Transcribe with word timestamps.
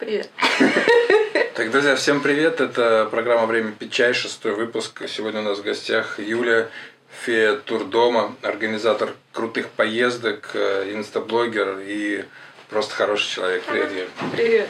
Привет. 0.00 0.30
Так, 1.54 1.70
друзья, 1.70 1.94
всем 1.94 2.22
привет. 2.22 2.62
Это 2.62 3.06
программа 3.10 3.44
«Время 3.44 3.72
пить 3.72 3.92
чай», 3.92 4.14
шестой 4.14 4.54
выпуск. 4.54 5.02
Сегодня 5.06 5.40
у 5.40 5.44
нас 5.44 5.58
в 5.58 5.62
гостях 5.62 6.18
Юля, 6.18 6.70
фея 7.22 7.56
турдома, 7.56 8.34
организатор 8.40 9.12
крутых 9.32 9.68
поездок, 9.68 10.52
э, 10.54 10.94
инстаблогер 10.94 11.80
и 11.80 12.24
просто 12.70 12.94
хороший 12.94 13.28
человек. 13.28 13.62
Привет, 13.64 13.92
Юля. 13.92 14.06
Привет. 14.32 14.68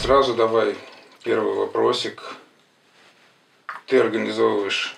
Сразу 0.00 0.34
давай 0.34 0.76
первый 1.24 1.54
вопросик. 1.54 2.22
Ты 3.86 3.98
организовываешь 3.98 4.94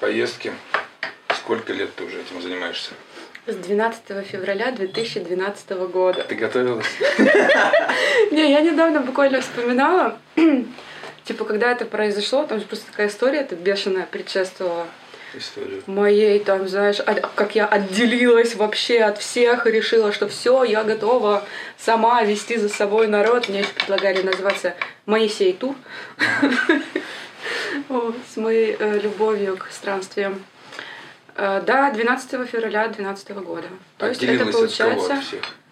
поездки. 0.00 0.54
Сколько 1.36 1.74
лет 1.74 1.94
ты 1.96 2.04
уже 2.04 2.18
этим 2.18 2.40
занимаешься? 2.40 2.92
С 3.46 3.56
12 3.56 4.24
февраля 4.24 4.70
2012 4.70 5.70
года. 5.92 6.22
Ты 6.28 6.36
готовилась? 6.36 6.86
Не, 8.30 8.52
я 8.52 8.60
недавно 8.60 9.00
буквально 9.00 9.40
вспоминала, 9.40 10.16
типа, 11.24 11.44
когда 11.44 11.72
это 11.72 11.84
произошло, 11.84 12.44
там 12.46 12.60
же 12.60 12.66
просто 12.66 12.86
такая 12.92 13.08
история, 13.08 13.40
это 13.40 13.56
бешеная 13.56 14.06
предшествовала 14.08 14.86
Историю. 15.34 15.82
моей, 15.86 16.38
там, 16.38 16.68
знаешь, 16.68 17.00
от- 17.00 17.26
как 17.34 17.56
я 17.56 17.66
отделилась 17.66 18.54
вообще 18.54 19.00
от 19.00 19.18
всех 19.18 19.66
и 19.66 19.72
решила, 19.72 20.12
что 20.12 20.28
все, 20.28 20.62
я 20.62 20.84
готова 20.84 21.42
сама 21.78 22.22
вести 22.22 22.58
за 22.58 22.68
собой 22.68 23.08
народ. 23.08 23.48
Мне 23.48 23.60
еще 23.60 23.72
предлагали 23.72 24.22
называться 24.22 24.74
Моисей 25.06 25.52
Тур. 25.52 25.74
С 28.32 28.36
моей 28.36 28.76
э, 28.78 29.00
любовью 29.00 29.56
к 29.56 29.66
странствиям. 29.72 30.44
Э, 31.36 31.62
Да, 31.64 31.90
12 31.90 32.30
февраля 32.48 32.88
2012 32.88 33.30
года. 33.44 33.68
То 33.98 34.08
есть 34.08 34.22
это 34.22 34.44
от 34.44 34.52
получается 34.52 35.20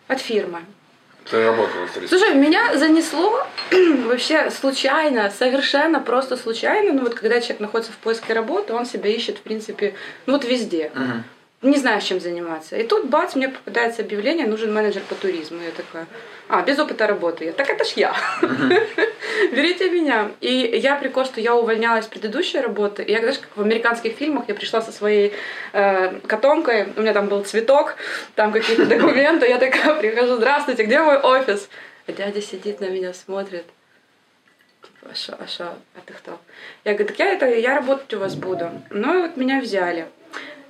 От 0.08 0.20
фирмы. 0.20 0.60
Ты 1.30 1.44
работала 1.44 1.86
в 1.86 1.92
30 1.92 2.08
Слушай, 2.08 2.34
меня 2.34 2.76
занесло 2.76 3.46
вообще 4.06 4.50
случайно, 4.50 5.30
совершенно 5.30 6.00
просто 6.00 6.36
случайно. 6.36 6.92
Ну 6.94 7.02
вот 7.02 7.14
когда 7.14 7.40
человек 7.40 7.60
находится 7.60 7.92
в 7.92 7.96
поиске 7.98 8.32
работы, 8.32 8.72
он 8.72 8.86
себя 8.86 9.10
ищет, 9.10 9.38
в 9.38 9.42
принципе, 9.42 9.94
ну 10.26 10.32
вот 10.32 10.44
везде. 10.44 10.90
Мгм. 10.94 11.24
Не 11.62 11.76
знаю, 11.76 12.00
чем 12.00 12.20
заниматься. 12.20 12.76
И 12.76 12.84
тут, 12.84 13.10
бац, 13.10 13.34
мне 13.34 13.50
попадается 13.50 14.00
объявление, 14.00 14.46
нужен 14.46 14.72
менеджер 14.72 15.02
по 15.06 15.14
туризму. 15.14 15.60
Я 15.60 15.72
такая, 15.72 16.06
а, 16.48 16.62
без 16.62 16.78
опыта 16.78 17.06
работы. 17.06 17.44
Я, 17.44 17.52
так 17.52 17.68
это 17.68 17.84
ж 17.84 17.88
я. 17.96 18.16
Берите 19.52 19.90
меня. 19.90 20.30
И 20.40 20.50
я 20.82 20.96
прикол, 20.96 21.26
что 21.26 21.38
я 21.38 21.54
увольнялась 21.54 22.06
с 22.06 22.08
предыдущей 22.08 22.60
работы. 22.60 23.02
И 23.02 23.12
я, 23.12 23.18
знаешь, 23.18 23.38
как 23.38 23.54
в 23.54 23.60
американских 23.60 24.14
фильмах, 24.14 24.44
я 24.48 24.54
пришла 24.54 24.80
со 24.80 24.90
своей 24.90 25.34
э, 25.74 26.20
котомкой, 26.26 26.94
у 26.96 27.02
меня 27.02 27.12
там 27.12 27.28
был 27.28 27.44
цветок, 27.44 27.96
там 28.36 28.52
какие-то 28.52 28.86
документы. 28.96 29.46
Я 29.46 29.58
такая 29.58 29.96
прихожу, 29.96 30.36
здравствуйте, 30.36 30.84
где 30.84 31.02
мой 31.02 31.18
офис? 31.18 31.68
А 32.06 32.12
дядя 32.12 32.40
сидит 32.40 32.80
на 32.80 32.88
меня, 32.88 33.12
смотрит. 33.12 33.66
Типа, 34.80 35.12
а 35.12 35.14
шо, 35.14 35.34
а 35.38 35.46
шо, 35.46 35.74
а 35.94 36.00
ты 36.06 36.14
кто? 36.14 36.38
Я 36.84 36.94
говорю, 36.94 37.08
так 37.08 37.18
я, 37.18 37.34
это, 37.34 37.46
я 37.54 37.74
работать 37.74 38.14
у 38.14 38.18
вас 38.18 38.34
буду. 38.34 38.70
Ну 38.88 39.18
и 39.18 39.22
вот 39.26 39.36
меня 39.36 39.60
взяли. 39.60 40.06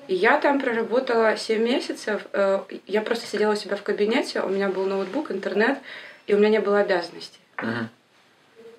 И 0.08 0.14
я 0.14 0.38
там 0.40 0.60
проработала 0.60 1.36
7 1.36 1.62
месяцев. 1.62 2.22
Э, 2.32 2.60
Я 2.86 3.02
просто 3.02 3.26
сидела 3.26 3.52
у 3.52 3.56
себя 3.56 3.76
в 3.76 3.82
кабинете, 3.82 4.40
у 4.40 4.48
меня 4.48 4.68
был 4.68 4.86
ноутбук, 4.86 5.30
интернет, 5.30 5.78
и 6.26 6.34
у 6.34 6.38
меня 6.38 6.48
не 6.48 6.60
было 6.60 6.80
обязанностей. 6.80 7.38
Мгм. 7.58 7.88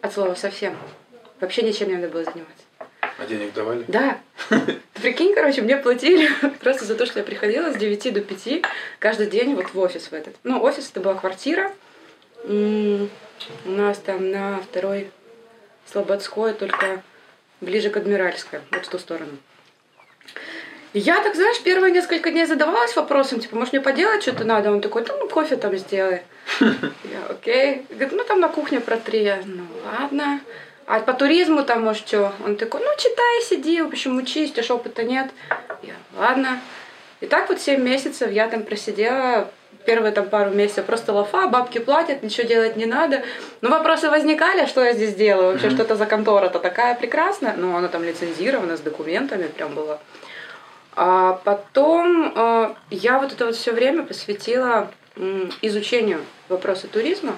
От 0.01 0.13
слова 0.13 0.35
совсем. 0.35 0.75
Вообще 1.39 1.61
ничем 1.61 1.89
не 1.89 1.95
надо 1.95 2.09
было 2.09 2.23
заниматься. 2.23 2.63
А 3.17 3.25
денег 3.25 3.53
давали? 3.53 3.85
Да. 3.87 4.19
Прикинь, 4.93 5.33
короче, 5.33 5.61
мне 5.61 5.77
платили 5.77 6.27
просто 6.59 6.85
за 6.85 6.95
то, 6.95 7.05
что 7.05 7.19
я 7.19 7.25
приходила 7.25 7.71
с 7.71 7.75
9 7.75 8.13
до 8.13 8.21
5 8.21 8.63
каждый 8.99 9.27
день 9.27 9.55
вот 9.55 9.73
в 9.73 9.79
офис 9.79 10.07
в 10.07 10.13
этот. 10.13 10.35
Ну, 10.43 10.61
офис 10.61 10.89
это 10.89 11.01
была 11.01 11.13
квартира. 11.13 11.71
У 12.43 13.07
нас 13.65 13.97
там 13.99 14.31
на 14.31 14.59
второй 14.59 15.11
Слободской, 15.91 16.53
только 16.53 17.03
ближе 17.59 17.89
к 17.89 17.97
Адмиральской, 17.97 18.59
вот 18.71 18.85
в 18.85 18.89
ту 18.89 18.97
сторону. 18.97 19.37
Я 20.93 21.21
так, 21.21 21.35
знаешь, 21.35 21.61
первые 21.61 21.93
несколько 21.93 22.31
дней 22.31 22.45
задавалась 22.45 22.95
вопросом, 22.95 23.39
типа, 23.39 23.55
может, 23.55 23.71
мне 23.71 23.81
поделать 23.81 24.23
что-то 24.23 24.43
надо? 24.43 24.71
Он 24.71 24.81
такой, 24.81 25.05
да 25.05 25.15
ну, 25.17 25.29
кофе 25.29 25.55
там 25.55 25.77
сделай. 25.77 26.21
Я, 26.59 27.25
окей. 27.29 27.85
Говорит, 27.89 28.11
ну, 28.11 28.23
там 28.25 28.41
на 28.41 28.49
кухне 28.49 28.81
протри. 28.81 29.23
Я, 29.23 29.39
ну, 29.45 29.63
ладно. 29.85 30.41
А 30.87 30.99
по 30.99 31.13
туризму 31.13 31.63
там, 31.63 31.83
может, 31.83 32.05
что? 32.05 32.33
Он 32.45 32.57
такой, 32.57 32.81
ну, 32.81 32.89
читай, 32.97 33.41
сиди, 33.43 33.81
в 33.81 33.87
общем, 33.87 34.17
учись, 34.17 34.51
тебя 34.51 34.75
опыта 34.75 35.03
нет. 35.03 35.29
Я, 35.81 35.93
ладно. 36.17 36.59
И 37.21 37.25
так 37.27 37.47
вот 37.47 37.61
7 37.61 37.81
месяцев 37.81 38.29
я 38.29 38.49
там 38.49 38.63
просидела, 38.63 39.49
первые 39.85 40.11
там 40.11 40.27
пару 40.27 40.51
месяцев 40.51 40.85
просто 40.85 41.13
лафа, 41.13 41.47
бабки 41.47 41.77
платят, 41.79 42.23
ничего 42.23 42.45
делать 42.45 42.75
не 42.75 42.85
надо. 42.85 43.23
Но 43.61 43.69
вопросы 43.69 44.09
возникали, 44.09 44.65
что 44.65 44.83
я 44.83 44.91
здесь 44.91 45.15
делаю, 45.15 45.53
вообще, 45.53 45.69
что 45.69 45.83
это 45.83 45.95
за 45.95 46.05
контора-то 46.05 46.59
такая 46.59 46.95
прекрасная. 46.95 47.55
Ну, 47.55 47.77
она 47.77 47.87
там 47.87 48.03
лицензирована, 48.03 48.75
с 48.75 48.81
документами 48.81 49.47
прям 49.47 49.73
была. 49.73 49.99
А 50.95 51.33
потом 51.43 52.33
э, 52.35 52.75
я 52.89 53.19
вот 53.19 53.31
это 53.31 53.45
вот 53.45 53.55
все 53.55 53.71
время 53.71 54.03
посвятила 54.03 54.91
изучению 55.61 56.21
вопроса 56.47 56.87
туризма 56.87 57.35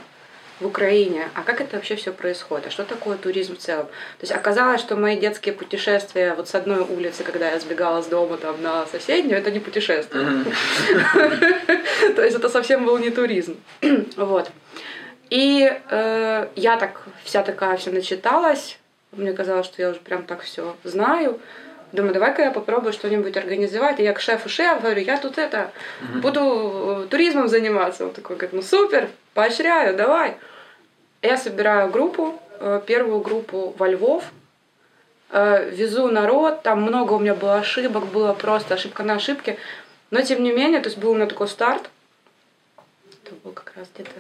в 0.60 0.68
Украине, 0.68 1.30
а 1.34 1.42
как 1.42 1.62
это 1.62 1.76
вообще 1.76 1.96
все 1.96 2.12
происходит, 2.12 2.68
а 2.68 2.70
что 2.70 2.84
такое 2.84 3.18
туризм 3.18 3.56
в 3.56 3.60
целом. 3.60 3.86
То 3.86 4.22
есть 4.22 4.32
оказалось, 4.32 4.80
что 4.80 4.96
мои 4.96 5.18
детские 5.18 5.54
путешествия 5.54 6.36
вот 6.36 6.48
с 6.48 6.56
одной 6.56 6.82
улицы, 6.82 7.24
когда 7.24 7.52
я 7.52 7.60
сбегала 7.60 8.02
с 8.02 8.06
дома 8.06 8.38
там 8.38 8.62
на 8.62 8.86
соседнюю, 8.86 9.40
это 9.40 9.52
не 9.52 9.60
путешествие. 9.60 10.46
То 12.16 12.24
есть 12.24 12.38
это 12.38 12.50
совсем 12.50 12.86
был 12.86 12.98
не 12.98 13.10
туризм. 13.10 13.58
Вот. 14.16 14.50
И 15.30 15.72
э, 15.90 16.48
я 16.56 16.78
так 16.78 17.02
вся 17.24 17.42
такая 17.42 17.78
вся 17.78 17.92
начиталась. 17.92 18.78
Мне 19.12 19.34
казалось, 19.34 19.66
что 19.66 19.82
я 19.82 19.90
уже 19.90 20.00
прям 20.00 20.24
так 20.24 20.42
все 20.42 20.76
знаю. 20.84 21.40
Думаю, 21.94 22.12
давай-ка 22.12 22.42
я 22.42 22.50
попробую 22.50 22.92
что-нибудь 22.92 23.38
организовать. 23.38 24.00
И 24.00 24.04
я 24.04 24.14
к 24.14 24.20
шефу 24.20 24.50
шеф 24.50 24.82
говорю, 24.82 25.00
я 25.02 25.16
тут 25.20 25.38
это, 25.38 25.72
буду 26.24 27.04
э, 27.04 27.08
туризмом 27.08 27.48
заниматься. 27.48 28.06
Он 28.06 28.14
такой 28.14 28.36
говорит, 28.36 28.54
ну 28.54 28.64
супер, 28.64 29.10
поощряю, 29.36 29.96
давай. 29.96 30.36
Я 31.22 31.38
собираю 31.38 31.92
группу, 31.92 32.42
э, 32.60 32.82
первую 32.88 33.22
группу 33.22 33.76
во 33.78 33.88
Львов, 33.88 34.24
э, 35.30 35.70
везу 35.70 36.08
народ, 36.08 36.64
там 36.64 36.82
много 36.82 37.14
у 37.14 37.20
меня 37.20 37.36
было 37.36 37.58
ошибок, 37.58 38.08
было 38.08 38.34
просто 38.34 38.74
ошибка 38.74 39.04
на 39.04 39.14
ошибке. 39.14 39.60
Но 40.10 40.20
тем 40.24 40.42
не 40.42 40.52
менее, 40.52 40.82
то 40.82 40.90
есть 40.90 40.98
был 40.98 41.12
у 41.12 41.16
меня 41.16 41.28
такой 41.28 41.48
старт. 41.48 41.92
Это 43.24 43.36
был 43.44 43.52
как 43.52 43.72
раз 43.76 43.88
где-то 43.94 44.20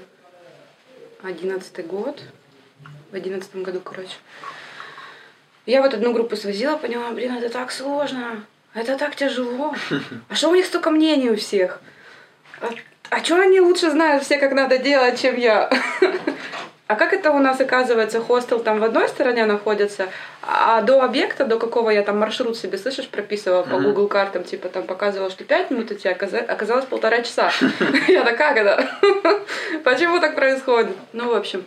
одиннадцатый 1.23 1.83
год. 1.83 2.21
В 3.09 3.15
одиннадцатом 3.15 3.63
году, 3.63 3.79
короче. 3.79 4.17
Я 5.65 5.81
вот 5.81 5.93
одну 5.93 6.13
группу 6.13 6.35
свозила, 6.35 6.75
поняла, 6.77 7.11
блин, 7.11 7.35
это 7.37 7.49
так 7.49 7.71
сложно, 7.71 8.43
это 8.73 8.97
так 8.97 9.15
тяжело. 9.15 9.73
А 10.29 10.35
что 10.35 10.49
у 10.49 10.55
них 10.55 10.65
столько 10.65 10.91
мнений 10.91 11.29
у 11.29 11.35
всех? 11.37 11.79
А, 12.61 12.69
а 13.09 13.23
что 13.23 13.39
они 13.39 13.61
лучше 13.61 13.89
знают 13.91 14.23
все, 14.23 14.37
как 14.37 14.53
надо 14.53 14.77
делать, 14.77 15.21
чем 15.21 15.37
я? 15.37 15.69
А 16.85 16.95
как 16.95 17.13
это 17.13 17.31
у 17.31 17.39
нас 17.39 17.59
оказывается, 17.61 18.19
хостел 18.19 18.59
там 18.59 18.79
в 18.79 18.83
одной 18.83 19.07
стороне 19.07 19.45
находится, 19.45 20.09
а 20.43 20.81
до 20.81 21.01
объекта, 21.01 21.45
до 21.45 21.57
какого 21.57 21.89
я 21.89 22.03
там 22.03 22.19
маршрут 22.19 22.57
себе, 22.57 22.77
слышишь, 22.77 23.07
прописывала 23.07 23.63
по. 23.63 23.79
Google 23.79 24.07
картам, 24.07 24.43
типа 24.43 24.67
там 24.67 24.83
показывала, 24.83 25.31
что 25.31 25.45
5 25.45 25.71
минут 25.71 25.91
идти, 25.91 26.09
а 26.09 26.11
оказа- 26.11 26.45
оказалось 26.45 26.85
полтора 26.85 27.21
часа. 27.21 27.51
Я 28.07 28.23
такая, 28.23 28.53
это? 28.55 28.89
Почему 29.83 30.19
так 30.19 30.35
происходит? 30.35 30.95
Ну, 31.13 31.29
в 31.29 31.33
общем, 31.33 31.65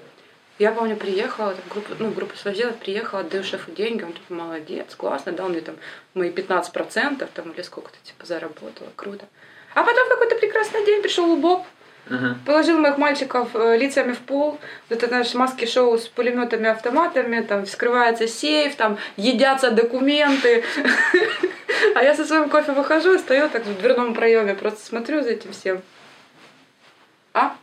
я 0.58 0.72
помню, 0.72 0.96
приехала, 0.96 1.54
там, 1.54 1.64
группу, 1.70 1.92
ну, 1.98 2.10
группу 2.10 2.36
свозила, 2.36 2.70
приехала, 2.72 3.20
отдаю 3.20 3.44
шефу 3.44 3.70
деньги, 3.70 4.02
он 4.02 4.12
типа, 4.12 4.34
молодец, 4.34 4.94
классно, 4.94 5.32
дал 5.32 5.48
мне 5.48 5.60
там 5.60 5.76
мои 6.14 6.30
15%, 6.30 7.28
там, 7.34 7.50
или 7.50 7.62
сколько-то, 7.62 7.98
типа, 8.02 8.24
заработала, 8.24 8.88
круто. 8.96 9.26
А 9.74 9.82
потом 9.82 10.06
в 10.06 10.08
какой-то 10.08 10.36
прекрасный 10.36 10.84
день 10.86 11.02
пришел 11.02 11.26
Лубок, 11.26 11.64
Мгм. 12.08 12.38
положил 12.46 12.78
моих 12.78 12.98
мальчиков 12.98 13.48
э, 13.54 13.76
лицами 13.76 14.12
в 14.12 14.20
пол, 14.20 14.60
вот 14.88 15.02
это 15.02 15.12
наше 15.12 15.36
маски-шоу 15.36 15.98
с 15.98 16.06
пулеметами, 16.06 16.68
автоматами, 16.68 17.40
там 17.40 17.66
вскрывается 17.66 18.28
сейф, 18.28 18.76
там 18.76 18.98
едятся 19.16 19.70
документы. 19.70 20.64
А 21.94 22.02
я 22.02 22.14
со 22.14 22.24
своим 22.24 22.48
кофе 22.48 22.72
выхожу, 22.72 23.18
стою 23.18 23.48
так 23.50 23.64
в 23.64 23.78
дверном 23.80 24.14
проеме, 24.14 24.54
просто 24.54 24.84
смотрю 24.84 25.22
за 25.22 25.30
этим 25.30 25.52
всем. 25.52 25.82
А? 27.34 27.54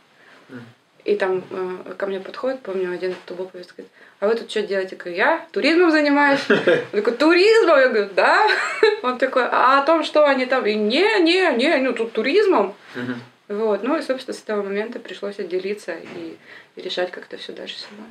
И 1.04 1.16
там 1.16 1.44
э, 1.50 1.94
ко 1.98 2.06
мне 2.06 2.18
подходит, 2.18 2.60
помню, 2.60 2.90
один 2.90 3.14
тубоповец 3.26 3.68
говорит, 3.68 3.92
а 4.20 4.26
вы 4.26 4.36
тут 4.36 4.50
что 4.50 4.62
делаете? 4.62 4.96
Я 4.96 4.98
говорю, 4.98 5.16
я 5.16 5.46
туризмом 5.52 5.90
занимаюсь. 5.90 6.40
Он 6.48 6.56
такой, 6.92 7.12
туризмом? 7.12 7.78
Я 7.78 7.88
говорю, 7.88 8.08
да. 8.16 8.48
Он 9.02 9.18
такой, 9.18 9.44
а 9.44 9.82
о 9.82 9.84
том, 9.84 10.02
что 10.02 10.26
они 10.26 10.46
там? 10.46 10.64
И 10.64 10.74
не, 10.74 11.20
не, 11.20 11.56
не, 11.56 11.76
ну 11.76 11.92
тут 11.92 12.12
туризмом. 12.12 12.74
Мгм. 12.94 13.20
Вот, 13.48 13.82
ну 13.82 13.98
и, 13.98 14.02
собственно, 14.02 14.34
с 14.34 14.42
этого 14.42 14.62
момента 14.62 14.98
пришлось 14.98 15.38
отделиться 15.38 15.92
и, 15.92 16.38
и 16.76 16.80
решать 16.80 17.10
как-то 17.10 17.36
все 17.36 17.52
дальше 17.52 17.76
самой. 17.78 18.06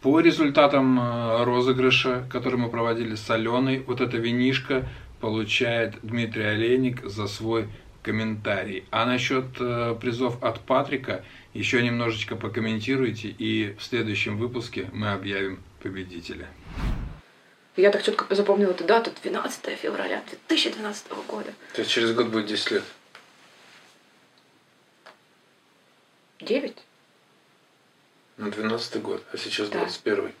По 0.00 0.20
результатам 0.20 0.98
э, 0.98 1.44
розыгрыша, 1.44 2.24
который 2.32 2.58
мы 2.58 2.70
проводили 2.70 3.14
с 3.14 3.28
Аленой, 3.28 3.80
вот 3.86 4.00
эта 4.00 4.16
винишка 4.16 4.88
получает 5.20 5.96
Дмитрий 6.02 6.44
Олейник 6.44 7.04
за 7.04 7.26
свой 7.26 7.68
комментарий. 8.02 8.84
А 8.90 9.04
насчет 9.06 9.46
э, 9.58 9.96
призов 10.00 10.42
от 10.42 10.60
Патрика 10.60 11.24
еще 11.54 11.82
немножечко 11.82 12.36
покомментируйте, 12.36 13.28
и 13.28 13.74
в 13.78 13.82
следующем 13.82 14.38
выпуске 14.38 14.88
мы 14.92 15.12
объявим 15.12 15.62
победителя. 15.82 16.48
Я 17.76 17.90
так 17.90 18.02
четко 18.02 18.34
запомнила 18.34 18.70
эту 18.70 18.84
дату, 18.84 19.10
12 19.22 19.78
февраля 19.78 20.22
2012 20.28 21.12
года. 21.28 21.52
То 21.74 21.80
есть 21.80 21.90
через 21.90 22.14
год 22.14 22.28
будет 22.28 22.46
10 22.46 22.70
лет? 22.72 22.84
9? 26.40 26.76
Ну, 28.38 28.50
12 28.50 29.02
год, 29.02 29.24
а 29.32 29.36
сейчас 29.36 29.68
Да. 29.68 29.80
21 29.80 30.32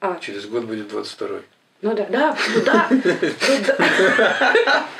А, 0.00 0.18
Через 0.20 0.46
год 0.46 0.64
будет 0.64 0.88
22 0.88 1.40
ну 1.82 1.94
да, 1.94 2.06
да, 2.06 2.34
ну 2.54 2.64
да, 2.64 2.88
ну 2.90 3.00
да. 3.66 4.88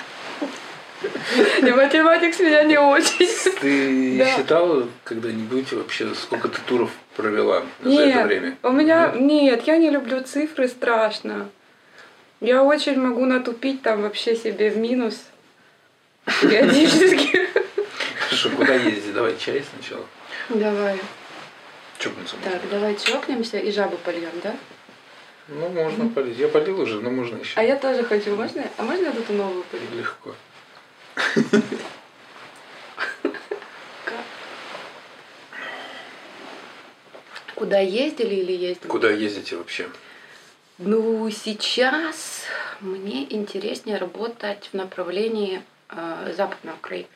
И 1.62 1.70
математик 1.70 2.34
с 2.34 2.40
меня 2.40 2.62
не 2.64 2.78
очень. 2.78 3.28
Ты 3.60 4.18
Да. 4.18 4.36
считала 4.36 4.88
когда-нибудь 5.04 5.72
вообще, 5.72 6.14
сколько 6.14 6.48
ты 6.48 6.58
туров 6.66 6.90
провела 7.16 7.62
за 7.82 7.90
это 7.90 8.06
Нет, 8.06 8.26
время? 8.26 8.56
у 8.62 8.70
меня, 8.70 9.12
Нет? 9.14 9.20
нет, 9.20 9.62
я 9.66 9.76
не 9.78 9.90
люблю 9.90 10.22
цифры, 10.22 10.68
страшно. 10.68 11.48
Я 12.40 12.62
очень 12.62 12.98
могу 13.00 13.24
натупить 13.24 13.82
там 13.82 14.02
вообще 14.02 14.36
себе 14.36 14.70
в 14.70 14.76
минус 14.76 15.22
периодически. 16.42 17.48
Хорошо, 18.18 18.50
куда 18.50 18.74
ездить? 18.74 19.14
Давай 19.14 19.36
чай 19.38 19.64
сначала. 19.74 20.04
Давай. 20.48 20.98
Чокнуться 21.98 22.36
Так, 22.44 22.60
давай 22.70 22.96
чокнемся 22.96 23.58
и 23.58 23.70
жабу 23.70 23.96
польем, 23.98 24.30
да? 24.42 24.54
Ну, 25.48 25.68
можно 25.68 26.08
полить. 26.08 26.38
Я 26.38 26.48
полил 26.48 26.80
уже, 26.80 27.00
но 27.00 27.10
можно 27.10 27.36
еще. 27.36 27.52
А 27.56 27.62
я 27.62 27.76
тоже 27.76 28.02
хочу. 28.02 28.34
Можно? 28.34 28.64
А 28.78 28.82
можно 28.82 29.04
я 29.06 29.12
тут 29.12 29.28
новую 29.30 29.62
полью? 29.64 29.86
Легко. 29.96 30.34
Куда 37.54 37.78
ездили 37.78 38.34
или 38.34 38.52
ездили? 38.52 38.88
Куда 38.88 39.10
ездите 39.10 39.56
вообще? 39.56 39.88
Ну, 40.78 41.30
сейчас 41.30 42.42
мне 42.80 43.32
интереснее 43.32 43.96
работать 43.96 44.68
в 44.72 44.74
направлении 44.76 45.62
э, 45.88 46.32
Западной 46.36 46.74
Украины. 46.74 47.08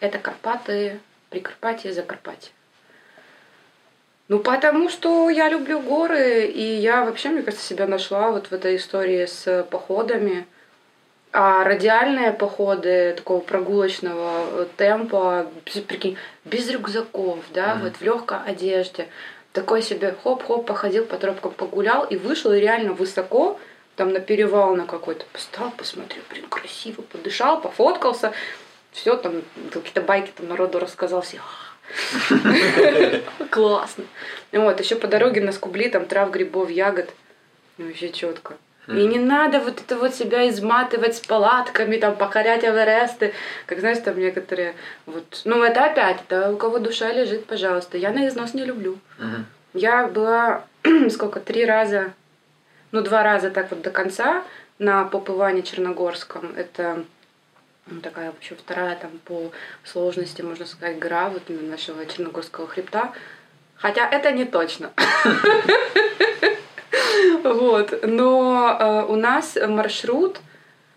Это 0.00 0.18
Карпаты, 0.18 1.00
Прикарпатье, 1.30 1.92
Закарпатье. 1.92 2.52
Ну, 4.28 4.38
потому 4.40 4.90
что 4.90 5.30
я 5.30 5.48
люблю 5.48 5.80
горы, 5.80 6.46
и 6.46 6.62
я 6.62 7.04
вообще, 7.04 7.30
мне 7.30 7.42
кажется, 7.42 7.66
себя 7.66 7.86
нашла 7.86 8.30
вот 8.30 8.48
в 8.48 8.52
этой 8.52 8.76
истории 8.76 9.24
с 9.26 9.66
походами. 9.70 10.46
А 11.32 11.62
радиальные 11.64 12.32
походы 12.32 13.12
такого 13.16 13.40
прогулочного 13.40 14.62
э, 14.62 14.66
темпа, 14.76 15.46
прикинь, 15.86 16.16
без 16.44 16.68
рюкзаков, 16.70 17.38
да, 17.52 17.74
Мгм. 17.74 17.84
вот 17.84 17.96
в 17.96 18.02
легкой 18.02 18.38
одежде. 18.46 19.08
Такой 19.52 19.82
себе 19.82 20.14
хоп-хоп 20.22 20.66
походил 20.66 21.04
по 21.04 21.16
тропкам, 21.16 21.52
погулял 21.52 22.04
и 22.04 22.16
вышел 22.16 22.52
и 22.52 22.60
реально 22.60 22.92
высоко, 22.94 23.60
там 23.96 24.12
на 24.12 24.20
перевал 24.20 24.74
на 24.74 24.86
какой-то, 24.86 25.26
встал, 25.32 25.70
посмотрел, 25.76 26.22
блин, 26.30 26.46
красиво, 26.48 27.02
подышал, 27.02 27.60
пофоткался, 27.60 28.32
все 28.92 29.16
там, 29.16 29.42
какие-то 29.72 30.00
байки 30.00 30.32
там 30.34 30.48
народу 30.48 30.78
рассказал, 30.78 31.20
все, 31.22 31.38
«А, 31.40 33.44
классно. 33.50 34.04
Вот, 34.52 34.80
еще 34.80 34.96
по 34.96 35.08
дороге 35.08 35.40
на 35.40 35.52
скубли, 35.52 35.88
там 35.88 36.06
трав, 36.06 36.30
грибов, 36.30 36.70
ягод, 36.70 37.10
Ну, 37.76 37.86
вообще 37.86 38.10
четко. 38.10 38.56
И 38.88 39.06
не 39.06 39.18
надо 39.18 39.60
вот 39.60 39.80
это 39.80 39.96
вот 39.96 40.14
себя 40.14 40.48
изматывать 40.48 41.16
с 41.16 41.20
палатками, 41.20 41.98
там, 41.98 42.16
покорять 42.16 42.64
Эвересты. 42.64 43.34
Как 43.66 43.80
знаешь, 43.80 43.98
там 43.98 44.18
некоторые 44.18 44.74
вот... 45.04 45.42
Ну, 45.44 45.62
это 45.62 45.84
опять, 45.84 46.20
это 46.26 46.52
у 46.52 46.56
кого 46.56 46.78
душа 46.78 47.12
лежит, 47.12 47.44
пожалуйста. 47.44 47.98
Я 47.98 48.12
на 48.12 48.26
износ 48.26 48.54
не 48.54 48.64
люблю. 48.64 48.98
Мгм. 49.18 49.46
Я 49.74 50.06
была, 50.06 50.64
сколько, 51.10 51.38
три 51.38 51.66
раза, 51.66 52.14
ну, 52.90 53.02
два 53.02 53.22
раза 53.22 53.50
так 53.50 53.70
вот 53.70 53.82
до 53.82 53.90
конца 53.90 54.42
на 54.78 55.04
Попыване 55.04 55.62
Черногорском. 55.62 56.54
Это 56.56 57.04
ну, 57.86 58.00
такая 58.00 58.30
вообще 58.30 58.54
вторая 58.54 58.96
там 58.96 59.10
по 59.24 59.52
сложности, 59.84 60.40
можно 60.40 60.64
сказать, 60.64 60.98
гора 60.98 61.28
вот 61.28 61.42
нашего 61.48 62.06
Черногорского 62.06 62.66
хребта. 62.66 63.12
Хотя 63.76 64.08
это 64.08 64.32
не 64.32 64.46
точно. 64.46 64.92
Вот. 67.42 68.02
Но 68.02 68.76
э, 68.78 69.12
у 69.12 69.16
нас 69.16 69.56
маршрут 69.56 70.38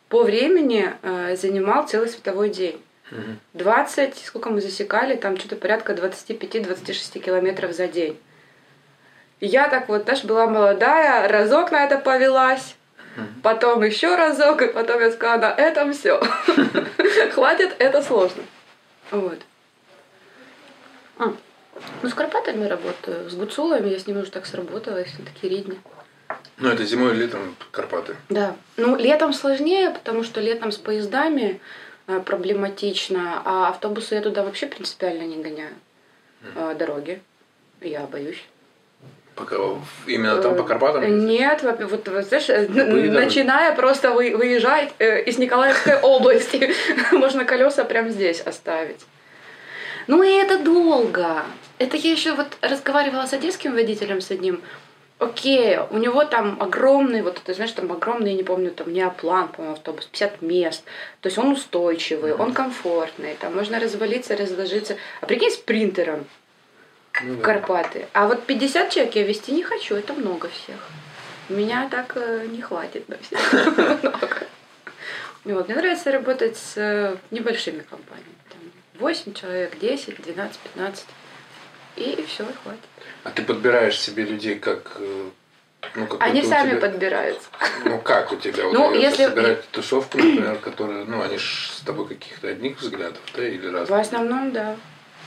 по 0.10 0.24
времени 0.24 0.94
э, 1.02 1.36
занимал 1.36 1.88
целый 1.88 2.10
световой 2.10 2.50
день. 2.50 2.82
Мгм. 3.12 3.40
20, 3.54 4.18
сколько 4.18 4.50
мы 4.50 4.62
засекали, 4.62 5.16
там 5.16 5.38
что-то 5.38 5.56
порядка 5.56 5.94
25-26 5.94 7.20
километров 7.20 7.74
за 7.74 7.88
день. 7.88 8.18
И 9.42 9.48
я 9.48 9.68
так 9.68 9.90
вот, 9.90 10.04
знаешь, 10.04 10.24
была 10.24 10.48
молодая, 10.48 11.28
разок 11.28 11.72
на 11.72 11.84
это 11.84 11.98
повелась, 11.98 12.76
потом 13.44 13.84
еще 13.84 14.16
разок, 14.16 14.62
и 14.62 14.68
потом 14.68 15.02
я 15.02 15.12
сказала, 15.12 15.40
на 15.40 15.52
этом 15.54 15.94
все. 15.94 16.22
Хватит, 17.34 17.76
это 17.80 18.02
сложно. 18.02 18.44
Вот. 19.10 19.40
А, 21.18 21.34
Ну, 22.04 22.10
с 22.10 22.14
Карпатами 22.14 22.66
работаю, 22.68 23.30
с 23.30 23.34
Гуцулами 23.36 23.90
я 23.90 24.00
с 24.00 24.08
ними 24.08 24.22
уже 24.22 24.32
так 24.32 24.46
сработалась, 24.46 25.10
они 25.18 25.26
такие 25.28 25.54
ридни. 25.56 25.80
Ну, 26.58 26.70
это 26.70 26.84
зимой 26.86 27.12
и 27.14 27.16
летом 27.16 27.56
Карпаты. 27.72 28.16
Да. 28.30 28.56
Ну, 28.78 28.96
летом 28.96 29.34
сложнее, 29.34 29.90
потому 29.92 30.24
что 30.24 30.40
летом 30.42 30.72
с 30.72 30.78
поездами 30.78 31.60
э, 32.08 32.20
проблематично, 32.20 33.42
а 33.46 33.70
автобусы 33.70 34.16
я 34.16 34.22
туда 34.22 34.44
вообще 34.44 34.68
принципиально 34.68 35.24
не 35.24 35.42
гоняю. 35.44 35.74
Э, 36.56 36.76
Дороги. 36.78 37.22
Я 37.82 38.02
боюсь. 38.02 38.44
Пока 39.36 39.56
именно 40.08 40.42
там 40.42 40.56
по 40.56 40.62
Э, 40.62 40.66
Карпатам? 40.66 41.26
Нет, 41.26 41.64
во- 41.64 41.72
вот, 41.88 42.08
вот, 42.08 42.26
знаешь, 42.26 42.68
Ну, 42.70 43.12
начиная 43.12 43.76
просто 43.76 44.12
вы- 44.12 44.36
выезжать 44.36 44.94
э, 45.00 45.24
из 45.24 45.38
Николаевской 45.38 46.00
области, 46.02 46.74
можно 47.12 47.44
колеса 47.46 47.84
прямо 47.84 48.10
здесь 48.10 48.42
оставить. 48.42 49.06
Ну 50.08 50.24
и 50.24 50.30
это 50.32 50.60
долго. 50.60 51.44
Это 51.82 51.98
я 51.98 52.12
еще 52.12 52.36
вот 52.36 52.60
разговаривала 52.62 53.26
с 53.26 53.34
одесским 53.34 53.74
водителем 53.74 54.22
с 54.22 54.30
одним. 54.30 54.62
Окей, 55.18 55.80
у 55.90 55.98
него 55.98 56.24
там 56.26 56.62
огромный, 56.62 57.24
вот 57.24 57.42
ты 57.44 57.56
знаешь, 57.56 57.72
там 57.72 57.92
огромный, 57.92 58.32
я 58.32 58.38
не 58.38 58.44
помню, 58.44 58.70
там 58.70 58.94
неоплан, 58.94 59.48
по-моему, 59.48 59.74
автобус, 59.74 60.06
50 60.06 60.44
мест. 60.44 60.84
То 61.22 61.28
есть 61.28 61.40
он 61.40 61.54
устойчивый, 61.54 62.34
он 62.36 62.54
комфортный, 62.54 63.34
там 63.34 63.56
можно 63.56 63.80
развалиться, 63.80 64.38
разложиться. 64.38 64.98
А 65.22 65.26
прикинь, 65.26 65.50
с 65.50 65.58
принтером 65.58 66.28
Ну 67.24 67.34
в 67.34 67.38
да. 67.38 67.44
Карпаты. 67.44 68.08
А 68.14 68.28
вот 68.28 68.44
50 68.44 68.92
человек 68.92 69.16
я 69.16 69.24
вести 69.24 69.52
не 69.52 69.64
хочу, 69.64 69.96
это 69.96 70.14
много 70.14 70.50
всех. 70.50 70.88
Меня 71.50 71.88
так 71.90 72.16
э, 72.16 72.46
не 72.46 72.62
хватит 72.62 73.10
на 73.10 73.18
всех. 73.18 73.40
Много. 75.44 75.58
Вот, 75.58 75.68
мне 75.68 75.78
нравится 75.78 76.12
работать 76.12 76.58
с 76.58 76.78
э, 76.78 77.18
небольшими 77.32 77.80
компаниями. 77.80 78.36
Там 78.50 78.60
8 79.00 79.34
человек, 79.34 79.80
10, 79.80 80.22
12, 80.22 80.60
15. 80.60 81.06
И 81.96 82.24
все, 82.28 82.44
и 82.44 82.54
хватит. 82.64 82.80
А 83.24 83.30
ты 83.32 83.42
подбираешь 83.44 84.00
себе 84.00 84.24
людей 84.24 84.58
как... 84.60 84.94
э, 84.96 85.30
Ну, 85.96 86.06
какой-то 86.06 86.24
Они 86.26 86.42
сами 86.44 86.72
тебя- 86.72 86.82
подбираются. 86.90 87.48
Ну, 87.86 88.00
как 88.00 88.32
у 88.32 88.36
тебя 88.38 88.64
Ну, 88.72 88.88
удается 88.88 89.00
если- 89.24 89.26
собирать 89.26 89.68
тусовку, 89.70 90.18
например, 90.18 90.58
которая... 90.60 91.06
Ну, 91.06 91.22
они 91.22 91.38
ж 91.38 91.70
с 91.74 91.82
тобой 91.82 92.08
каких-то 92.08 92.48
одних 92.48 92.80
взглядов, 92.80 93.22
да, 93.36 93.48
или 93.48 93.68
В 93.68 93.74
разных? 93.74 94.00
основном, 94.00 94.52
да. 94.52 94.76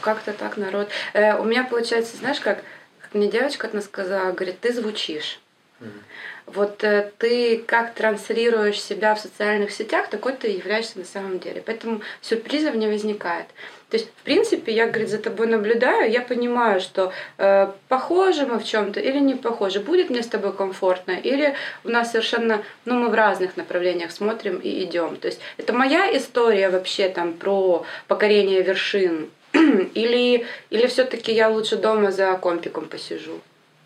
Как-то 0.01 0.33
так 0.33 0.57
народ. 0.57 0.89
Э, 1.13 1.37
у 1.39 1.45
меня 1.45 1.65
получается, 1.65 2.17
знаешь, 2.17 2.41
как, 2.41 2.63
как 3.01 3.15
мне 3.15 3.29
девочка 3.31 3.67
одна 3.67 3.81
сказала, 3.81 4.33
говорит, 4.33 4.61
ты 4.61 4.73
звучишь. 4.73 5.41
Мгм. 5.81 6.03
Вот 6.47 6.85
э, 6.85 7.11
ты 7.19 7.59
как 7.59 7.95
транслируешь 7.95 8.81
себя 8.81 9.15
в 9.15 9.21
социальных 9.21 9.71
сетях, 9.71 10.09
такой 10.09 10.35
ты 10.35 10.49
являешься 10.49 10.99
на 10.99 11.05
самом 11.05 11.39
деле. 11.39 11.63
Поэтому 11.65 12.03
сюрпризов 12.21 12.75
не 12.75 12.87
возникает. 12.87 13.47
То 13.91 13.97
есть, 13.97 14.11
в 14.11 14.23
принципе, 14.25 14.73
я, 14.73 14.87
говорит, 14.87 15.09
за 15.09 15.19
тобой 15.19 15.47
наблюдаю, 15.47 16.11
я 16.11 16.21
понимаю, 16.21 16.81
что 16.81 17.13
э, 17.39 17.69
похожи 17.89 18.45
мы 18.45 18.59
в 18.59 18.65
чем-то 18.65 19.01
или 19.01 19.21
не 19.21 19.35
похожи, 19.35 19.81
будет 19.81 20.11
мне 20.11 20.23
с 20.23 20.27
тобой 20.27 20.53
комфортно, 20.53 21.13
или 21.13 21.55
у 21.85 21.89
нас 21.89 22.11
совершенно, 22.11 22.63
ну, 22.85 22.95
мы 22.95 23.09
в 23.09 23.15
разных 23.15 23.57
направлениях 23.57 24.11
смотрим 24.11 24.59
и 24.59 24.83
идем. 24.85 25.17
То 25.17 25.29
есть, 25.29 25.41
это 25.59 25.73
моя 25.73 26.15
история 26.17 26.71
вообще 26.71 27.09
там 27.09 27.35
про 27.35 27.87
покорение 28.09 28.63
вершин, 28.63 29.31
или, 29.53 30.47
или 30.71 30.87
все-таки 30.89 31.33
я 31.33 31.49
лучше 31.49 31.77
дома 31.77 32.11
за 32.11 32.33
компиком 32.35 32.87
посижу. 32.87 33.41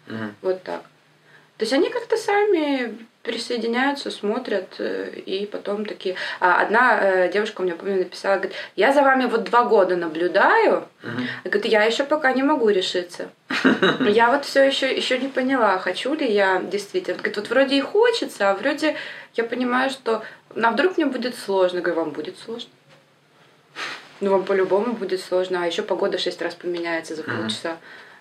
Мгм. 0.07 0.35
Вот 0.41 0.63
так. 0.63 0.83
То 1.59 1.65
есть 1.65 1.73
они 1.73 1.91
как-то 1.91 2.17
сами 2.17 2.97
присоединяются, 3.23 4.11
смотрят, 4.11 4.77
э, 4.79 5.11
и 5.27 5.45
потом 5.45 5.85
такие... 5.85 6.15
А 6.41 6.63
одна 6.63 6.99
э, 7.01 7.31
девушка 7.33 7.63
мне, 7.63 7.75
помню, 7.75 7.97
написала, 7.99 8.37
говорит, 8.37 8.55
я 8.77 8.93
за 8.93 9.03
вами 9.03 9.27
вот 9.27 9.45
два 9.45 9.65
года 9.65 9.97
наблюдаю, 9.97 10.89
Мгм. 11.03 11.27
говорит, 11.45 11.67
я 11.67 11.83
еще 11.83 12.05
пока 12.05 12.33
не 12.33 12.43
могу 12.43 12.69
решиться. 12.69 13.29
Я 14.09 14.31
вот 14.31 14.45
все 14.45 14.63
еще, 14.63 14.95
еще 14.95 15.19
не 15.19 15.29
поняла, 15.29 15.79
хочу 15.79 16.15
ли 16.15 16.31
я 16.31 16.61
действительно. 16.63 17.17
Говорит, 17.17 17.37
вот 17.37 17.51
вроде 17.51 17.77
и 17.77 17.81
хочется, 17.81 18.51
а 18.51 18.55
вроде 18.55 18.95
я 19.35 19.45
понимаю, 19.45 19.91
что 19.91 20.23
а 20.55 20.71
вдруг 20.71 20.97
мне 20.97 21.07
будет 21.07 21.37
сложно. 21.37 21.81
Говорю, 21.81 22.01
вам 22.01 22.11
будет 22.13 22.39
сложно. 22.39 22.71
ну 24.21 24.31
вам 24.31 24.45
по-любому 24.45 24.93
будет 24.93 25.21
сложно, 25.21 25.63
а 25.63 25.67
еще 25.67 25.83
погода 25.83 26.19
шесть 26.19 26.41
раз 26.41 26.55
поменяется 26.55 27.15
за 27.15 27.23
полчаса. 27.25 27.77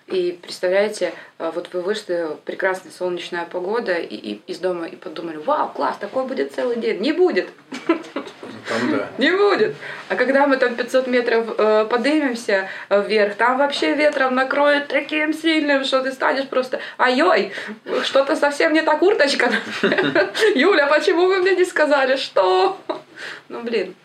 И 0.08 0.38
представляете, 0.40 1.12
а, 1.38 1.50
вот 1.50 1.68
вы 1.74 1.82
вышли, 1.82 2.28
прекрасная 2.46 2.90
солнечная 2.90 3.44
погода, 3.44 3.92
и, 3.92 4.14
и 4.16 4.40
из 4.46 4.58
дома 4.58 4.86
и 4.86 4.96
подумали, 4.96 5.36
вау, 5.36 5.68
класс, 5.68 5.98
такой 6.00 6.24
будет 6.24 6.54
целый 6.54 6.76
день. 6.76 6.98
Не 7.00 7.12
будет. 7.12 7.50
Там 7.86 8.90
да. 8.90 9.08
Не 9.18 9.30
будет. 9.32 9.74
А 10.08 10.16
когда 10.16 10.46
мы 10.46 10.56
там 10.56 10.76
500 10.76 11.06
метров 11.08 11.54
э, 11.58 11.86
поднимемся 11.90 12.70
вверх, 12.88 13.34
там 13.34 13.58
вообще 13.58 13.94
ветром 13.94 14.34
накроет 14.34 14.88
таким 14.88 15.34
сильным, 15.34 15.84
что 15.84 16.02
ты 16.02 16.12
станешь 16.12 16.48
просто, 16.48 16.80
ай-ой, 16.98 17.52
что-то 18.02 18.34
совсем 18.34 18.72
не 18.72 18.80
та 18.80 18.96
курточка. 18.96 19.52
Юля, 20.54 20.86
почему 20.86 21.26
вы 21.26 21.36
мне 21.42 21.54
не 21.54 21.64
сказали, 21.66 22.16
что? 22.16 22.78
Ну, 23.48 23.62
блин. 23.62 23.96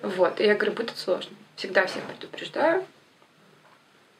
Вот, 0.00 0.40
я 0.40 0.54
говорю, 0.54 0.72
будет 0.72 0.96
сложно. 0.96 1.36
Всегда 1.56 1.86
всех 1.86 2.02
предупреждаю. 2.04 2.84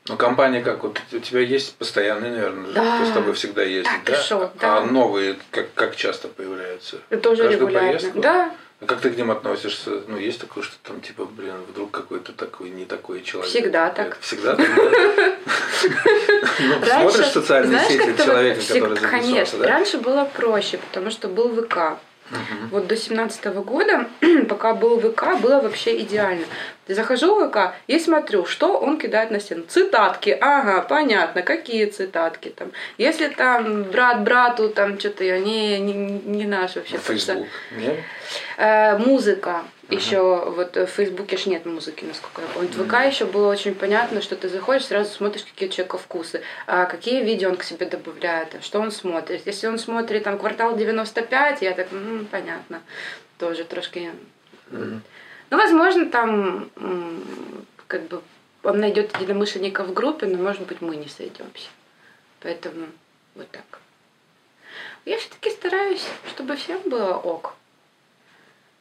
Ну, 0.08 0.16
компания 0.16 0.62
как? 0.62 0.82
Вот 0.82 1.00
у 1.12 1.18
тебя 1.20 1.40
есть 1.40 1.76
постоянные, 1.76 2.32
наверное, 2.32 2.72
Да. 2.72 2.96
кто 2.96 3.06
с 3.10 3.12
тобой 3.14 3.34
всегда 3.34 3.62
ездит, 3.62 3.92
Да, 4.04 4.12
ты 4.16 4.20
шо, 4.20 4.50
А 4.60 4.80
да. 4.80 4.80
новые 4.80 5.36
как, 5.52 5.72
как 5.74 5.94
часто 5.96 6.26
появляются? 6.28 6.96
Тоже 7.22 7.44
Каждую 7.44 7.52
регулярно. 7.68 7.88
поездку? 7.90 8.20
Да, 8.20 8.50
А 8.80 8.84
как 8.86 9.00
ты 9.00 9.10
к 9.10 9.16
ним 9.16 9.30
относишься? 9.30 10.02
Ну, 10.08 10.16
есть 10.18 10.40
такое, 10.40 10.64
что 10.64 10.74
там, 10.82 11.00
типа, 11.00 11.24
блин, 11.26 11.54
вдруг 11.68 11.92
какой-то 11.92 12.32
такой, 12.32 12.70
не 12.70 12.84
такой 12.84 13.22
человек. 13.22 13.48
Всегда 13.48 13.90
так. 13.90 14.08
Это 14.08 14.16
Всегда 14.22 14.56
так, 14.56 14.66
да? 14.74 15.36
Ну, 16.58 16.84
смотришь 16.84 17.26
социальные 17.28 17.80
сети 17.88 18.16
человека, 18.24 18.60
который 18.60 18.96
записался, 18.96 19.08
Конечно, 19.08 19.58
да? 19.60 19.66
раньше 19.68 19.98
было 19.98 20.24
проще, 20.24 20.78
потому 20.78 21.10
что 21.12 21.28
был 21.28 21.54
ВК. 21.62 21.98
Вот 22.70 22.86
до 22.86 22.96
семнадцатого 22.96 23.62
года, 23.62 24.08
пока 24.48 24.74
был 24.74 24.98
ВК, 25.00 25.38
было 25.40 25.60
вообще 25.60 26.00
идеально. 26.00 26.46
Захожу 26.94 27.34
в 27.34 27.48
ВК 27.48 27.74
и 27.86 27.98
смотрю, 27.98 28.44
что 28.44 28.78
он 28.78 28.98
кидает 28.98 29.30
на 29.30 29.40
стену. 29.40 29.64
Цитатки, 29.68 30.36
ага, 30.40 30.82
понятно, 30.82 31.42
какие 31.42 31.86
цитатки 31.86 32.48
там. 32.48 32.72
Если 32.98 33.28
там 33.28 33.84
брат 33.84 34.22
брату, 34.22 34.68
там 34.68 34.98
что-то, 34.98 35.24
они 35.24 35.78
не, 35.78 35.92
не 35.92 36.46
наш 36.46 36.76
вообще. 36.76 36.98
Фейсбук. 36.98 37.46
Нет? 37.76 37.96
Э, 38.56 38.98
музыка. 38.98 39.64
Еще 39.90 40.20
вот 40.56 40.76
в 40.76 40.86
Фейсбуке 40.86 41.36
ж 41.36 41.46
нет 41.46 41.66
музыки, 41.66 42.04
насколько 42.04 42.40
я 42.40 42.48
помню. 42.48 42.68
В 42.70 42.86
ВК 42.86 43.06
еще 43.06 43.26
было 43.26 43.50
очень 43.50 43.74
понятно, 43.74 44.22
что 44.22 44.36
ты 44.36 44.48
заходишь, 44.48 44.86
сразу 44.86 45.10
смотришь, 45.10 45.44
какие 45.44 45.68
у 45.68 45.72
человека 45.72 45.98
вкусы, 45.98 46.40
а 46.66 46.86
какие 46.86 47.22
видео 47.22 47.50
он 47.50 47.56
к 47.56 47.64
себе 47.64 47.84
добавляет, 47.86 48.56
что 48.62 48.80
он 48.80 48.90
смотрит. 48.90 49.42
Если 49.44 49.66
он 49.66 49.78
смотрит 49.78 50.24
там 50.24 50.38
квартал 50.38 50.76
95, 50.76 51.62
я 51.62 51.72
так, 51.72 51.92
«М, 51.92 52.26
понятно, 52.30 52.80
тоже 53.38 53.64
трошки. 53.64 54.10
Мгм. 54.70 55.02
Ну, 55.52 55.58
возможно, 55.58 56.06
там 56.06 56.70
как 57.86 58.04
бы 58.08 58.22
он 58.62 58.80
найдет 58.80 59.14
единомышленников 59.20 59.88
в 59.88 59.92
группе, 59.92 60.24
но, 60.24 60.38
может 60.38 60.62
быть, 60.62 60.80
мы 60.80 60.96
не 60.96 61.08
сойдемся. 61.08 61.68
Поэтому 62.40 62.86
вот 63.34 63.50
так. 63.50 63.80
Я 65.04 65.18
все-таки 65.18 65.50
стараюсь, 65.50 66.06
чтобы 66.30 66.56
всем 66.56 66.80
было 66.86 67.18
ок. 67.18 67.54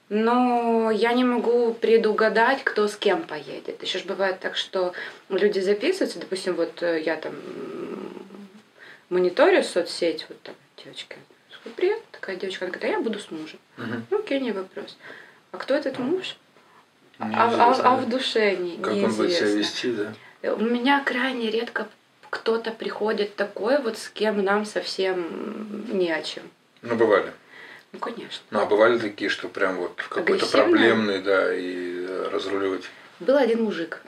Но 0.08 0.92
я 0.92 1.12
не 1.12 1.26
могу 1.26 1.74
предугадать, 1.74 2.64
кто 2.64 2.88
с 2.88 2.96
кем 2.96 3.24
поедет. 3.24 3.84
Еще 3.84 4.00
ж 4.00 4.06
бывает 4.06 4.40
так, 4.40 4.56
что 4.56 4.94
люди 5.28 5.60
записываются, 5.60 6.20
допустим, 6.20 6.56
вот 6.56 6.82
э, 6.82 7.02
я 7.02 7.18
там 7.18 7.36
мониторю 9.10 9.62
соцсеть, 9.62 10.26
вот 10.30 10.42
там 10.42 10.56
девочка, 10.82 11.18
привет, 11.76 12.02
такая 12.12 12.38
девочка, 12.38 12.64
она 12.64 12.72
говорит, 12.72 12.90
а 12.90 12.98
я 12.98 13.04
буду 13.04 13.20
с 13.20 13.30
мужем. 13.30 13.60
Мгм. 13.76 14.06
Ну, 14.10 14.20
окей, 14.20 14.40
не 14.40 14.54
вопрос. 14.54 14.98
А 15.52 15.58
кто 15.58 15.74
этот 15.74 16.00
муж? 16.00 16.38
А, 17.22 17.26
а- 17.26 17.48
Неизвестно, 17.50 17.92
а 17.94 17.96
в 17.98 18.10
душе 18.10 18.56
не, 18.56 18.78
Как 18.78 18.94
он 18.94 19.02
будет 19.14 19.32
себя 19.32 19.48
неизвестно. 19.48 19.58
вести, 19.60 19.92
да? 20.42 20.54
У 20.56 20.62
меня 20.64 21.04
крайне 21.06 21.52
редко 21.52 21.88
кто-то 22.32 22.72
приходит 22.72 23.36
такой, 23.36 23.80
вот 23.80 23.98
с 23.98 24.10
кем 24.10 24.44
нам 24.44 24.66
совсем 24.66 25.86
не 25.92 26.12
о 26.12 26.24
чем. 26.24 26.44
Ну, 26.82 26.96
бывали. 26.96 27.32
Ну, 27.92 28.00
конечно. 28.00 28.42
Ну, 28.50 28.62
а 28.62 28.66
бывали 28.66 28.98
такие, 28.98 29.30
что 29.30 29.50
прям 29.50 29.76
вот 29.78 30.02
какой-то 30.10 30.48
проблемный, 30.48 31.22
да, 31.22 31.54
и 31.54 32.06
э, 32.08 32.30
разруливать. 32.32 32.90
Был 33.20 33.38
один 33.38 33.64
мужик. 33.66 34.02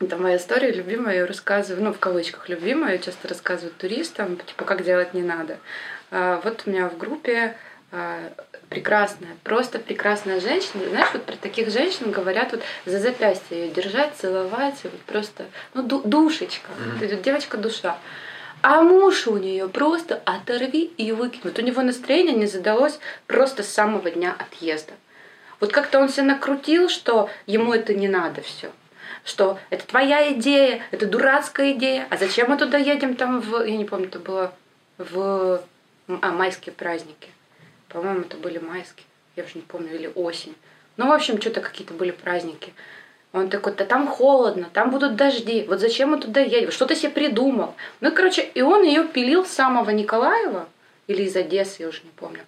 Это 0.00 0.16
моя 0.16 0.36
история 0.38 0.72
любимая, 0.72 1.16
я 1.18 1.26
рассказываю, 1.26 1.84
ну, 1.84 1.92
в 1.92 1.98
кавычках 1.98 2.48
любимая, 2.48 2.92
я 2.92 2.98
часто 2.98 3.28
рассказываю 3.28 3.72
туристам, 3.76 4.36
типа, 4.38 4.64
как 4.64 4.82
делать 4.82 5.12
не 5.14 5.22
надо. 5.22 5.58
А, 6.10 6.40
Вот 6.42 6.62
у 6.66 6.70
меня 6.70 6.88
в 6.88 6.96
группе 6.98 7.56
а, 7.92 8.32
прекрасная, 8.70 9.36
просто 9.44 9.78
прекрасная 9.78 10.40
женщина. 10.40 10.88
Знаешь, 10.88 11.10
вот 11.12 11.24
про 11.24 11.36
таких 11.36 11.70
женщин 11.70 12.10
говорят 12.10 12.52
вот 12.52 12.62
за 12.86 12.98
запястье 12.98 13.66
ее 13.66 13.70
держать, 13.72 14.14
целовать, 14.16 14.76
и 14.84 14.88
вот 14.88 15.00
просто, 15.00 15.44
ну, 15.74 15.82
ду- 15.82 16.02
душечка, 16.04 16.70
Мгм. 16.78 16.98
То 17.00 17.04
есть 17.04 17.22
девочка 17.22 17.58
душа. 17.58 17.98
А 18.62 18.82
муж 18.82 19.26
у 19.26 19.36
нее 19.36 19.68
просто 19.68 20.22
оторви 20.24 20.84
и 20.96 21.12
выкинь. 21.12 21.40
Вот 21.44 21.58
у 21.58 21.62
него 21.62 21.82
настроение 21.82 22.34
не 22.34 22.46
задалось 22.46 22.98
просто 23.26 23.62
с 23.62 23.68
самого 23.68 24.10
дня 24.10 24.34
отъезда. 24.38 24.92
Вот 25.58 25.72
как-то 25.72 25.98
он 25.98 26.08
себя 26.08 26.24
накрутил, 26.24 26.88
что 26.88 27.28
ему 27.46 27.74
это 27.74 27.92
не 27.94 28.08
надо 28.08 28.40
все. 28.42 28.70
Что 29.24 29.58
это 29.70 29.86
твоя 29.86 30.32
идея, 30.32 30.82
это 30.90 31.06
дурацкая 31.06 31.72
идея. 31.72 32.06
А 32.10 32.16
зачем 32.16 32.50
мы 32.50 32.56
туда 32.56 32.78
едем 32.78 33.16
там 33.16 33.40
в... 33.40 33.64
Я 33.66 33.76
не 33.76 33.84
помню, 33.84 34.06
это 34.06 34.18
было 34.18 34.52
в... 34.98 35.62
А, 36.22 36.30
майские 36.30 36.72
праздники. 36.72 37.28
По-моему, 37.90 38.22
это 38.22 38.36
были 38.36 38.58
майские. 38.58 39.04
Я 39.36 39.44
уже 39.44 39.52
не 39.56 39.62
помню, 39.62 39.94
или 39.94 40.10
осень. 40.14 40.54
Ну, 40.96 41.08
в 41.08 41.12
общем, 41.12 41.40
что-то 41.40 41.60
какие-то 41.60 41.94
были 41.94 42.10
праздники. 42.12 42.72
Он 43.32 43.48
такой, 43.48 43.74
да 43.74 43.84
там 43.84 44.08
холодно, 44.08 44.68
там 44.72 44.90
будут 44.90 45.16
дожди. 45.16 45.64
Вот 45.68 45.80
зачем 45.80 46.10
мы 46.10 46.20
туда 46.20 46.40
едем? 46.40 46.70
Что 46.72 46.86
ты 46.86 46.96
себе 46.96 47.10
придумал? 47.10 47.74
Ну, 48.00 48.12
короче, 48.12 48.42
и 48.42 48.60
он 48.60 48.82
ее 48.82 49.04
пилил 49.04 49.44
с 49.44 49.50
самого 49.50 49.90
Николаева, 49.90 50.68
или 51.06 51.22
из 51.22 51.36
Одессы, 51.36 51.82
я 51.82 51.88
уже 51.88 52.02
не 52.02 52.10
помню. 52.10 52.40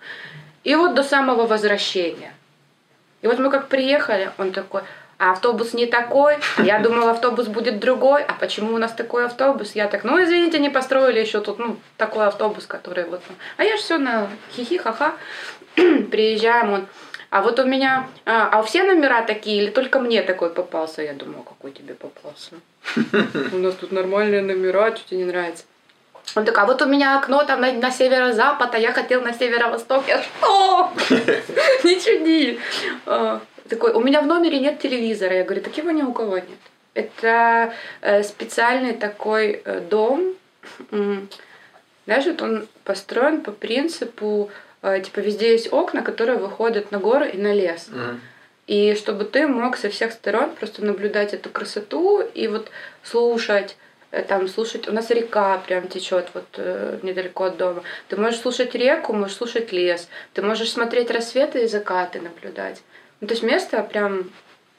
И 0.65 0.75
вот 0.75 0.95
до 0.95 1.03
самого 1.03 1.47
возвращения. 1.47 2.35
И 3.21 3.27
вот 3.27 3.39
мы 3.39 3.51
как 3.51 3.69
приехали, 3.69 4.33
он 4.39 4.53
такой, 4.53 4.83
а 5.23 5.31
автобус 5.31 5.73
не 5.73 5.87
такой, 5.87 6.35
я 6.59 6.81
думала, 6.81 7.13
автобус 7.13 7.47
будет 7.47 7.79
другой, 7.79 8.25
а 8.25 8.33
почему 8.33 8.75
у 8.75 8.79
нас 8.79 8.93
такой 8.93 9.25
автобус? 9.25 9.77
Я 9.77 9.87
так, 9.87 10.03
ну 10.03 10.21
извините, 10.21 10.59
не 10.59 10.69
построили 10.69 11.21
еще 11.21 11.41
тут, 11.41 11.61
ну, 11.61 11.77
такой 11.97 12.27
автобус, 12.27 12.67
который 12.67 13.05
вот 13.05 13.23
там. 13.23 13.37
А 13.57 13.63
я 13.63 13.77
же 13.77 13.83
все 13.83 13.99
на 13.99 14.29
хихи, 14.57 14.79
ха-ха. 14.79 15.13
Приезжаем, 16.11 16.73
он, 16.73 16.87
а 17.31 17.41
вот 17.43 17.61
у 17.61 17.65
меня, 17.65 18.09
а, 18.27 18.49
а 18.49 18.63
все 18.65 18.83
номера 18.83 19.23
такие 19.23 19.63
или 19.63 19.71
только 19.71 20.01
мне 20.01 20.23
такой 20.23 20.51
попался? 20.51 21.03
Я 21.03 21.13
думала, 21.13 21.45
какой 21.45 21.71
тебе 21.71 21.95
попался? 21.95 22.57
У 23.53 23.59
нас 23.59 23.77
тут 23.77 23.93
нормальные 23.93 24.43
номера, 24.43 24.91
что 24.97 25.09
тебе 25.09 25.19
не 25.19 25.25
нравится? 25.27 25.63
Он 26.35 26.45
такой, 26.45 26.63
а 26.65 26.67
вот 26.67 26.83
у 26.83 26.87
меня 26.87 27.19
окно 27.19 27.45
там 27.45 27.61
на, 27.61 27.73
на 27.73 27.91
северо-запад, 27.91 28.75
а 28.75 28.79
я 28.79 28.93
хотел 28.93 29.21
на 29.21 29.33
северо-восток. 29.33 30.05
Я 30.09 30.21
что? 30.21 30.91
Не 31.85 32.01
чуди. 32.01 32.59
Такой, 33.69 33.93
у 33.93 34.01
меня 34.01 34.23
в 34.23 34.27
номере 34.27 34.59
нет 34.59 34.81
телевизора. 34.81 35.37
Я 35.37 35.45
говорю, 35.45 35.63
так 35.63 35.77
его 35.77 35.91
ни 35.91 36.03
у 36.03 36.13
кого 36.13 36.39
нет. 36.39 36.59
Это 36.95 37.73
э, 38.01 38.23
специальный 38.23 38.93
такой 38.93 39.63
э, 39.65 39.81
дом. 39.81 40.35
Знаешь, 40.91 42.27
вот 42.27 42.43
он 42.43 42.69
построен 42.85 43.43
по 43.43 43.53
принципу, 43.53 44.51
э, 44.83 45.01
типа, 45.01 45.21
везде 45.21 45.53
есть 45.53 45.73
окна, 45.73 46.03
которые 46.03 46.39
выходят 46.39 46.91
на 46.91 46.99
горы 46.99 47.31
и 47.31 47.39
на 47.39 47.53
лес. 47.53 47.89
Мгм. 47.89 48.21
И 48.67 48.95
чтобы 48.95 49.25
ты 49.25 49.47
мог 49.47 49.77
со 49.77 49.89
всех 49.91 50.13
сторон 50.13 50.51
просто 50.55 50.85
наблюдать 50.85 51.35
эту 51.35 51.51
красоту 51.51 52.21
и 52.21 52.47
вот 52.47 52.71
слушать, 53.03 53.77
там 54.29 54.47
слушать, 54.47 54.89
у 54.89 54.93
нас 54.93 55.11
река 55.11 55.59
прям 55.59 55.89
течет 55.89 56.29
вот 56.35 56.47
э, 56.57 56.99
недалеко 57.03 57.45
от 57.45 57.57
дома. 57.57 57.83
Ты 58.09 58.17
можешь 58.17 58.41
слушать 58.41 58.75
реку, 58.75 59.15
можешь 59.15 59.37
слушать 59.37 59.73
лес, 59.73 60.09
ты 60.35 60.43
можешь 60.43 60.71
смотреть 60.71 61.11
рассветы 61.11 61.65
и 61.65 61.67
закаты 61.67 62.21
наблюдать. 62.21 62.83
Ну, 63.23 63.29
то 63.29 63.35
есть 63.35 63.45
место 63.45 63.81
прям 63.85 64.31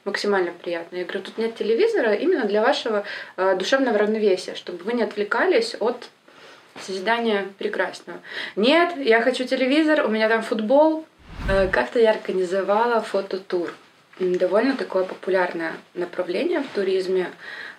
максимально 0.04 0.52
приятное. 0.52 1.00
Я 1.00 1.06
говорю, 1.06 1.22
тут 1.22 1.38
нет 1.38 1.56
телевизора 1.56 2.12
именно 2.12 2.44
для 2.44 2.60
вашего 2.60 3.04
э, 3.38 3.56
душевного 3.56 3.96
равновесия, 3.96 4.54
чтобы 4.54 4.84
вы 4.84 4.92
не 4.92 5.02
отвлекались 5.02 5.74
от 5.80 6.10
созидания 6.78 7.46
прекрасного. 7.56 8.20
Нет, 8.54 8.98
я 8.98 9.22
хочу 9.22 9.44
телевизор, 9.44 10.04
у 10.04 10.08
меня 10.10 10.28
там 10.28 10.42
футбол. 10.42 11.06
Э, 11.48 11.68
Как-то 11.68 11.98
я 11.98 12.10
организовала 12.10 13.00
фототур. 13.00 13.72
Довольно 14.18 14.76
такое 14.76 15.04
популярное 15.04 15.72
направление 15.94 16.60
в 16.60 16.68
туризме, 16.74 17.30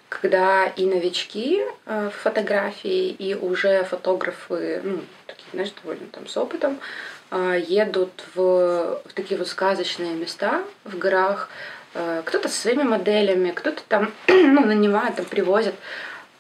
когда 0.10 0.66
и 0.66 0.88
новички 0.88 1.62
э, 1.86 2.10
в 2.12 2.24
фотографии, 2.24 3.10
и 3.10 3.36
уже 3.36 3.84
фотографы, 3.84 4.82
ну, 4.84 5.02
такие, 5.28 5.46
знаешь, 5.54 5.74
довольно 5.84 6.08
там 6.08 6.28
с 6.28 6.36
опытом, 6.36 6.80
едут 7.32 8.24
в, 8.36 9.02
в 9.06 9.14
такие 9.14 9.38
вот 9.38 9.48
сказочные 9.48 10.14
места 10.14 10.64
в 10.84 10.98
горах. 10.98 11.50
Э, 11.94 12.22
Кто-то 12.26 12.50
со 12.50 12.62
своими 12.62 12.84
моделями, 12.84 13.52
кто-то 13.52 13.82
там 13.88 14.12
ну, 14.28 14.66
нанимает, 14.66 15.16
там 15.16 15.26
привозят. 15.26 15.76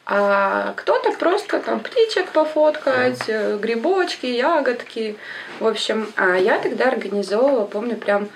А 0.06 0.74
кто-то 0.74 1.14
просто 1.14 1.60
там 1.60 1.80
птичек 1.80 2.32
пофоткать, 2.32 3.24
э, 3.28 3.58
грибочки, 3.58 4.28
ягодки. 4.28 5.18
В 5.60 5.68
общем, 5.68 6.12
а 6.16 6.36
я 6.36 6.60
тогда 6.60 6.90
организовывала, 6.90 7.66
помню, 7.66 7.98
прям 7.98 8.30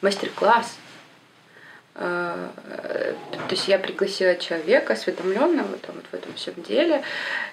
мастер-класс 0.00 0.76
э, 1.94 2.48
то 3.48 3.54
есть 3.54 3.68
я 3.68 3.78
пригласила 3.78 4.34
человека 4.34 4.94
осведомленного 4.94 5.76
там, 5.78 5.94
вот 5.94 6.04
в 6.10 6.14
этом 6.14 6.34
всем 6.34 6.54
деле. 6.62 7.02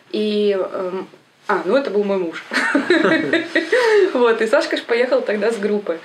И 0.10 0.58
эм, 0.60 1.08
а, 1.48 1.62
ну 1.66 1.76
это 1.76 1.90
был 1.90 2.04
мой 2.04 2.18
муж. 2.18 2.44
Вот, 4.14 4.42
и 4.42 4.48
Сашка 4.48 4.78
ж 4.78 4.82
поехал 4.82 5.22
тогда 5.22 5.52
с 5.52 5.58
группой. 5.58 6.00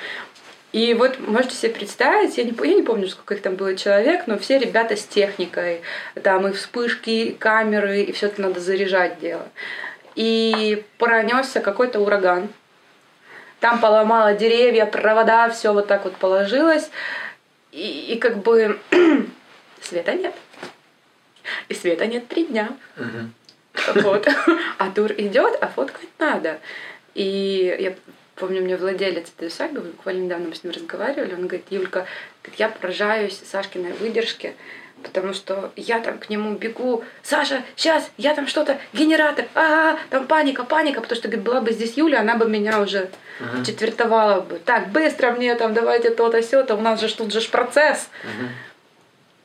И 0.73 0.95
вот 0.95 1.19
можете 1.21 1.55
себе 1.55 1.73
представить, 1.73 2.37
я 2.37 2.45
не, 2.45 2.53
я 2.63 2.75
не 2.75 2.83
помню, 2.83 3.09
сколько 3.09 3.35
их 3.35 3.43
там 3.43 3.57
было 3.57 3.75
человек, 3.75 4.27
но 4.27 4.39
все 4.39 4.59
ребята 4.59 4.97
с 4.97 5.05
техникой, 5.05 5.81
там 6.23 6.47
и 6.47 6.53
вспышки, 6.53 7.11
и 7.11 7.33
камеры, 7.33 8.03
и 8.03 8.13
все 8.13 8.27
это 8.27 8.43
надо 8.43 8.61
заряжать 8.61 9.19
дело. 9.19 9.49
И 10.15 10.85
пронесся 10.99 11.61
какой-то 11.61 12.01
ураган. 12.01 12.49
Там 13.61 13.81
поломало 13.81 14.35
деревья, 14.35 14.85
провода, 14.85 15.49
все 15.49 15.73
вот 15.73 15.87
так 15.87 16.05
вот 16.05 16.17
положилось. 16.17 16.91
И, 17.73 18.13
и 18.13 18.19
как 18.19 18.39
бы 18.39 18.79
света 19.81 20.15
нет. 20.15 20.35
И 21.69 21.75
света 21.75 22.07
нет 22.07 22.29
три 22.29 22.45
дня. 22.45 22.71
Вот. 23.95 24.29
А 24.79 24.91
тур 24.91 25.13
идет, 25.13 25.59
а 25.61 25.67
фоткать 25.69 26.09
надо. 26.19 26.59
И 27.15 27.77
я 27.81 27.95
помню, 28.37 28.63
мне 28.63 28.77
владелец 28.77 29.29
этой 29.37 29.49
усадьбы, 29.49 29.81
буквально 29.81 30.25
недавно 30.25 30.49
мы 30.49 30.55
с 30.55 30.63
ним 30.63 30.73
разговаривали, 30.73 31.35
он 31.35 31.49
говорит, 31.49 31.67
Юлька, 31.71 32.07
я 32.57 32.69
поражаюсь 32.69 33.41
Сашкиной 33.45 33.93
выдержке, 33.95 34.55
потому 35.03 35.33
что 35.33 35.73
я 35.77 36.01
там 36.01 36.19
к 36.19 36.29
нему 36.29 36.55
бегу, 36.55 37.05
Саша, 37.23 37.63
сейчас, 37.77 38.11
я 38.17 38.35
там 38.35 38.47
что-то, 38.47 38.79
генератор, 38.93 39.47
а, 39.55 39.95
-а 39.95 39.99
там 40.11 40.27
паника, 40.27 40.65
паника, 40.65 41.01
потому 41.01 41.17
что 41.17 41.29
говорит, 41.29 41.45
была 41.45 41.61
бы 41.61 41.73
здесь 41.73 41.97
Юля, 41.97 42.21
она 42.21 42.37
бы 42.37 42.49
меня 42.49 42.81
уже 42.81 43.11
uh-huh. 43.41 43.65
четвертовала 43.65 44.41
бы. 44.41 44.59
Так, 44.65 44.91
быстро 44.91 45.33
мне 45.33 45.55
там, 45.55 45.75
давайте 45.75 46.11
то-то, 46.11 46.41
все-то, 46.41 46.75
у 46.75 46.81
нас 46.81 47.01
же 47.01 47.15
тут 47.15 47.33
же 47.33 47.41
процесс. 47.49 48.09
Uh-huh. 48.23 48.49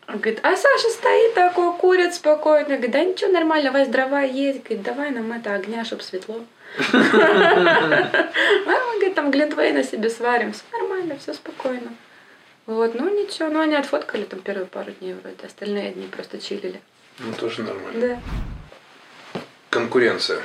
Говорит, 0.07 0.39
а 0.43 0.55
Саша 0.55 0.89
стоит 0.89 1.33
такой, 1.33 1.73
курит 1.77 2.13
спокойно. 2.13 2.69
Говорит, 2.69 2.91
да 2.91 3.03
ничего, 3.03 3.31
нормально, 3.31 3.69
у 3.69 3.73
вас 3.73 3.87
дрова 3.87 4.21
есть. 4.21 4.63
Говорит, 4.63 4.83
давай 4.83 5.11
нам 5.11 5.31
это 5.31 5.53
огня, 5.53 5.85
чтобы 5.85 6.03
светло. 6.03 6.43
Мама 6.93 8.95
говорит, 8.95 9.15
там 9.15 9.31
глинтвейна 9.31 9.83
себе 9.83 10.09
сварим. 10.09 10.53
Все 10.53 10.63
нормально, 10.71 11.17
все 11.17 11.33
спокойно. 11.33 11.95
Вот, 12.65 12.95
ну 12.95 13.09
ничего, 13.09 13.49
ну 13.49 13.59
они 13.59 13.75
отфоткали 13.75 14.23
там 14.23 14.39
первые 14.39 14.65
пару 14.65 14.91
дней 14.91 15.13
вроде, 15.13 15.45
остальные 15.45 15.91
дни 15.91 16.07
просто 16.07 16.39
чилили. 16.39 16.81
Ну 17.19 17.33
тоже 17.33 17.61
нормально. 17.61 18.07
Да. 18.07 18.19
Конкуренция. 19.69 20.41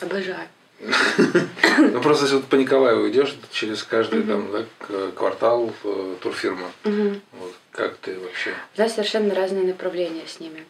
Обожаю. 0.00 0.48
Ну 1.78 2.00
просто 2.00 2.24
если 2.24 2.36
вот 2.36 2.46
по 2.46 2.54
Николаеву 2.54 3.08
идешь, 3.08 3.36
через 3.52 3.82
каждый 3.82 4.22
там 4.22 4.48
квартал 5.14 5.72
э, 5.84 6.16
турфирма. 6.20 6.70
Вот, 6.84 7.54
как 7.70 7.96
ты 7.98 8.18
вообще? 8.18 8.54
Да, 8.76 8.88
совершенно 8.88 9.34
разные 9.34 9.64
направления 9.64 10.26
с 10.26 10.40
ними. 10.40 10.64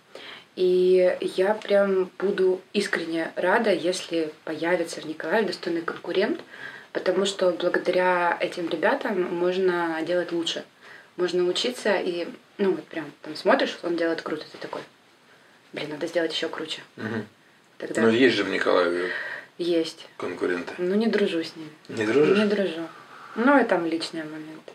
И 0.56 1.16
я 1.20 1.54
прям 1.54 2.10
буду 2.18 2.60
искренне 2.72 3.30
рада, 3.36 3.72
если 3.72 4.32
появится 4.44 5.00
в 5.00 5.04
Николаеве 5.04 5.48
достойный 5.48 5.82
конкурент, 5.82 6.40
потому 6.92 7.26
что 7.26 7.50
благодаря 7.50 8.36
этим 8.40 8.68
ребятам 8.68 9.22
можно 9.22 10.00
делать 10.02 10.32
лучше. 10.32 10.64
Можно 11.16 11.44
учиться 11.44 11.94
и, 11.96 12.26
ну 12.58 12.72
вот 12.72 12.84
прям 12.84 13.04
там 13.22 13.36
смотришь, 13.36 13.78
он 13.82 13.96
делает 13.96 14.22
круто, 14.22 14.44
ты 14.50 14.58
такой, 14.58 14.80
блин, 15.72 15.90
надо 15.90 16.06
сделать 16.06 16.32
еще 16.32 16.48
круче. 16.48 16.80
Угу. 16.96 17.24
Тогда... 17.78 18.02
Но 18.02 18.08
есть 18.08 18.36
же 18.36 18.44
в 18.44 18.48
Николаеве 18.48 19.10
есть. 19.58 20.06
Конкуренты. 20.16 20.74
Ну, 20.78 20.94
не 20.94 21.06
дружу 21.06 21.42
с 21.42 21.54
ними. 21.56 21.70
Не 21.88 22.06
дружишь? 22.06 22.38
Не 22.38 22.44
дружу. 22.44 22.88
Ну, 23.36 23.60
и 23.60 23.64
там 23.64 23.86
личные 23.86 24.24
моменты. 24.24 24.72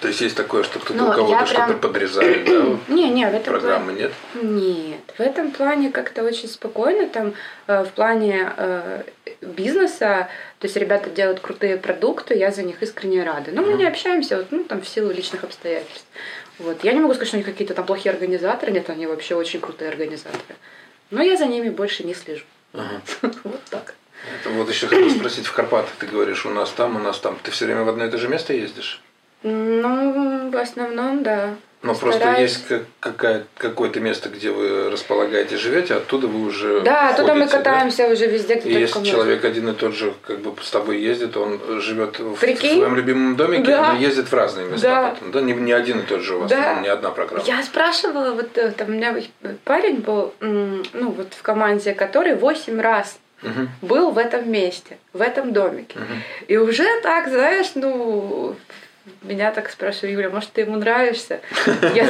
То 0.00 0.06
есть 0.06 0.20
есть 0.20 0.36
такое, 0.36 0.62
что 0.62 0.78
кто-то 0.78 0.94
ну, 0.94 1.08
у 1.08 1.12
кого-то 1.12 1.46
что-то 1.46 1.66
прям... 1.66 1.80
подрезает, 1.80 2.44
да? 2.44 2.78
Не, 2.94 3.10
не, 3.10 3.26
в 3.26 3.34
этом 3.34 3.52
Программы 3.52 3.92
плане... 3.92 4.00
нет? 4.00 4.12
Нет. 4.42 5.00
В 5.16 5.20
этом 5.20 5.50
плане 5.50 5.90
как-то 5.90 6.22
очень 6.22 6.48
спокойно. 6.48 7.08
Там 7.08 7.34
э, 7.66 7.82
в 7.82 7.88
плане 7.88 8.52
э, 8.56 9.02
бизнеса, 9.40 10.28
то 10.60 10.66
есть 10.66 10.76
ребята 10.76 11.10
делают 11.10 11.40
крутые 11.40 11.78
продукты, 11.78 12.36
я 12.36 12.52
за 12.52 12.62
них 12.62 12.80
искренне 12.80 13.24
рада. 13.24 13.50
Но 13.50 13.62
мы 13.62 13.72
не 13.72 13.86
общаемся, 13.86 14.36
вот, 14.36 14.46
ну, 14.52 14.62
там, 14.62 14.82
в 14.82 14.88
силу 14.88 15.10
личных 15.10 15.42
обстоятельств. 15.42 16.06
Вот. 16.60 16.84
Я 16.84 16.92
не 16.92 17.00
могу 17.00 17.14
сказать, 17.14 17.28
что 17.28 17.36
они 17.36 17.44
какие-то 17.44 17.74
там 17.74 17.84
плохие 17.84 18.12
организаторы, 18.12 18.70
нет, 18.70 18.88
они 18.90 19.08
вообще 19.08 19.34
очень 19.34 19.58
крутые 19.58 19.90
организаторы. 19.90 20.54
Но 21.10 21.22
я 21.22 21.36
за 21.36 21.46
ними 21.46 21.70
больше 21.70 22.04
не 22.04 22.14
слежу. 22.14 22.44
Ага. 22.72 23.00
Вот 23.44 23.64
так. 23.70 23.94
Это 24.40 24.50
вот 24.50 24.68
еще 24.68 24.88
хотел 24.88 25.10
спросить, 25.10 25.46
в 25.46 25.52
Карпатах 25.52 25.94
ты 25.98 26.06
говоришь, 26.06 26.44
у 26.44 26.50
нас 26.50 26.70
там, 26.70 26.96
у 26.96 26.98
нас 26.98 27.18
там. 27.18 27.38
Ты 27.42 27.50
все 27.50 27.66
время 27.66 27.84
в 27.84 27.88
одно 27.88 28.04
и 28.04 28.10
то 28.10 28.18
же 28.18 28.28
место 28.28 28.52
ездишь? 28.52 29.00
Ну, 29.42 30.50
в 30.50 30.56
основном, 30.56 31.22
да. 31.22 31.54
Но 31.80 31.94
Стараюсь. 31.94 32.18
просто 32.18 32.40
есть 32.42 32.84
какая, 32.98 33.44
какое-то 33.56 34.00
место, 34.00 34.28
где 34.28 34.50
вы 34.50 34.90
располагаете, 34.90 35.56
живете, 35.56 35.94
оттуда 35.94 36.26
вы 36.26 36.44
уже. 36.44 36.80
Да, 36.80 37.10
оттуда 37.10 37.34
мы 37.34 37.46
катаемся 37.46 38.08
да? 38.08 38.12
уже 38.12 38.26
везде, 38.26 38.56
где 38.56 38.70
и 38.70 38.80
Если 38.80 39.04
человек 39.04 39.44
один 39.44 39.68
и 39.68 39.72
тот 39.74 39.94
же, 39.94 40.12
как 40.26 40.40
бы 40.40 40.52
с 40.60 40.70
тобой 40.70 40.98
ездит, 40.98 41.36
он 41.36 41.60
живет 41.80 42.18
в, 42.18 42.34
в 42.34 42.38
своем 42.38 42.96
любимом 42.96 43.36
домике, 43.36 43.70
да. 43.70 43.92
но 43.92 43.98
ездит 44.00 44.26
в 44.26 44.34
разные 44.34 44.66
места 44.66 44.88
да. 44.88 45.10
потом. 45.10 45.30
Да, 45.30 45.40
не, 45.40 45.52
не 45.52 45.72
один 45.72 46.00
и 46.00 46.02
тот 46.02 46.20
же 46.20 46.34
у 46.34 46.40
вас, 46.40 46.50
да. 46.50 46.80
не 46.80 46.88
одна 46.88 47.10
программа. 47.10 47.44
Я 47.44 47.62
спрашивала, 47.62 48.32
вот 48.32 48.58
э, 48.58 48.72
там 48.72 48.88
у 48.88 48.92
меня 48.92 49.14
парень 49.64 50.00
был, 50.00 50.34
ну 50.40 51.10
вот 51.10 51.32
в 51.34 51.42
команде, 51.42 51.94
который 51.94 52.34
8 52.34 52.80
раз 52.80 53.18
угу. 53.42 53.68
был 53.82 54.10
в 54.10 54.18
этом 54.18 54.50
месте, 54.50 54.98
в 55.12 55.20
этом 55.20 55.52
домике. 55.52 55.96
Угу. 55.96 56.14
И 56.48 56.56
уже 56.56 56.86
так, 57.02 57.28
знаешь, 57.28 57.70
ну 57.76 58.56
меня 59.22 59.50
так 59.52 59.70
спрашивают, 59.70 60.12
Юля, 60.12 60.30
может, 60.30 60.52
ты 60.52 60.62
ему 60.62 60.76
нравишься? 60.76 61.40
Я 61.94 62.06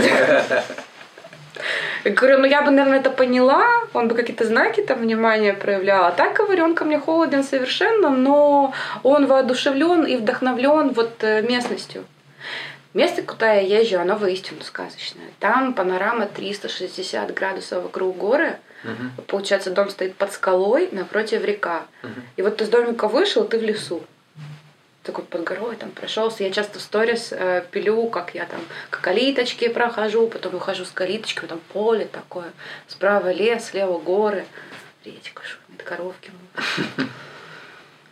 говорю, 2.12 2.38
ну 2.38 2.46
я 2.46 2.62
бы, 2.62 2.70
наверное, 2.70 3.00
это 3.00 3.10
поняла, 3.10 3.66
он 3.92 4.08
бы 4.08 4.14
какие-то 4.14 4.46
знаки 4.46 4.80
там 4.82 5.00
внимания 5.00 5.54
проявлял. 5.54 6.04
А 6.04 6.12
так, 6.12 6.36
говорю, 6.36 6.64
он 6.64 6.74
ко 6.74 6.84
мне 6.84 6.98
холоден 6.98 7.42
совершенно, 7.42 8.10
но 8.10 8.72
он 9.02 9.26
воодушевлен 9.26 10.04
и 10.04 10.16
вдохновлен 10.16 10.90
вот 10.90 11.22
э, 11.22 11.42
местностью. 11.42 12.04
Место, 12.94 13.22
куда 13.22 13.52
я 13.52 13.80
езжу, 13.80 14.00
оно 14.00 14.16
воистину 14.16 14.62
сказочное. 14.62 15.26
Там 15.40 15.74
панорама 15.74 16.26
360 16.26 17.34
градусов 17.34 17.82
вокруг 17.82 18.16
горы. 18.16 18.58
Угу. 18.84 19.24
Получается, 19.26 19.70
дом 19.70 19.90
стоит 19.90 20.14
под 20.14 20.32
скалой, 20.32 20.88
напротив 20.92 21.44
река. 21.44 21.82
Угу. 22.02 22.12
И 22.36 22.42
вот 22.42 22.56
ты 22.56 22.64
с 22.64 22.68
домика 22.68 23.08
вышел, 23.08 23.44
ты 23.44 23.58
в 23.58 23.62
лесу 23.62 24.02
такой 25.08 25.24
под 25.24 25.42
горой 25.42 25.76
там 25.76 25.90
прошелся. 25.90 26.44
Я 26.44 26.50
часто 26.50 26.78
в 26.78 26.82
сторис 26.82 27.32
э, 27.32 27.64
пилю, 27.70 28.08
как 28.08 28.34
я 28.34 28.44
там 28.44 28.60
к 28.90 29.00
калиточке 29.00 29.70
прохожу, 29.70 30.28
потом 30.28 30.56
ухожу 30.56 30.84
с 30.84 30.90
калиточки, 30.90 31.46
там 31.46 31.60
поле 31.72 32.04
такое, 32.04 32.52
справа 32.88 33.32
лес, 33.32 33.64
слева 33.64 33.98
горы, 33.98 34.44
речка 35.06 35.42
шумит, 35.42 35.82
коровки. 35.82 36.30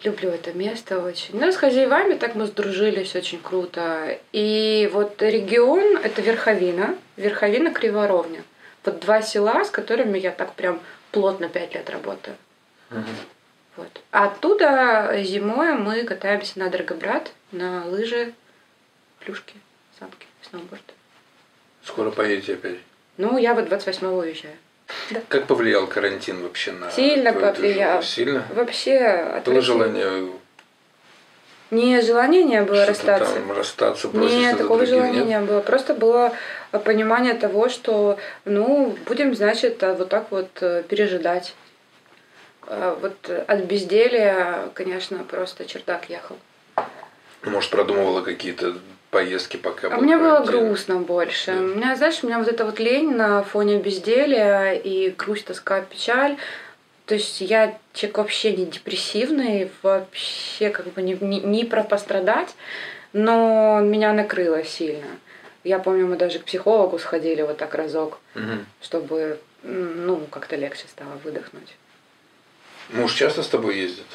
Люблю 0.05 0.31
это 0.31 0.55
место 0.55 1.03
очень. 1.03 1.39
Ну, 1.39 1.53
с 1.53 1.57
хозяевами 1.57 2.15
так 2.15 2.35
мы 2.35 2.47
сдружились 2.47 3.15
очень 3.15 3.41
круто. 3.43 4.19
И 4.33 4.89
вот 4.93 5.21
регион— 5.21 5.99
это 6.03 6.23
Верховина, 6.23 6.97
Верховина 7.17 7.73
Криворовня. 7.73 8.43
Вот 8.85 9.01
два 9.01 9.21
села, 9.21 9.65
с 9.65 9.71
которыми 9.71 10.19
я 10.19 10.31
так 10.31 10.55
прям 10.55 10.81
плотно 11.13 11.49
пять 11.49 11.75
лет 11.75 11.91
работаю. 11.91 12.37
Вот. 13.77 13.89
Оттуда 14.11 15.13
зимой 15.23 15.75
мы 15.75 16.05
катаемся 16.05 16.59
на 16.59 16.71
Драгобрат, 16.71 17.33
на 17.53 17.85
лыжи, 17.87 18.33
плюшки, 19.21 19.55
санки, 19.99 20.27
сноуборд. 20.49 20.83
Скоро 21.85 22.11
поедете 22.11 22.55
опять? 22.55 22.79
Ну, 23.17 23.39
я 23.39 23.55
вот 23.55 23.67
28-го 23.67 24.17
уезжаю. 24.19 24.57
Да. 25.11 25.21
Как 25.29 25.47
повлиял 25.47 25.87
карантин 25.87 26.43
вообще 26.43 26.73
на 26.73 26.91
Сильно 26.91 27.33
повлиял. 27.33 28.03
Сильно? 28.03 28.47
Вообще 28.55 29.43
Было 29.45 29.61
желание 29.61 30.31
не, 31.73 32.01
желания 32.01 32.45
не 32.45 32.63
было 32.63 32.87
расстаться. 32.87 33.35
Там 33.35 33.51
расстаться 33.51 34.09
Нет, 34.09 34.59
такого 34.59 34.87
желания 34.87 35.25
нет? 35.25 35.27
не 35.27 35.41
было. 35.41 35.61
Просто 35.61 35.95
было 35.95 36.33
понимание 36.85 37.35
того, 37.35 37.69
что, 37.69 38.19
ну, 38.45 38.97
будем, 39.07 39.35
значит, 39.35 39.83
вот 39.83 40.09
так 40.09 40.31
вот 40.31 40.49
э, 40.61 40.85
пережидать. 40.89 41.55
А 42.69 42.99
вот 43.01 43.31
от 43.31 43.65
безделия, 43.65 44.71
конечно, 44.75 45.19
просто 45.25 45.65
чердак 45.67 46.09
ехал. 46.11 46.37
Может, 47.43 47.71
продумывала 47.71 48.23
какие-то 48.23 48.77
поездки 49.11 49.57
пока? 49.57 49.89
А 49.95 49.99
мне 49.99 50.19
было 50.19 50.41
грустно 50.41 50.97
больше. 50.97 51.53
Да. 51.53 51.61
У 51.61 51.65
меня, 51.77 51.97
знаешь, 51.97 52.19
у 52.23 52.27
меня 52.27 52.39
вот 52.39 52.49
эта 52.49 52.65
вот 52.65 52.79
лень 52.79 53.15
на 53.15 53.43
фоне 53.43 53.79
безделия 53.79 54.73
и 54.73 55.11
грусть, 55.11 55.47
тоска, 55.47 55.81
печаль. 55.81 56.37
То 57.07 57.15
есть 57.15 57.41
я 57.41 57.79
человек 57.95 58.19
вообще 58.19 58.53
не 58.57 58.67
депрессивный, 58.67 59.71
вообще 59.83 60.71
как 60.71 60.93
бы 60.93 61.03
не, 61.03 61.15
не, 61.15 61.41
не 61.41 61.65
про 61.65 61.85
пострадать, 61.85 62.55
но 63.13 63.81
меня 63.81 64.13
накрыло 64.13 64.65
сильно. 64.65 65.07
Я 65.63 65.79
помню, 65.79 66.07
мы 66.07 66.17
даже 66.17 66.41
к 66.41 66.45
психологу 66.45 66.99
сходили 66.99 67.43
вот 67.43 67.59
так 67.59 67.75
разок, 67.77 68.19
угу. 68.35 68.59
чтобы 68.83 69.39
ну 69.63 70.21
как-то 70.31 70.57
легче 70.57 70.85
стало 70.89 71.13
выдохнуть. 71.23 71.77
Муж 72.91 73.13
часто 73.15 73.43
с 73.43 73.49
тобой 73.49 73.79
ездит? 73.79 74.07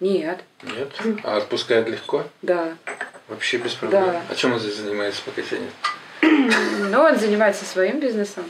Нет. 0.00 0.40
Нет? 0.62 0.90
А 1.22 1.36
отпускает 1.36 1.88
легко? 1.88 2.24
Да. 2.42 2.76
вообще 3.28 3.58
без 3.58 3.72
проблем. 3.74 4.04
Да. 4.04 4.22
А 4.28 4.34
чем 4.34 4.52
он 4.52 4.58
здесь 4.58 4.76
занимается, 4.76 5.22
пока 5.24 5.42
тебя 5.42 5.58
нет? 5.60 5.72
Ну, 6.90 7.00
он 7.00 7.16
занимается 7.18 7.64
своим 7.64 8.00
бизнесом. 8.00 8.44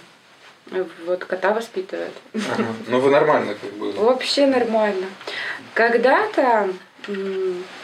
Вот 1.06 1.24
кота 1.24 1.52
воспитывает. 1.52 2.12
Ага. 2.34 2.66
Ну, 2.86 3.00
вы 3.00 3.10
нормально 3.10 3.54
как 3.60 3.72
бы. 3.72 3.92
Вообще 3.92 4.46
нормально. 4.46 5.06
Когда-то, 5.74 6.70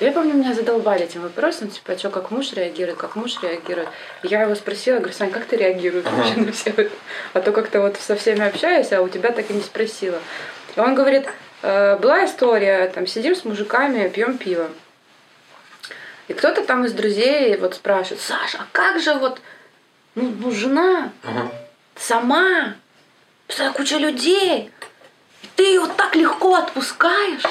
я 0.00 0.12
помню, 0.12 0.34
меня 0.34 0.54
задолбали 0.54 1.04
этим 1.04 1.22
вопросом, 1.22 1.70
типа, 1.70 1.98
что, 1.98 2.08
как 2.10 2.30
муж 2.30 2.52
реагирует, 2.52 2.96
как 2.98 3.16
муж 3.16 3.42
реагирует. 3.42 3.88
Я 4.22 4.42
его 4.42 4.54
спросила, 4.54 4.98
говорю, 4.98 5.12
Сань, 5.12 5.30
как 5.30 5.44
ты 5.44 5.56
реагируешь 5.56 6.06
Ага. 6.06 6.16
вообще 6.16 6.36
на 6.40 6.52
все 6.52 6.70
это? 6.70 6.90
А 7.34 7.40
то 7.40 7.52
как-то 7.52 7.80
вот 7.82 7.96
со 7.98 8.16
всеми 8.16 8.46
общаюсь, 8.46 8.92
а 8.92 9.02
у 9.02 9.08
тебя 9.08 9.32
так 9.32 9.50
и 9.50 9.54
не 9.54 9.62
спросила. 9.62 10.18
И 10.76 10.80
он 10.80 10.94
говорит, 10.94 11.26
«Э, 11.26 11.30
была 11.62 12.24
история, 12.24 12.88
там, 12.88 13.06
сидим 13.06 13.34
с 13.34 13.44
мужиками, 13.44 14.08
пьем 14.08 14.38
пиво. 14.38 14.68
И 16.28 16.34
кто-то 16.34 16.62
там 16.64 16.84
из 16.84 16.92
друзей 16.92 17.56
вот 17.56 17.74
спрашивает, 17.74 18.20
Саша, 18.20 18.58
а 18.60 18.66
как 18.72 19.00
же 19.00 19.14
вот, 19.14 19.40
ну, 20.14 20.32
ну, 20.38 20.50
жена 20.50 21.10
Ага. 21.24 21.50
сама, 21.96 22.74
постоянно 23.46 23.74
куча 23.74 23.96
людей, 23.96 24.70
ты 25.56 25.62
ее 25.64 25.80
вот 25.80 25.96
так 25.96 26.14
легко 26.14 26.54
отпускаешь. 26.54 27.42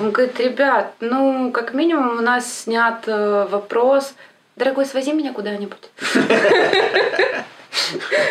Он 0.00 0.10
говорит, 0.10 0.40
ребят, 0.40 0.94
ну, 1.00 1.52
как 1.52 1.74
минимум 1.74 2.18
у 2.18 2.22
нас 2.22 2.62
снят 2.62 3.02
э, 3.06 3.46
вопрос, 3.50 4.14
дорогой, 4.56 4.86
свози 4.86 5.12
меня 5.12 5.32
куда-нибудь. 5.32 5.90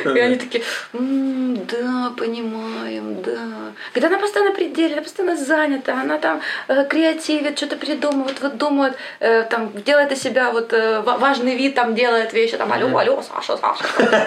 И 0.06 0.19
они 0.19 0.36
такие, 0.36 0.63
«М, 0.93 1.65
да, 1.65 2.12
понимаем, 2.17 3.21
да. 3.21 3.71
Говорит, 3.93 4.12
она 4.12 4.19
постоянно 4.19 4.52
на 4.52 4.56
пределе, 4.56 4.93
она 4.93 5.02
постоянно 5.02 5.38
занята, 5.38 5.93
она 6.02 6.17
там 6.17 6.41
э, 6.67 6.86
креативит, 6.86 7.58
что-то 7.58 7.78
придумывает, 7.78 8.41
вот 8.41 8.58
думает, 8.58 8.95
э, 9.19 9.43
там, 9.43 9.71
делает 9.84 10.12
из 10.12 10.21
себя 10.21 10.52
вот 10.52 10.73
э, 10.73 11.02
ва- 11.02 11.17
важный 11.17 11.56
вид, 11.56 11.75
там, 11.75 11.95
делает 11.95 12.34
вещи, 12.34 12.58
там, 12.58 12.71
алло, 12.73 12.95
алло, 12.97 13.21
Саша, 13.21 13.58
Саша, 13.58 13.84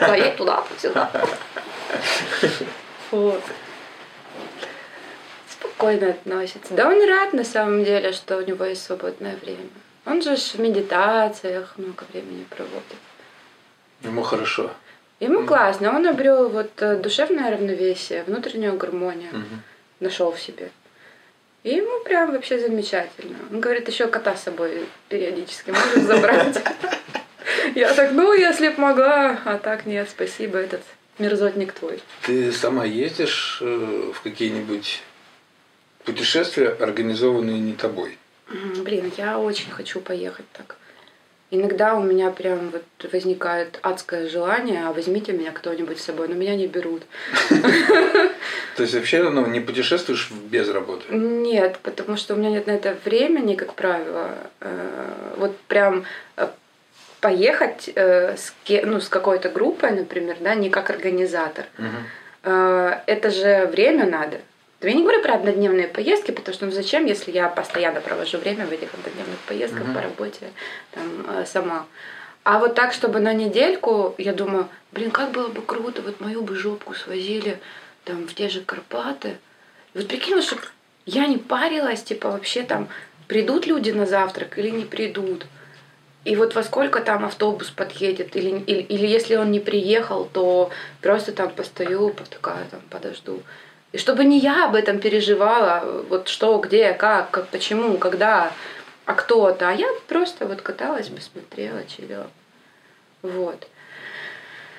поедь 0.06 0.36
туда, 0.36 0.64
сюда. 0.78 1.10
Вот. 3.10 3.42
Спокойно 5.48 6.10
относится. 6.10 6.74
Да 6.74 6.88
он 6.88 7.06
рад 7.08 7.32
на 7.34 7.44
самом 7.44 7.84
деле, 7.84 8.12
что 8.12 8.38
у 8.38 8.42
него 8.42 8.64
есть 8.64 8.84
свободное 8.84 9.36
время. 9.36 9.68
Он 10.06 10.22
же 10.22 10.36
в 10.36 10.58
медитациях 10.58 11.74
много 11.76 12.04
времени 12.12 12.44
проводит. 12.50 12.82
Ему 14.02 14.22
хорошо. 14.22 14.70
Ему 15.22 15.46
классно, 15.46 15.94
он 15.94 16.04
обрел 16.06 16.48
вот 16.48 16.70
э, 16.82 16.96
душевное 16.96 17.50
равновесие, 17.52 18.24
внутреннюю 18.24 18.76
гармонию, 18.76 19.30
Мгм. 19.32 19.62
нашел 20.00 20.32
в 20.32 20.40
себе. 20.40 20.70
И 21.62 21.76
ему 21.76 22.02
прям 22.02 22.32
вообще 22.32 22.58
замечательно. 22.58 23.36
Он 23.52 23.60
говорит, 23.60 23.86
еще 23.86 24.08
кота 24.08 24.34
с 24.34 24.42
собой 24.42 24.84
периодически 25.08 25.70
можешь 25.70 26.02
забрать. 26.02 26.60
Я 27.76 27.94
так, 27.94 28.10
ну, 28.10 28.32
если 28.32 28.70
б 28.70 28.74
могла, 28.80 29.38
а 29.44 29.58
так 29.58 29.86
нет, 29.86 30.08
спасибо, 30.10 30.58
этот 30.58 30.82
мерзотник 31.20 31.72
твой. 31.72 32.02
Ты 32.26 32.50
сама 32.50 32.84
ездишь 32.84 33.58
э, 33.62 34.10
в 34.12 34.20
какие-нибудь 34.22 35.02
путешествия, 36.04 36.70
организованные 36.70 37.60
не 37.60 37.74
тобой? 37.74 38.18
Блин, 38.78 39.12
я 39.16 39.38
очень 39.38 39.70
хочу 39.70 40.00
поехать 40.00 40.46
так. 40.52 40.74
Иногда 41.54 41.96
у 41.96 42.02
меня 42.02 42.30
прям 42.30 42.70
вот 42.70 43.12
возникает 43.12 43.78
адское 43.82 44.26
желание, 44.26 44.86
а 44.86 44.92
возьмите 44.94 45.32
меня 45.32 45.52
кто-нибудь 45.52 46.00
с 46.00 46.04
собой, 46.04 46.28
но 46.28 46.34
меня 46.34 46.56
не 46.56 46.66
берут. 46.66 47.02
То 48.76 48.82
есть 48.82 48.94
вообще 48.94 49.22
ну, 49.22 49.46
не 49.46 49.60
путешествуешь 49.60 50.30
без 50.30 50.70
работы? 50.70 51.04
Нет, 51.14 51.78
потому 51.82 52.16
что 52.16 52.32
у 52.32 52.38
меня 52.38 52.48
нет 52.48 52.66
на 52.66 52.70
это 52.70 52.96
времени, 53.04 53.54
как 53.54 53.74
правило. 53.74 54.30
Э, 54.60 55.34
Вот 55.36 55.54
прям 55.68 56.06
э, 56.38 56.48
поехать 57.20 57.90
э, 57.94 58.34
с, 58.34 58.54
ну, 58.84 58.98
с 58.98 59.10
какой-то 59.10 59.50
группой, 59.50 59.90
например, 59.90 60.38
да, 60.40 60.54
не 60.54 60.70
как 60.70 60.88
организатор. 60.88 61.66
Э, 62.44 63.00
Это 63.06 63.30
же 63.30 63.66
время 63.66 64.06
надо. 64.06 64.38
Я 64.82 64.94
не 64.94 65.02
говорю 65.02 65.22
про 65.22 65.34
однодневные 65.34 65.86
поездки, 65.86 66.32
потому 66.32 66.54
что 66.54 66.66
ну 66.66 66.72
зачем, 66.72 67.06
если 67.06 67.30
я 67.30 67.48
постоянно 67.48 68.00
провожу 68.00 68.38
время 68.38 68.66
в 68.66 68.72
этих 68.72 68.92
однодневных 68.94 69.38
поездках 69.46 69.84
Мгм. 69.84 69.94
по 69.94 70.02
работе 70.02 70.50
там, 70.90 71.26
э, 71.28 71.44
сама. 71.46 71.86
А 72.44 72.58
вот 72.58 72.74
так, 72.74 72.92
чтобы 72.92 73.20
на 73.20 73.32
недельку, 73.32 74.14
я 74.18 74.32
думаю, 74.32 74.68
блин, 74.90 75.12
как 75.12 75.30
было 75.30 75.46
бы 75.48 75.62
круто, 75.62 76.02
вот 76.02 76.20
мою 76.20 76.42
бы 76.42 76.56
жопку 76.56 76.94
свозили 76.94 77.58
там 78.04 78.26
в 78.26 78.34
те 78.34 78.48
же 78.48 78.60
Карпаты. 78.60 79.36
И 79.94 79.98
вот 79.98 80.08
прикинь, 80.08 80.42
чтобы 80.42 80.62
я 81.06 81.26
не 81.28 81.38
парилась, 81.38 82.02
типа 82.02 82.30
вообще 82.32 82.64
там 82.64 82.88
придут 83.28 83.66
люди 83.66 83.90
на 83.92 84.06
завтрак 84.06 84.58
или 84.58 84.70
не 84.70 84.84
придут. 84.84 85.46
И 86.24 86.34
вот 86.34 86.54
во 86.56 86.62
сколько 86.64 87.00
там 87.00 87.24
автобус 87.24 87.70
подъедет, 87.70 88.34
или, 88.34 88.58
или, 88.66 88.80
или 88.82 89.06
если 89.06 89.36
он 89.36 89.52
не 89.52 89.60
приехал, 89.60 90.28
то 90.32 90.70
просто 91.00 91.32
там 91.32 91.50
постою, 91.50 92.10
по- 92.10 92.24
такая 92.24 92.64
там 92.70 92.80
подожду. 92.90 93.42
И 93.92 93.98
чтобы 93.98 94.24
не 94.24 94.38
я 94.38 94.66
об 94.66 94.74
этом 94.74 94.98
переживала, 94.98 96.04
вот 96.08 96.28
что, 96.28 96.58
где, 96.58 96.94
как, 96.94 97.30
как 97.30 97.48
почему, 97.48 97.98
когда, 97.98 98.52
а 99.04 99.14
кто-то, 99.14 99.68
а 99.68 99.72
я 99.72 99.88
просто 100.08 100.46
вот 100.46 100.62
каталась 100.62 101.08
бы, 101.08 101.20
смотрела, 101.20 101.84
чилила. 101.84 102.30
Вот. 103.20 103.68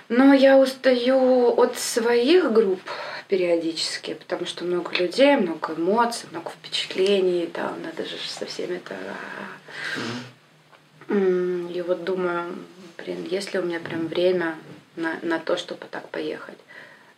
Но 0.10 0.34
я 0.34 0.58
устаю 0.58 1.54
от 1.56 1.78
своих 1.78 2.52
групп 2.52 2.82
периодически, 3.28 4.16
потому 4.16 4.46
что 4.46 4.66
много 4.66 4.92
людей, 4.96 5.36
много 5.38 5.74
эмоций, 5.76 6.28
много 6.32 6.50
впечатлений, 6.50 7.48
там 7.48 7.82
надо 7.84 8.06
же 8.06 8.18
со 8.28 8.46
всеми 8.46 8.78
это... 8.78 8.96
М, 11.08 11.68
И 11.68 11.82
вот 11.82 12.04
думаю, 12.04 12.56
блин, 12.98 13.26
есть 13.30 13.54
ли 13.54 13.60
у 13.60 13.64
меня 13.64 13.80
прям 13.80 14.08
время 14.08 14.56
на, 14.96 15.18
на 15.22 15.40
то, 15.40 15.56
чтобы 15.58 15.86
так 15.90 16.10
поехать. 16.10 16.58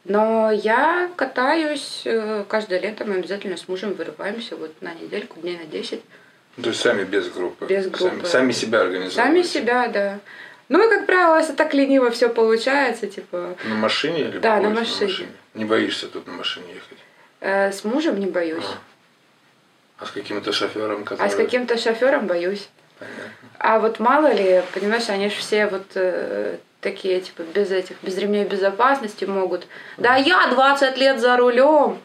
Но 0.05 0.51
я 0.51 1.09
катаюсь 1.15 2.03
э, 2.05 2.45
каждое 2.47 2.79
лето, 2.79 3.05
мы 3.05 3.15
обязательно 3.15 3.57
с 3.57 3.67
мужем 3.67 3.93
вырываемся 3.93 4.55
вот 4.55 4.79
на 4.81 4.93
недельку, 4.93 5.39
дней 5.39 5.57
на 5.57 5.65
10. 5.65 6.01
То 6.61 6.69
есть 6.69 6.79
сами 6.81 7.03
без 7.03 7.27
группы? 7.29 7.65
Без 7.65 7.85
Сами- 7.85 8.09
группы. 8.11 8.25
Сами, 8.27 8.51
себя 8.51 8.81
организовываете? 8.81 9.15
Сами 9.21 9.41
себя, 9.41 9.87
да. 9.87 10.19
Ну 10.69 10.85
и, 10.85 10.89
как 10.95 11.05
правило, 11.07 11.37
если 11.37 11.53
так 11.53 11.73
лениво 11.73 12.11
все 12.11 12.29
получается, 12.29 13.07
типа, 13.07 13.55
На 13.65 13.75
машине 13.75 14.21
или 14.21 14.37
Да, 14.39 14.59
на 14.59 14.71
поезде 14.75 15.05
машине. 15.05 15.29
Не 15.55 15.65
боишься 15.65 16.07
тут 16.07 16.27
на 16.27 16.33
машине 16.33 16.67
ехать? 16.75 16.97
э, 17.41 17.71
с 17.71 17.83
мужем 17.83 18.19
не 18.19 18.27
боюсь, 18.27 18.65
А 19.97 20.05
с 20.05 20.11
каким-то 20.11 20.51
шофером, 20.51 21.03
который... 21.03 21.25
а 21.27 21.29
с 21.29 21.35
каким-то 21.35 21.77
шофером 21.77 22.27
боюсь. 22.27 22.69
Понятно. 22.99 23.23
А 23.59 23.79
вот 23.79 23.99
мало 23.99 24.31
ли, 24.33 24.61
понимаешь, 24.73 25.09
они 25.09 25.29
же 25.29 25.35
все 25.35 25.67
вот 25.67 25.85
э, 25.95 26.57
такие, 26.85 27.19
типа, 27.19 27.41
без 27.41 27.71
этих, 27.71 27.95
без 28.03 28.15
ремней 28.17 28.45
безопасности 28.45 29.25
могут. 29.25 29.67
Да 29.97 30.15
я 30.15 30.47
20 30.47 30.97
лет 30.97 31.19
за 31.19 31.35
рулем. 31.35 31.99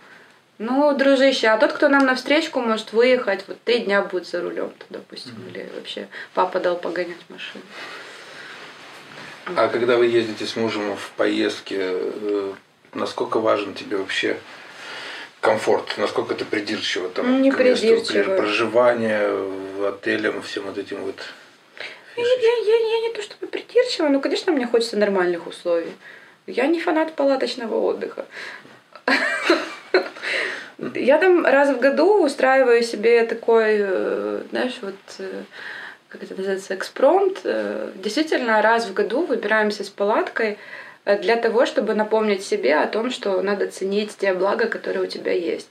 Ну, 0.58 0.94
дружище, 0.94 1.48
а 1.48 1.58
тот, 1.58 1.72
кто 1.72 1.88
нам 1.88 2.04
на 2.06 2.14
встречку 2.14 2.60
может 2.60 2.92
выехать, 2.92 3.44
вот 3.46 3.58
три 3.62 3.80
дня 3.80 4.02
будет 4.02 4.26
за 4.26 4.42
рулем, 4.42 4.72
допустим, 4.90 5.34
или 5.48 5.68
вообще 5.74 6.08
папа 6.34 6.60
дал 6.60 6.76
погонять 6.76 7.24
машину. 7.28 7.64
А 9.56 9.68
когда 9.68 9.96
вы 9.96 10.06
ездите 10.06 10.46
с 10.46 10.56
мужем 10.56 10.96
в 10.96 11.10
поездке, 11.16 11.76
э, 11.80 12.52
насколько 12.94 13.38
важен 13.38 13.74
тебе 13.74 13.96
вообще 13.96 14.38
комфорт? 15.40 15.96
Насколько 15.96 16.34
ты 16.34 16.44
придирчива 16.44 17.08
там 17.08 17.42
Не 17.42 17.50
к 17.50 17.58
месту 17.58 18.24
проживания, 18.36 19.28
в 19.28 19.84
отелям, 19.86 20.42
всем 20.42 20.64
вот 20.64 20.78
этим 20.78 21.02
вот 21.04 21.16
Фишечкам? 22.24 22.42
я, 22.42 22.74
я, 22.74 22.96
я 22.96 23.08
не 23.08 23.14
то 23.14 23.22
чтобы 23.22 23.46
придирчива, 23.46 24.08
но, 24.08 24.20
конечно, 24.20 24.52
мне 24.52 24.66
хочется 24.66 24.96
нормальных 24.96 25.46
условий. 25.46 25.92
Я 26.46 26.66
не 26.66 26.80
фанат 26.80 27.14
палаточного 27.14 27.76
отдыха. 27.80 28.26
Я 30.94 31.18
там 31.18 31.44
раз 31.44 31.68
в 31.76 31.78
году 31.78 32.24
устраиваю 32.24 32.82
себе 32.82 33.26
такой, 33.26 33.76
э, 33.80 34.42
знаешь, 34.50 34.78
вот 34.80 34.94
э, 35.18 35.42
как 36.08 36.22
это 36.22 36.34
называется, 36.34 36.74
экспромт. 36.74 37.40
Э, 37.44 37.90
Действительно, 37.96 38.62
раз 38.62 38.86
в 38.86 38.94
году 38.94 39.26
выбираемся 39.26 39.84
с 39.84 39.90
палаткой 39.90 40.58
для 41.04 41.36
того, 41.36 41.66
чтобы 41.66 41.94
напомнить 41.94 42.44
себе 42.44 42.76
о 42.76 42.86
том, 42.86 43.10
что 43.10 43.42
надо 43.42 43.66
ценить 43.66 44.16
те 44.16 44.32
блага, 44.32 44.66
которые 44.66 45.04
у 45.04 45.06
тебя 45.06 45.32
есть. 45.32 45.68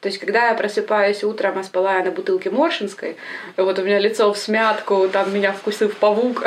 То 0.00 0.06
есть, 0.08 0.18
когда 0.20 0.48
я 0.48 0.54
просыпаюсь 0.54 1.24
утром, 1.24 1.58
а 1.58 1.64
спала 1.64 1.96
я 1.96 2.04
на 2.04 2.12
бутылке 2.12 2.50
Моршинской, 2.50 3.16
вот 3.56 3.78
у 3.80 3.82
меня 3.82 3.98
лицо 3.98 4.32
в 4.32 4.38
смятку, 4.38 5.08
там 5.08 5.34
меня 5.34 5.52
вкусил 5.52 5.88
павук, 5.88 6.44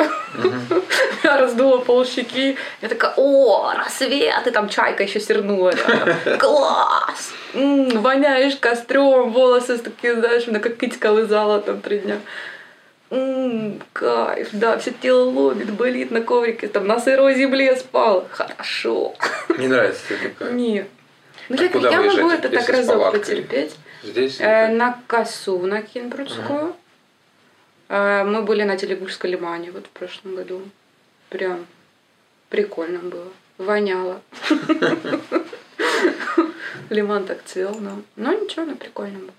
я 1.22 1.36
раздула 1.36 1.78
полщеки, 1.78 2.56
я 2.80 2.88
такая, 2.88 3.12
о, 3.16 3.74
рассвет, 3.76 4.46
и 4.46 4.50
там 4.50 4.70
чайка 4.70 5.02
еще 5.02 5.20
сернула. 5.20 5.70
рядом. 5.74 6.38
Класс! 6.38 7.32
М, 7.52 8.00
Воняешь 8.00 8.56
костром, 8.56 9.32
волосы 9.32 9.76
такие, 9.76 10.14
знаешь, 10.14 10.46
на 10.46 10.58
как 10.58 10.78
китька 10.78 11.12
лызала 11.12 11.60
там 11.60 11.82
три 11.82 11.98
дня. 11.98 12.20
М, 13.10 13.82
кайф, 13.92 14.48
да, 14.52 14.78
все 14.78 14.92
тело 14.92 15.28
ломит, 15.28 15.70
болит 15.70 16.10
на 16.10 16.22
коврике, 16.22 16.68
там 16.68 16.86
на 16.86 16.98
сырой 16.98 17.34
земле 17.34 17.76
спал. 17.76 18.26
Хорошо. 18.30 19.14
Не 19.58 19.66
нравится 19.68 20.00
тебе 20.08 20.30
такое? 20.30 20.52
Нет. 20.52 20.86
Ну, 21.52 21.58
А 21.60 21.64
я, 21.64 21.68
куда 21.68 21.90
я 21.90 22.00
могу 22.00 22.30
это 22.30 22.48
так 22.48 22.68
разок 22.68 23.12
потерпеть. 23.12 23.76
Здесь? 24.02 24.40
Э, 24.40 24.68
на 24.68 24.98
косу 25.06 25.58
на 25.66 25.82
Кинбрудскую. 25.82 26.74
А, 27.88 28.24
Мы 28.24 28.42
были 28.42 28.62
на 28.62 28.78
Телегульской 28.78 29.30
лимане 29.30 29.70
вот 29.70 29.86
в 29.86 29.90
прошлом 29.90 30.34
году. 30.34 30.62
Прям 31.28 31.66
прикольно 32.48 33.00
было. 33.00 33.28
Воняло. 33.58 34.22
Лиман 36.88 37.26
так 37.26 37.42
цвел, 37.44 37.76
но, 37.78 38.02
но 38.16 38.32
ничего, 38.32 38.64
но 38.64 38.74
прикольно 38.74 39.18
было. 39.18 39.32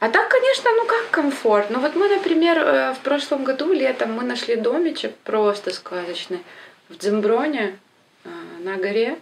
А 0.00 0.08
так, 0.08 0.28
конечно, 0.28 0.70
ну 0.72 0.84
как 0.84 1.10
комфорт. 1.10 1.70
Ну 1.70 1.78
вот 1.78 1.94
мы, 1.94 2.08
например, 2.08 2.58
э, 2.58 2.92
в 2.92 2.98
прошлом 2.98 3.44
году 3.44 3.72
летом 3.72 4.12
мы 4.12 4.24
нашли 4.24 4.56
домичек 4.56 5.14
просто 5.18 5.72
сказочный 5.72 6.40
в 6.88 6.98
Дземброне 6.98 7.78
э, 8.24 8.28
на 8.64 8.76
горе. 8.76 9.16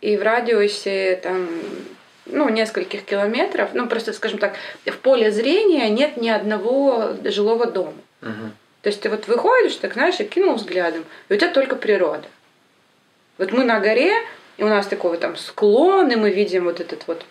И 0.00 0.16
в 0.16 0.22
радиусе 0.22 1.20
там, 1.22 1.48
ну, 2.26 2.48
нескольких 2.48 3.04
километров, 3.04 3.70
ну, 3.74 3.86
просто, 3.86 4.12
скажем 4.12 4.38
так, 4.38 4.54
в 4.86 4.98
поле 4.98 5.30
зрения 5.30 5.88
нет 5.90 6.16
ни 6.16 6.28
одного 6.28 7.14
жилого 7.24 7.66
дома. 7.66 7.94
Мгм. 8.22 8.52
То 8.82 8.88
есть 8.88 9.02
ты 9.02 9.10
вот 9.10 9.28
выходишь, 9.28 9.76
так 9.76 9.92
знаешь, 9.92 10.20
и 10.20 10.24
кинул 10.24 10.54
взглядом, 10.54 11.04
и 11.28 11.34
у 11.34 11.36
тебя 11.36 11.50
только 11.50 11.76
природа. 11.76 12.26
Вот 13.36 13.52
мы 13.52 13.64
на 13.64 13.78
горе, 13.80 14.12
и 14.56 14.62
у 14.62 14.68
нас 14.68 14.86
такой 14.86 15.10
вот 15.12 15.20
там 15.20 15.36
склон, 15.36 16.10
и 16.10 16.16
мы 16.16 16.30
видим 16.30 16.64
вот 16.64 16.80
этот 16.80 17.06
вот, 17.06 17.24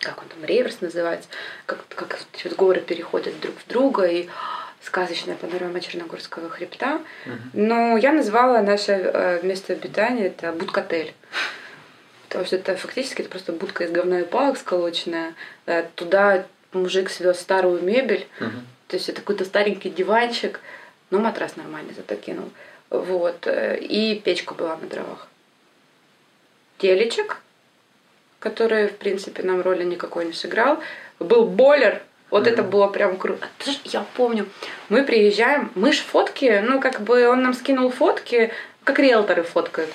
как 0.00 0.18
он 0.18 0.28
там, 0.28 0.44
реверс 0.44 0.80
называется, 0.80 1.28
как, 1.66 1.84
как 1.88 2.18
вот 2.44 2.52
горы 2.54 2.80
переходят 2.80 3.38
друг 3.40 3.54
в 3.56 3.68
друга, 3.68 4.04
и 4.06 4.28
сказочная 4.82 5.36
панорама 5.36 5.80
Черногорского 5.80 6.48
хребта. 6.48 7.00
Но 7.52 7.96
я 7.96 8.12
назвала 8.12 8.60
наше 8.62 8.92
э, 8.92 9.40
место 9.42 9.74
обитания 9.74 10.26
это 10.26 10.52
будкотель. 10.52 11.14
Потому 12.32 12.46
что 12.46 12.56
это 12.56 12.76
фактически 12.76 13.20
это 13.20 13.28
просто 13.28 13.52
будка 13.52 13.84
из 13.84 13.90
говна 13.90 14.20
и 14.20 14.24
палок 14.24 14.56
сколоченная. 14.56 15.34
Э, 15.66 15.84
Туда 15.96 16.46
мужик 16.72 17.10
свез 17.10 17.38
старую 17.38 17.82
мебель, 17.82 18.26
Мгм. 18.40 18.66
то 18.88 18.96
есть 18.96 19.10
это 19.10 19.20
какой-то 19.20 19.44
старенький 19.44 19.90
диванчик, 19.90 20.60
но 21.10 21.18
матрас 21.18 21.56
нормальный 21.56 21.92
зато 21.94 22.14
кинул. 22.16 22.48
Вот. 22.88 23.46
э, 23.46 23.76
И 23.80 24.18
печка 24.18 24.54
была 24.54 24.76
на 24.76 24.86
дровах. 24.86 25.28
Телечек, 26.78 27.36
который, 28.38 28.88
в 28.88 28.96
принципе, 28.96 29.42
нам 29.42 29.60
роли 29.60 29.84
никакой 29.84 30.24
не 30.24 30.32
сыграл. 30.32 30.80
Был 31.18 31.44
бойлер. 31.44 32.00
Вот 32.30 32.46
это 32.46 32.62
было 32.62 32.86
прям 32.86 33.18
круто. 33.18 33.46
Ж- 33.66 33.78
Я 33.84 34.06
помню, 34.16 34.48
мы 34.88 35.04
приезжаем, 35.04 35.70
мы 35.74 35.92
ж 35.92 35.98
фотки, 35.98 36.62
ну, 36.66 36.80
как 36.80 37.02
бы 37.02 37.28
он 37.28 37.42
нам 37.42 37.52
скинул 37.52 37.90
фотки, 37.90 38.50
как 38.84 38.98
риэлторы 38.98 39.42
фоткают. 39.42 39.90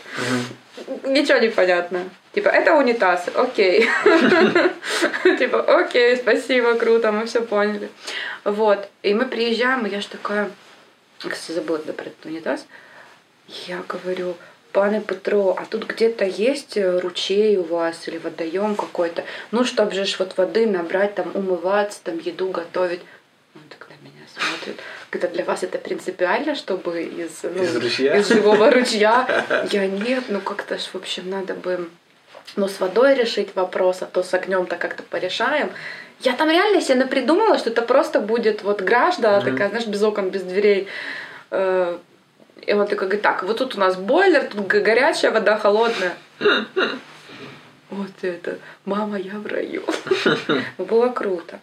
Ничего 1.03 1.39
не 1.39 1.49
понятно. 1.49 2.09
Типа, 2.33 2.49
это 2.49 2.75
унитаз, 2.75 3.25
окей. 3.33 3.89
Типа, 5.39 5.61
окей, 5.79 6.17
спасибо, 6.17 6.75
круто, 6.75 7.11
мы 7.11 7.25
все 7.25 7.41
поняли. 7.41 7.89
Вот. 8.43 8.87
И 9.03 9.13
мы 9.13 9.25
приезжаем, 9.25 9.85
и 9.85 9.89
я 9.89 10.01
же 10.01 10.07
такая, 10.07 10.51
кстати, 11.19 11.51
забыла 11.51 11.77
про 11.77 12.05
этот 12.05 12.25
унитаз. 12.25 12.65
Я 13.47 13.81
говорю, 13.87 14.35
пане 14.71 15.01
Петро, 15.01 15.55
а 15.57 15.65
тут 15.65 15.85
где-то 15.87 16.25
есть 16.25 16.77
э, 16.77 16.99
ручей 16.99 17.57
у 17.57 17.63
вас 17.63 18.07
или 18.07 18.17
водоем 18.17 18.75
какой-то? 18.75 19.25
Ну, 19.51 19.63
чтобы 19.63 19.93
же 19.93 20.05
вот 20.19 20.37
воды 20.37 20.67
набрать, 20.67 21.15
там 21.15 21.31
умываться, 21.33 21.99
там 22.03 22.19
еду 22.19 22.49
готовить. 22.49 23.01
Он 23.55 23.61
так 23.69 23.87
на 23.89 23.93
меня 24.05 24.23
смотрит. 24.31 24.79
Говорит, 25.09 25.31
а 25.31 25.33
для 25.33 25.45
вас 25.45 25.63
это 25.63 25.77
принципиально, 25.77 26.55
чтобы 26.55 27.03
из, 27.03 27.39
ну, 27.43 27.63
Из 27.63 27.75
ручья? 27.75 28.17
из 28.17 28.27
живого 28.27 28.69
ручья? 28.71 29.25
Я 29.71 29.87
нет, 29.87 30.25
ну 30.29 30.41
как-то 30.41 30.77
ж, 30.77 30.81
в 30.91 30.95
общем, 30.95 31.29
надо 31.29 31.53
бы 31.53 31.89
ну, 32.55 32.67
с 32.67 32.79
водой 32.79 33.15
решить 33.15 33.55
вопрос, 33.55 34.01
а 34.01 34.05
то 34.05 34.21
с 34.23 34.33
огнем-то 34.33 34.75
как-то 34.75 35.03
порешаем. 35.03 35.69
Я 36.21 36.33
там 36.33 36.49
реально 36.49 36.81
себе 36.81 36.95
напридумала, 36.95 37.57
что 37.57 37.69
это 37.69 37.81
просто 37.83 38.19
будет 38.19 38.63
вот 38.63 38.81
гражда, 38.81 39.39
Мгм. 39.39 39.51
такая, 39.51 39.69
знаешь, 39.69 39.87
без 39.87 40.01
окон, 40.03 40.29
без 40.29 40.43
дверей. 40.43 40.87
Э, 41.51 41.97
И 42.65 42.73
он 42.73 42.85
такой 42.87 43.07
говорит, 43.07 43.21
так, 43.21 43.43
вот 43.43 43.57
тут 43.59 43.75
у 43.75 43.79
нас 43.79 43.95
бойлер, 43.95 44.43
тут 44.49 44.67
горячая 44.67 45.31
вода, 45.31 45.57
холодная. 45.57 46.13
Вот 47.89 48.11
это, 48.21 48.57
мама, 48.83 49.17
я 49.17 49.39
в 49.39 49.47
раю. 49.47 49.83
Было 50.77 51.07
круто. 51.09 51.59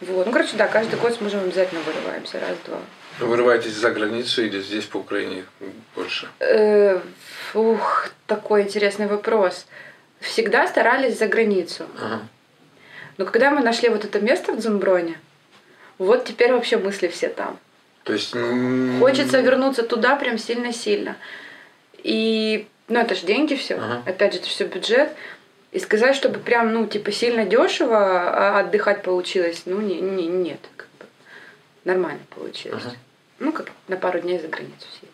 Вот. 0.00 0.26
Ну, 0.26 0.32
короче, 0.32 0.56
да, 0.56 0.66
каждый 0.66 0.98
год 0.98 1.14
с 1.14 1.20
мужем 1.20 1.40
обязательно 1.40 1.80
вырываемся. 1.80 2.38
Раз-два. 2.40 2.78
Вы 3.18 3.26
Вырываетесь 3.28 3.72
за 3.72 3.90
границу 3.90 4.44
или 4.44 4.60
здесь 4.60 4.84
по 4.84 4.98
Украине 4.98 5.44
больше? 5.94 6.28
Э, 6.38 7.00
Ух, 7.54 8.10
такой 8.26 8.62
интересный 8.62 9.06
вопрос. 9.06 9.66
Всегда 10.20 10.66
старались 10.66 11.18
за 11.18 11.26
границу. 11.26 11.86
Ага. 11.98 12.20
Но 13.16 13.24
когда 13.24 13.50
мы 13.50 13.62
нашли 13.62 13.88
вот 13.88 14.04
это 14.04 14.20
место 14.20 14.52
в 14.52 14.58
Дзумброне, 14.58 15.18
вот 15.96 16.26
теперь 16.26 16.52
вообще 16.52 16.76
мысли 16.76 17.08
все 17.08 17.28
там. 17.28 17.58
То 18.04 18.12
есть... 18.12 18.34
Хочется 19.00 19.40
вернуться 19.40 19.82
туда 19.82 20.16
прям 20.16 20.36
сильно-сильно. 20.36 21.16
И, 22.02 22.68
ну, 22.88 23.00
это 23.00 23.14
же 23.14 23.24
деньги 23.24 23.54
все. 23.54 23.76
Ага. 23.76 24.02
Опять 24.06 24.34
же, 24.34 24.40
это 24.40 24.48
все 24.48 24.66
бюджет. 24.66 25.10
И 25.76 25.78
сказать, 25.78 26.16
чтобы 26.16 26.38
прям, 26.38 26.72
ну, 26.72 26.86
типа, 26.86 27.12
сильно 27.12 27.44
дешево 27.44 28.58
отдыхать 28.60 29.02
получилось, 29.02 29.64
ну, 29.66 29.78
не, 29.82 30.00
не- 30.00 30.26
нет. 30.26 30.60
Как 30.74 30.88
бы. 30.98 31.04
Нормально 31.84 32.22
получилось. 32.34 32.82
Ага. 32.86 32.96
Ну, 33.40 33.52
как 33.52 33.70
на 33.86 33.98
пару 33.98 34.20
дней 34.20 34.38
за 34.38 34.48
границу 34.48 34.86
съездить. 34.88 35.10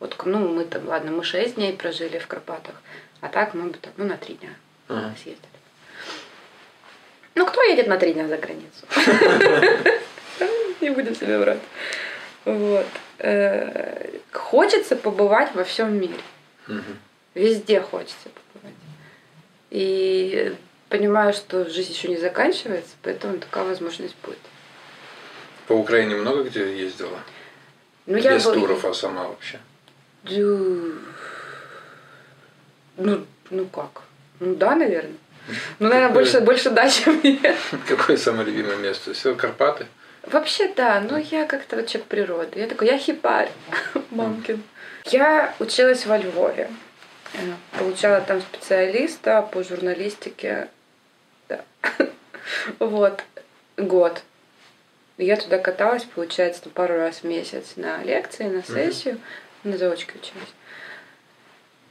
Вот, 0.00 0.14
ну, 0.26 0.40
мы 0.40 0.66
там, 0.66 0.86
ладно, 0.88 1.10
мы 1.10 1.24
шесть 1.24 1.54
дней 1.54 1.72
прожили 1.72 2.18
в 2.18 2.26
Карпатах, 2.26 2.74
а 3.22 3.28
так 3.28 3.54
мы 3.54 3.70
бы 3.70 3.78
там, 3.78 3.94
ну, 3.96 4.04
на 4.04 4.18
три 4.18 4.34
дня 4.34 4.50
Ага. 4.88 5.14
съездили. 5.16 5.48
Ну, 7.34 7.46
кто 7.46 7.62
едет 7.62 7.86
на 7.86 7.96
три 7.96 8.12
дня 8.12 8.28
за 8.28 8.36
границу? 8.36 8.84
Не 10.82 10.90
будем 10.90 11.14
себе 11.14 11.38
врать. 11.38 11.60
Вот. 12.44 12.86
Э, 13.20 14.18
Хочется 14.32 14.96
побывать 14.96 15.54
во 15.54 15.64
всем 15.64 15.98
мире. 15.98 16.20
Везде 17.34 17.80
хочется 17.80 18.28
побывать. 18.28 18.43
И 19.74 20.54
понимаю, 20.88 21.32
что 21.32 21.68
жизнь 21.68 21.92
еще 21.92 22.06
не 22.06 22.16
заканчивается, 22.16 22.94
поэтому 23.02 23.38
такая 23.38 23.64
возможность 23.64 24.14
будет. 24.22 24.38
По 25.66 25.72
Украине 25.72 26.14
много 26.14 26.44
где 26.44 26.60
ездила? 26.78 27.18
Ну, 28.06 28.16
я 28.16 28.34
Без 28.34 28.44
бы- 28.44 28.54
туров, 28.54 28.84
а 28.84 28.94
сама 28.94 29.26
вообще? 29.26 29.58
Ну, 32.96 33.24
ну 33.50 33.66
как? 33.66 34.02
Ну 34.38 34.54
да, 34.54 34.76
наверное. 34.76 35.16
Ну, 35.80 35.88
наверное, 35.88 36.08
Какое? 36.10 36.22
больше, 36.22 36.40
больше 36.40 36.70
да, 36.70 36.88
чем 36.88 37.20
нет. 37.24 37.56
Какое 37.88 38.16
самое 38.16 38.44
любимое 38.46 38.76
место? 38.76 39.12
Все 39.12 39.34
Карпаты? 39.34 39.88
Вообще, 40.22 40.72
да, 40.76 41.00
но 41.00 41.18
я 41.18 41.46
как-то 41.46 41.74
вот 41.74 41.88
человек 41.88 42.08
природы. 42.08 42.60
Я 42.60 42.68
такой, 42.68 42.86
я 42.86 42.96
хипарь, 42.96 43.50
мамкин. 44.12 44.62
Я 45.06 45.52
училась 45.58 46.06
во 46.06 46.16
Львове. 46.16 46.70
Получала 47.78 48.20
там 48.20 48.40
специалиста 48.40 49.42
по 49.42 49.62
журналистике. 49.62 50.68
Да. 51.48 51.64
Вот. 52.78 53.24
Год. 53.76 54.22
Я 55.16 55.36
туда 55.36 55.58
каталась, 55.58 56.04
получается, 56.04 56.68
пару 56.68 56.96
раз 56.96 57.18
в 57.18 57.24
месяц 57.24 57.76
на 57.76 58.02
лекции, 58.02 58.44
на 58.44 58.62
сессию. 58.62 59.18
На 59.62 59.78
заочке 59.78 60.12
училась. 60.14 60.48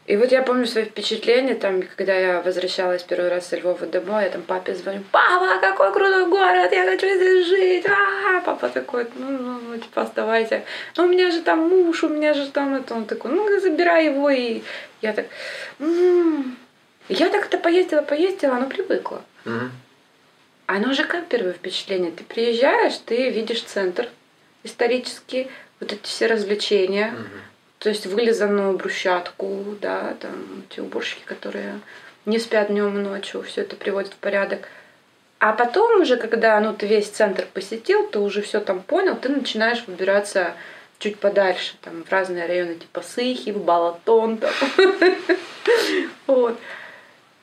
И 0.05 0.17
вот 0.17 0.33
я 0.33 0.41
помню 0.41 0.65
свои 0.65 0.83
впечатления, 0.83 1.55
там, 1.55 1.81
когда 1.81 2.13
я 2.13 2.41
возвращалась 2.41 3.03
первый 3.03 3.29
раз 3.29 3.47
со 3.47 3.55
Львова 3.55 3.85
домой, 3.85 4.25
я 4.25 4.29
там 4.29 4.41
папе 4.41 4.75
звоню, 4.75 5.01
папа, 5.11 5.61
какой 5.61 5.93
крутой 5.93 6.27
город, 6.27 6.73
я 6.73 6.85
хочу 6.85 7.07
здесь 7.07 7.47
жить, 7.47 7.85
а 7.87 8.41
папа 8.41 8.67
такой, 8.67 9.07
ну, 9.15 9.29
ну, 9.29 9.59
ну, 9.61 9.77
типа, 9.77 10.01
оставайся, 10.01 10.63
ну, 10.97 11.05
у 11.05 11.07
меня 11.07 11.31
же 11.31 11.41
там 11.41 11.69
муж, 11.69 12.03
у 12.03 12.09
меня 12.09 12.33
же 12.33 12.51
там 12.51 12.75
это, 12.75 12.93
он 12.93 13.05
такой, 13.05 13.31
ну, 13.31 13.59
забирай 13.61 14.07
его, 14.07 14.29
и 14.29 14.61
я 15.03 15.13
так, 15.13 15.25
«М». 15.79 16.57
я 17.09 17.29
так-то 17.29 17.57
поездила, 17.57 18.01
поездила, 18.01 18.55
но 18.55 18.67
привыкла. 18.67 19.21
Мгм. 19.45 19.71
Оно 20.65 20.93
же 20.93 21.03
как 21.03 21.27
первое 21.27 21.53
впечатление, 21.53 22.11
ты 22.11 22.23
приезжаешь, 22.23 22.97
ты 23.05 23.29
видишь 23.29 23.63
центр 23.63 24.09
исторический, 24.63 25.49
вот 25.81 25.91
эти 25.91 26.03
все 26.03 26.27
развлечения, 26.27 27.13
то 27.79 27.89
есть 27.89 28.05
вылизанную 28.05 28.77
брусчатку, 28.77 29.75
да, 29.81 30.15
там 30.21 30.63
эти 30.69 30.79
уборщики, 30.79 31.23
которые 31.25 31.81
не 32.25 32.39
спят 32.39 32.69
днем 32.69 32.97
и 32.97 33.01
ночью, 33.01 33.43
все 33.43 33.61
это 33.61 33.75
приводит 33.75 34.13
в 34.13 34.17
порядок. 34.17 34.69
А 35.39 35.51
потом 35.51 35.99
уже, 35.99 36.15
когда 36.15 36.57
ну, 36.61 36.73
ты 36.73 36.87
весь 36.87 37.09
центр 37.09 37.45
посетил, 37.53 38.07
ты 38.07 38.19
уже 38.19 38.41
все 38.41 38.61
там 38.61 38.81
понял, 38.81 39.17
ты 39.17 39.27
начинаешь 39.27 39.83
выбираться 39.85 40.53
чуть 41.03 41.19
подальше, 41.19 41.75
там, 41.81 42.05
в 42.05 42.09
разные 42.09 42.45
районы, 42.45 42.75
типа 42.75 43.01
Сыхи, 43.01 43.51
в 43.51 43.61
Балатон, 43.61 44.37
там. 44.37 44.51
Вот. 46.27 46.57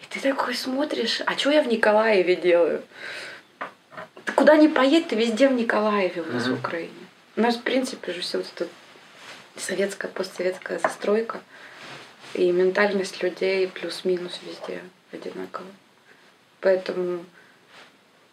И 0.01 0.07
ты 0.09 0.21
такой 0.21 0.55
смотришь, 0.55 1.21
а 1.27 1.37
что 1.37 1.51
я 1.51 1.63
в 1.63 1.69
Николаеве 1.69 2.37
делаю? 2.37 2.83
Ты 4.25 4.33
куда 4.33 4.57
ни 4.57 4.67
поедь, 4.67 5.09
ты 5.09 5.17
везде 5.17 5.49
в 5.49 5.53
Николаеве 5.53 6.23
у 6.23 6.33
нас 6.33 6.47
в. 6.47 6.55
Украине. 6.55 6.91
У 7.37 7.43
нас, 7.43 7.57
в 7.57 7.63
принципе, 7.63 8.13
же 8.15 8.23
все 8.23 8.39
вот 8.39 8.47
это 8.55 8.69
советская, 9.57 10.11
постсоветская 10.11 10.79
застройка. 10.79 11.41
И 12.33 12.51
ментальность 12.51 13.23
людей 13.23 13.69
плюс-минус 13.69 14.41
везде 14.47 14.81
одинаковая. 15.13 15.73
Поэтому 16.61 17.27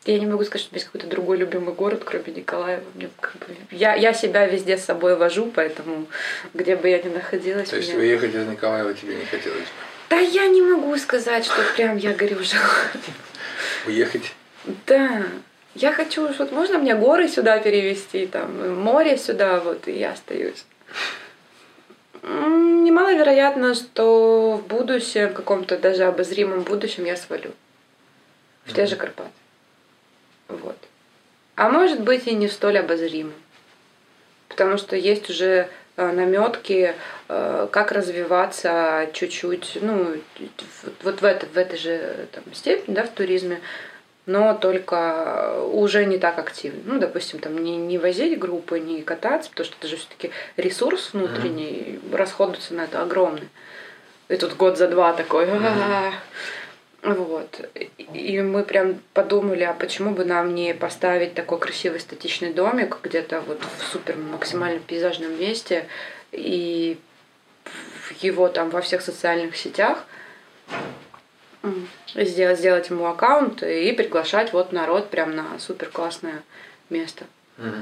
Я 0.07 0.19
не 0.19 0.25
могу 0.25 0.45
сказать, 0.45 0.65
что 0.65 0.73
есть 0.73 0.85
какой-то 0.85 1.07
другой 1.07 1.37
любимый 1.37 1.73
город, 1.73 2.03
кроме 2.05 2.33
Николаева. 2.33 2.81
Мне 2.95 3.09
как 3.19 3.35
бы, 3.39 3.47
я, 3.71 3.93
я 3.93 4.13
себя 4.13 4.45
везде 4.47 4.77
с 4.77 4.85
собой 4.85 5.17
вожу, 5.17 5.51
поэтому 5.53 6.07
где 6.53 6.77
бы 6.77 6.87
я 6.87 7.01
ни 7.01 7.09
находилась... 7.09 7.69
То 7.69 7.75
есть 7.75 7.89
меня... 7.89 7.99
уехать 7.99 8.33
из 8.33 8.47
Николаева 8.47 8.93
тебе 8.93 9.15
не 9.15 9.25
хотелось 9.25 9.59
бы? 9.59 9.65
Да 10.09 10.17
я 10.17 10.47
не 10.47 10.61
могу 10.61 10.95
сказать, 10.95 11.43
что 11.43 11.61
прям 11.75 11.97
я 11.97 12.13
горю 12.13 12.37
желанием. 12.41 13.17
Уехать? 13.85 14.33
Да. 14.85 15.23
Я 15.75 15.91
хочу, 15.91 16.29
вот 16.39 16.53
можно 16.53 16.77
мне 16.77 16.95
горы 16.95 17.27
сюда 17.27 17.59
перевести, 17.59 18.27
там, 18.27 18.79
море 18.79 19.17
сюда, 19.17 19.59
вот, 19.59 19.89
и 19.89 19.91
я 19.91 20.13
остаюсь. 20.13 20.63
Немаловероятно, 22.23 23.75
что 23.75 24.61
в 24.63 24.67
будущем, 24.67 25.27
в 25.27 25.33
каком-то 25.33 25.77
даже 25.77 26.05
обозримом 26.05 26.61
будущем 26.61 27.03
я 27.03 27.17
свалю. 27.17 27.51
В 28.63 28.73
те 28.73 28.85
же 28.85 28.95
Карпаты. 28.95 29.29
Вот. 30.47 30.77
А 31.55 31.69
может 31.69 32.01
быть 32.01 32.27
и 32.27 32.35
не 32.35 32.47
столь 32.47 32.79
обозримо. 32.79 33.31
Потому 34.47 34.77
что 34.77 34.95
есть 34.95 35.29
уже 35.29 35.69
э, 35.97 36.11
наметки, 36.11 36.95
э, 37.27 37.67
как 37.71 37.91
развиваться 37.91 39.09
чуть-чуть, 39.13 39.77
ну, 39.81 40.15
вот 41.03 41.21
в, 41.21 41.25
это, 41.25 41.45
в 41.47 41.57
этой 41.57 41.77
же 41.77 42.27
там, 42.31 42.43
степени, 42.53 42.95
да, 42.95 43.03
в 43.03 43.09
туризме, 43.09 43.59
но 44.27 44.53
только 44.53 45.61
уже 45.71 46.05
не 46.05 46.17
так 46.17 46.37
активно. 46.37 46.81
Ну, 46.85 46.99
допустим, 46.99 47.39
там 47.39 47.57
не, 47.57 47.77
не 47.77 47.97
возить 47.97 48.37
группы, 48.37 48.79
не 48.79 49.01
кататься, 49.01 49.49
потому 49.49 49.65
что 49.65 49.75
это 49.79 49.87
же 49.87 49.97
все-таки 49.97 50.31
ресурс 50.57 51.13
внутренний, 51.13 51.99
mm-hmm. 52.03 52.15
расходуется 52.15 52.73
на 52.73 52.81
это 52.81 53.01
огромный. 53.01 53.47
И 54.27 54.35
тут 54.35 54.55
год 54.57 54.77
за 54.77 54.89
два 54.89 55.13
такой. 55.13 55.45
Mm-hmm. 55.45 56.13
Вот. 57.15 57.69
И 58.13 58.41
мы 58.41 58.63
прям 58.63 58.99
подумали, 59.13 59.63
а 59.63 59.73
почему 59.73 60.11
бы 60.11 60.25
нам 60.25 60.53
не 60.53 60.73
поставить 60.73 61.33
такой 61.33 61.57
красивый 61.59 62.01
статичный 62.01 62.51
домик 62.51 62.97
где-то 63.01 63.41
вот 63.41 63.61
в 63.61 63.83
супер 63.83 64.17
максимально 64.17 64.79
пейзажном 64.79 65.39
месте 65.39 65.87
и 66.33 66.97
его 68.19 68.49
там 68.49 68.69
во 68.69 68.81
всех 68.81 69.01
социальных 69.01 69.55
сетях 69.55 70.05
сделать, 72.15 72.59
сделать 72.59 72.89
ему 72.89 73.05
аккаунт 73.05 73.63
и 73.63 73.91
приглашать 73.93 74.51
вот 74.51 74.73
народ 74.73 75.09
прям 75.09 75.33
на 75.35 75.57
супер 75.59 75.89
классное 75.89 76.43
место. 76.89 77.25
Угу. 77.57 77.75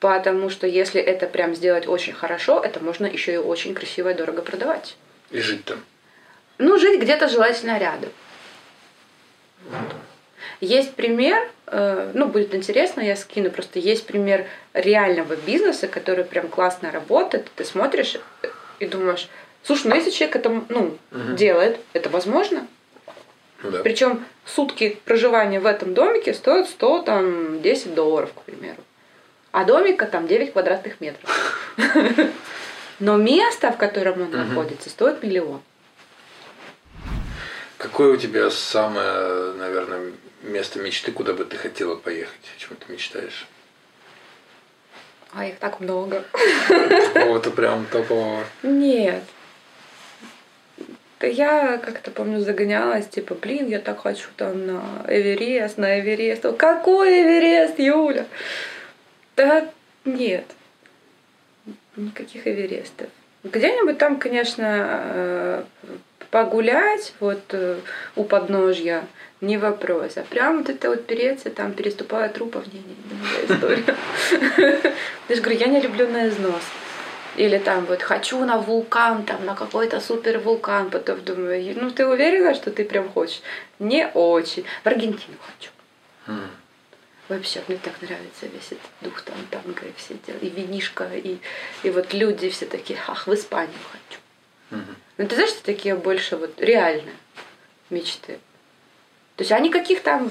Потому 0.00 0.48
что 0.48 0.66
если 0.66 1.02
это 1.02 1.26
прям 1.26 1.54
сделать 1.54 1.86
очень 1.86 2.14
хорошо, 2.14 2.60
это 2.60 2.80
можно 2.80 3.04
еще 3.04 3.34
и 3.34 3.38
очень 3.38 3.74
красиво 3.74 4.10
и 4.10 4.14
дорого 4.14 4.42
продавать. 4.42 4.96
И 5.30 5.40
жить 5.40 5.64
там. 5.64 5.84
Ну, 6.56 6.78
жить 6.78 7.00
где-то 7.00 7.28
желательно 7.28 7.78
рядом. 7.78 8.10
Есть 10.60 10.94
пример, 10.94 11.48
э, 11.66 12.10
ну, 12.14 12.26
будет 12.26 12.54
интересно, 12.54 13.00
я 13.00 13.16
скину, 13.16 13.50
просто 13.50 13.78
есть 13.78 14.06
пример 14.06 14.46
реального 14.72 15.36
бизнеса, 15.36 15.88
который 15.88 16.24
прям 16.24 16.48
классно 16.48 16.90
работает, 16.90 17.50
ты 17.54 17.64
смотришь 17.64 18.16
и 18.80 18.86
думаешь, 18.86 19.28
слушай, 19.62 19.88
ну 19.88 19.94
если 19.94 20.10
человек 20.10 20.36
это 20.36 20.62
ну, 20.68 20.98
угу. 21.10 21.32
делает, 21.36 21.78
это 21.92 22.08
возможно? 22.08 22.66
Да. 23.62 23.82
Причем 23.82 24.24
сутки 24.44 24.98
проживания 25.04 25.60
в 25.60 25.66
этом 25.66 25.94
домике 25.94 26.32
стоят 26.32 26.68
100, 26.68 27.02
там, 27.02 27.60
10 27.62 27.94
долларов, 27.94 28.30
к 28.32 28.42
примеру. 28.42 28.78
А 29.50 29.64
домика 29.64 30.06
там 30.06 30.28
9 30.28 30.52
квадратных 30.52 31.00
метров. 31.00 31.74
Но 33.00 33.16
место, 33.16 33.72
в 33.72 33.76
котором 33.76 34.22
он 34.22 34.30
находится, 34.30 34.90
стоит 34.90 35.22
миллион. 35.22 35.60
Какое 37.78 38.12
у 38.12 38.16
тебя 38.16 38.50
самое, 38.50 39.52
наверное, 39.54 40.12
место 40.42 40.80
мечты, 40.80 41.12
куда 41.12 41.32
бы 41.32 41.44
ты 41.44 41.56
хотела 41.56 41.94
поехать? 41.94 42.40
О 42.56 42.60
чем 42.60 42.76
ты 42.76 42.92
мечтаешь? 42.92 43.46
А 45.32 45.46
их 45.46 45.58
так 45.58 45.78
много. 45.78 46.24
Какого-то 47.14 47.52
прям 47.52 47.86
топового. 47.86 48.44
Нет. 48.64 49.22
Да 51.20 51.26
я 51.26 51.78
как-то 51.78 52.10
помню 52.10 52.40
загонялась, 52.40 53.08
типа, 53.08 53.34
блин, 53.34 53.68
я 53.68 53.80
так 53.80 54.00
хочу 54.00 54.28
там 54.36 54.66
на 54.66 55.04
Эверест, 55.08 55.76
на 55.78 56.00
Эверест. 56.00 56.44
Какой 56.56 57.22
Эверест, 57.22 57.78
Юля? 57.78 58.26
Да 59.36 59.68
нет, 60.04 60.44
никаких 61.96 62.46
Эверестов. 62.46 63.08
Где-нибудь 63.44 63.98
там, 63.98 64.18
конечно, 64.18 64.64
э, 64.90 65.64
погулять 66.30 67.14
вот 67.20 67.42
э, 67.50 67.78
у 68.16 68.24
подножья 68.24 69.06
не 69.40 69.56
вопрос. 69.56 70.16
А 70.16 70.22
прям 70.22 70.58
вот 70.58 70.68
это 70.68 70.90
вот 70.90 71.06
переться, 71.06 71.50
там, 71.50 71.72
переступая 71.72 72.28
трупов, 72.28 72.66
не, 72.72 72.80
не, 72.80 72.96
не, 73.10 73.54
история. 73.54 74.92
Я 75.28 75.36
же 75.36 75.42
говорю, 75.42 75.60
я 75.60 75.66
не 75.66 75.80
люблю 75.80 76.08
на 76.08 76.28
износ. 76.28 76.62
Или 77.36 77.58
там 77.58 77.84
вот 77.86 78.02
хочу 78.02 78.44
на 78.44 78.58
вулкан, 78.58 79.24
там 79.24 79.44
на 79.44 79.54
какой-то 79.54 80.00
супер 80.00 80.38
вулкан, 80.38 80.90
потом 80.90 81.22
думаю, 81.22 81.76
ну 81.80 81.90
ты 81.90 82.04
уверена, 82.04 82.54
что 82.54 82.72
ты 82.72 82.84
прям 82.84 83.08
хочешь? 83.08 83.42
Не 83.78 84.08
очень. 84.08 84.64
В 84.82 84.86
Аргентину 84.86 85.36
хочу. 85.46 85.70
Mm. 86.26 86.48
Вообще, 87.28 87.62
мне 87.68 87.78
так 87.78 87.92
нравится 88.02 88.46
весь 88.46 88.72
этот 88.72 88.90
дух 89.02 89.20
там 89.22 89.36
танго 89.50 89.86
и 89.86 89.92
все 89.96 90.14
дела, 90.26 90.38
и 90.40 90.48
винишка, 90.48 91.08
и, 91.14 91.38
и 91.84 91.90
вот 91.90 92.12
люди 92.12 92.48
все 92.50 92.66
такие, 92.66 92.98
ах, 93.06 93.26
в 93.26 93.34
Испанию 93.34 93.78
хочу. 93.92 94.20
Mm-hmm. 94.70 95.07
Ну 95.18 95.26
ты 95.26 95.34
знаешь, 95.34 95.50
что 95.50 95.64
такие 95.64 95.94
больше 95.94 96.36
вот 96.36 96.60
реальные 96.60 97.14
мечты. 97.90 98.38
То 99.36 99.42
есть 99.42 99.52
они 99.52 99.70
каких 99.70 100.02
там 100.02 100.30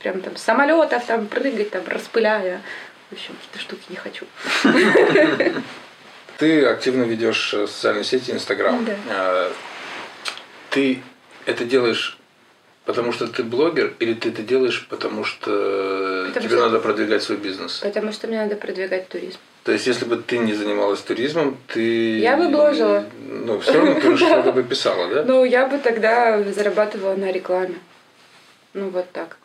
прям 0.00 0.20
там 0.20 0.36
самолетов 0.36 1.04
там 1.06 1.26
прыгать, 1.26 1.70
там 1.70 1.82
распыляя. 1.86 2.62
В 3.10 3.12
общем, 3.14 3.34
какие-то 3.34 3.58
штуки 3.60 3.82
не 3.88 3.96
хочу. 3.96 4.26
Ты 6.38 6.66
активно 6.66 7.02
ведешь 7.02 7.52
э, 7.52 7.66
социальные 7.66 8.04
сети 8.04 8.30
Инстаграм. 8.30 8.84
Да. 8.84 8.96
А, 9.10 9.52
ты 10.70 11.02
это 11.46 11.64
делаешь 11.64 12.16
потому 12.84 13.12
что 13.12 13.26
ты 13.26 13.42
блогер 13.42 13.94
или 13.98 14.14
ты 14.14 14.28
это 14.28 14.42
делаешь 14.42 14.86
потому 14.88 15.24
что 15.24 16.26
потому 16.28 16.46
тебе 16.46 16.56
что... 16.56 16.66
надо 16.66 16.78
продвигать 16.80 17.22
свой 17.22 17.38
бизнес? 17.38 17.78
Потому 17.78 18.12
что 18.12 18.28
мне 18.28 18.38
надо 18.38 18.54
продвигать 18.56 19.08
туризм. 19.08 19.38
То 19.68 19.72
есть, 19.72 19.86
если 19.86 20.06
бы 20.06 20.16
ты 20.16 20.38
не 20.38 20.54
занималась 20.54 21.00
туризмом, 21.00 21.58
ты... 21.66 22.20
Я 22.20 22.38
бы 22.38 22.48
бложила. 22.48 23.04
Ну, 23.20 23.60
все 23.60 23.74
равно 23.74 24.00
ты 24.00 24.16
что-то 24.16 24.50
бы 24.52 24.62
писала, 24.62 25.08
да? 25.08 25.24
Ну, 25.24 25.44
я 25.44 25.66
бы 25.66 25.76
тогда 25.76 26.42
зарабатывала 26.42 27.14
на 27.16 27.30
рекламе. 27.30 27.74
Ну, 28.72 28.88
вот 28.88 29.12
так. 29.12 29.36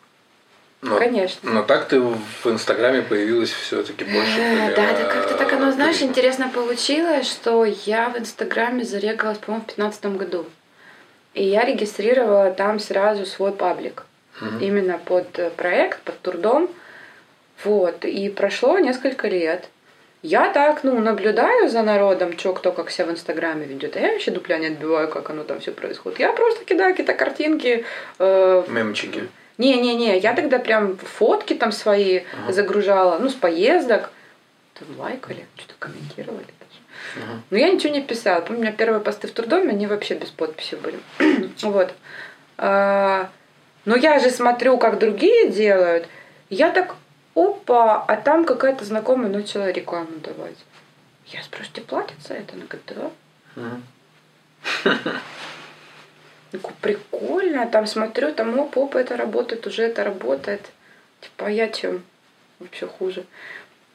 Но, 0.80 0.96
Конечно. 0.96 1.50
Но 1.50 1.62
так 1.62 1.88
ты 1.88 2.00
в 2.00 2.46
Инстаграме 2.46 3.02
появилась 3.02 3.50
все-таки 3.50 4.04
больше. 4.04 4.40
Э, 4.40 4.74
да, 4.74 4.92
да, 4.94 5.12
как-то 5.12 5.36
так 5.36 5.52
оно, 5.52 5.70
знаешь, 5.72 6.00
интересно 6.00 6.48
получилось, 6.48 7.30
что 7.30 7.66
я 7.66 8.08
в 8.08 8.18
Инстаграме 8.18 8.82
зарегалась, 8.82 9.36
по-моему, 9.36 9.64
в 9.64 9.76
2015 9.76 10.04
году. 10.16 10.46
И 11.34 11.44
я 11.44 11.66
регистрировала 11.66 12.50
там 12.50 12.80
сразу 12.80 13.26
свой 13.26 13.52
паблик. 13.52 14.06
Угу. 14.40 14.64
Именно 14.64 14.96
под 14.96 15.38
э, 15.38 15.50
проект, 15.50 16.00
под 16.00 16.18
турдом. 16.22 16.70
Вот. 17.62 18.06
И 18.06 18.30
прошло 18.30 18.78
несколько 18.78 19.28
лет. 19.28 19.68
Я 20.24 20.50
так, 20.50 20.84
ну, 20.84 20.98
наблюдаю 21.00 21.68
за 21.68 21.82
народом, 21.82 22.38
что 22.38 22.54
кто 22.54 22.72
как 22.72 22.90
себя 22.90 23.08
в 23.08 23.10
Инстаграме 23.10 23.66
ведет. 23.66 23.94
А 23.94 24.00
я 24.00 24.12
вообще 24.12 24.30
дупля 24.30 24.56
не 24.56 24.68
отбиваю, 24.68 25.06
как 25.06 25.28
оно 25.28 25.44
там 25.44 25.60
все 25.60 25.70
происходит. 25.70 26.18
Я 26.18 26.32
просто 26.32 26.64
кидаю 26.64 26.92
какие-то 26.92 27.12
картинки. 27.12 27.84
Э, 28.18 28.64
Мемчики. 28.66 29.28
Не-не-не, 29.58 30.16
я 30.16 30.32
тогда 30.32 30.58
прям 30.58 30.96
фотки 30.96 31.52
там 31.52 31.72
свои 31.72 32.22
ага. 32.42 32.54
загружала, 32.54 33.18
ну, 33.18 33.28
с 33.28 33.34
поездок. 33.34 34.08
Там 34.72 34.88
лайкали, 34.98 35.44
что-то 35.56 35.74
комментировали 35.78 36.46
даже. 36.58 37.22
Ага. 37.22 37.42
Но 37.50 37.58
я 37.58 37.68
ничего 37.68 37.92
не 37.92 38.00
писала. 38.00 38.40
Помню, 38.40 38.60
у 38.60 38.62
меня 38.62 38.72
первые 38.72 39.02
посты 39.02 39.28
в 39.28 39.32
Трудоме, 39.32 39.72
они 39.72 39.86
вообще 39.86 40.14
без 40.14 40.30
подписи 40.30 40.76
были. 40.76 40.98
вот. 41.60 41.92
А, 42.56 43.28
но 43.84 43.94
я 43.94 44.18
же 44.20 44.30
смотрю, 44.30 44.78
как 44.78 44.98
другие 44.98 45.50
делают. 45.50 46.08
Я 46.48 46.70
так, 46.70 46.94
опа, 47.34 48.02
а 48.02 48.16
там 48.16 48.44
какая-то 48.44 48.84
знакомая 48.84 49.30
начала 49.30 49.70
рекламу 49.70 50.18
давать. 50.22 50.56
Я 51.26 51.42
спрашиваю, 51.42 51.74
тебе 51.74 51.86
платят 51.86 52.20
за 52.20 52.34
это? 52.34 52.54
Она 52.54 52.64
говорит, 52.66 52.92
да. 52.94 53.10
Такой, 56.50 56.72
прикольно, 56.80 57.66
там 57.66 57.86
смотрю, 57.86 58.32
там 58.32 58.58
оп, 58.58 58.76
оп, 58.76 58.96
это 58.96 59.16
работает, 59.16 59.66
уже 59.66 59.82
это 59.82 60.04
работает. 60.04 60.70
Типа, 61.20 61.46
а 61.46 61.50
я 61.50 61.68
чем? 61.68 62.04
Вообще 62.58 62.86
хуже. 62.86 63.24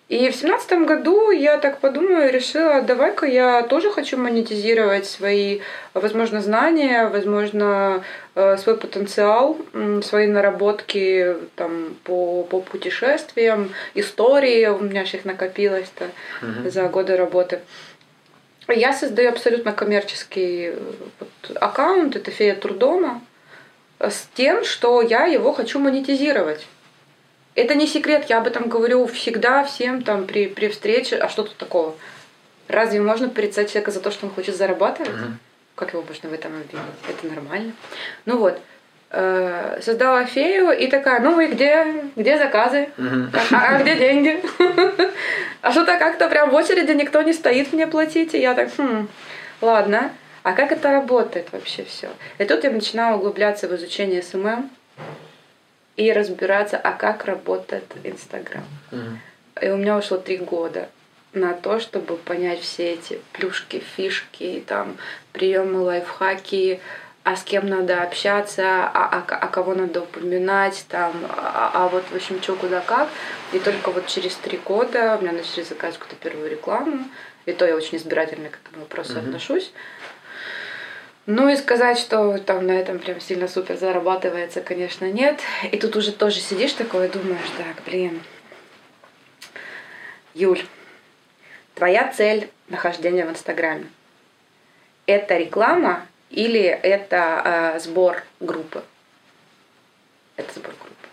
И 0.09 0.31
в 0.31 0.35
семнадцатом 0.35 0.87
году 0.87 1.29
я 1.29 1.59
так 1.59 1.77
подумала, 1.77 2.31
решила, 2.31 2.81
давай-ка 2.81 3.27
я 3.27 3.61
тоже 3.61 3.91
хочу 3.91 4.17
монетизировать 4.17 5.05
свои, 5.05 5.59
возможно, 5.93 6.41
знания, 6.41 7.07
возможно, 7.07 8.03
э, 8.33 8.57
свой 8.57 8.77
потенциал, 8.77 9.55
свои 10.01 10.25
наработки 10.25 11.35
там, 11.55 11.95
по, 12.03 12.41
по 12.41 12.59
путешествиям, 12.59 13.71
истории, 13.93 14.65
у 14.65 14.79
меня 14.79 15.03
их 15.03 15.25
накопилось-то 15.25 16.05
угу. 16.41 16.69
за 16.71 16.85
годы 16.85 17.15
работы. 17.15 17.59
Я 18.67 18.93
создаю 18.93 19.29
абсолютно 19.29 19.73
коммерческий 19.73 20.69
э, 20.69 20.79
вот, 21.19 21.57
аккаунт, 21.57 22.15
это 22.15 22.31
фея 22.31 22.55
Трудома, 22.55 23.21
с 23.99 24.27
тем, 24.33 24.63
что 24.63 25.03
я 25.03 25.25
его 25.25 25.53
хочу 25.53 25.77
монетизировать. 25.77 26.65
Это 27.59 27.75
не 27.75 27.87
секрет, 27.87 28.25
я 28.29 28.37
об 28.37 28.47
этом 28.47 28.69
говорю 28.69 29.05
всегда 29.07 29.65
всем 29.65 30.01
там 30.01 30.25
при, 30.25 30.47
при 30.47 30.69
встрече. 30.69 31.17
А 31.17 31.27
что 31.27 31.43
тут 31.43 31.57
такого? 31.57 31.93
Разве 32.69 33.01
можно 33.01 33.27
порицать 33.27 33.69
человека 33.69 33.91
за 33.91 33.99
то, 33.99 34.11
что 34.11 34.27
он 34.27 34.31
хочет 34.31 34.55
зарабатывать? 34.55 35.11
Мгм. 35.11 35.39
Как 35.75 35.93
его 35.93 36.03
можно 36.07 36.29
в 36.29 36.33
этом 36.33 36.53
обвинить? 36.53 36.85
Это 37.09 37.27
нормально. 37.27 37.73
Ну 38.25 38.37
вот, 38.37 38.61
э, 39.11 39.79
создала 39.81 40.23
фею 40.23 40.71
и 40.71 40.87
такая, 40.87 41.19
ну 41.19 41.37
и 41.41 41.47
где, 41.47 41.85
где 42.15 42.37
заказы? 42.37 42.89
Мгм. 42.95 43.31
А, 43.51 43.75
а 43.75 43.81
где 43.81 43.95
деньги? 43.95 44.41
А 45.61 45.73
что-то 45.73 45.97
как-то 45.97 46.29
прям 46.29 46.51
в 46.51 46.53
очереди 46.53 46.91
никто 46.93 47.21
не 47.21 47.33
стоит 47.33 47.73
мне 47.73 47.85
платить. 47.85 48.33
И 48.33 48.39
я 48.39 48.53
так, 48.53 48.69
хм, 48.77 49.09
ладно. 49.59 50.13
А 50.43 50.53
как 50.53 50.71
это 50.71 50.93
работает 50.93 51.51
вообще 51.51 51.83
все? 51.83 52.07
И 52.37 52.45
тут 52.45 52.63
я 52.63 52.71
начинала 52.71 53.17
углубляться 53.17 53.67
в 53.67 53.75
изучение 53.75 54.23
SMM 54.23 54.69
и 55.99 56.13
разбираться, 56.13 56.77
а 56.77 56.93
как 56.93 57.25
работает 57.25 57.83
Инстаграм. 58.05 58.63
Мгм. 58.91 59.19
И 59.61 59.69
у 59.69 59.75
меня 59.75 59.97
ушло 59.97 60.17
три 60.17 60.37
года 60.37 60.87
на 61.33 61.53
то, 61.53 61.81
чтобы 61.81 62.15
понять 62.15 62.61
все 62.61 62.93
эти 62.93 63.19
плюшки, 63.33 63.83
фишки, 63.97 64.63
там, 64.65 64.95
приемы, 65.33 65.81
лайфхаки, 65.81 66.79
а 67.25 67.35
с 67.35 67.43
кем 67.43 67.67
надо 67.67 68.01
общаться, 68.01 68.63
а, 68.63 69.09
а, 69.11 69.35
а 69.35 69.47
кого 69.47 69.75
надо 69.75 70.01
упоминать, 70.01 70.85
там, 70.87 71.13
а, 71.27 71.71
а 71.73 71.89
вот, 71.89 72.05
в 72.09 72.15
общем, 72.15 72.41
что, 72.41 72.55
куда, 72.55 72.79
как. 72.79 73.09
И 73.51 73.59
только 73.59 73.91
вот 73.91 74.07
через 74.07 74.35
три 74.35 74.57
года 74.57 75.17
у 75.17 75.21
меня 75.21 75.33
начали 75.33 75.63
заказывать 75.63 75.99
какую-то 75.99 76.23
первую 76.23 76.49
рекламу. 76.49 77.09
И 77.45 77.51
то 77.51 77.65
я 77.65 77.75
очень 77.75 77.97
избирательно 77.97 78.49
к 78.49 78.57
этому 78.63 78.83
вопросу 78.83 79.17
Мгм. 79.17 79.25
отношусь. 79.25 79.73
Ну 81.25 81.47
и 81.47 81.55
сказать, 81.55 81.99
что 81.99 82.37
там 82.39 82.65
на 82.65 82.71
этом 82.71 82.97
прям 82.97 83.21
сильно 83.21 83.47
супер 83.47 83.77
зарабатывается, 83.77 84.61
конечно, 84.61 85.11
нет. 85.11 85.39
И 85.71 85.77
тут 85.77 85.95
уже 85.95 86.11
тоже 86.11 86.39
сидишь 86.39 86.73
такой 86.73 87.07
и 87.07 87.11
думаешь, 87.11 87.49
так, 87.57 87.83
блин, 87.85 88.21
Юль, 90.33 90.63
твоя 91.75 92.11
цель 92.11 92.49
нахождения 92.67 93.25
в 93.25 93.29
Инстаграме– 93.29 93.85
это 95.09 95.37
реклама 95.37 96.05
или 96.29 96.61
это 96.61 97.73
э, 97.75 97.79
сбор 97.79 98.23
группы? 98.39 98.83
Это 100.35 100.53
сбор 100.53 100.73
группы. 100.79 101.07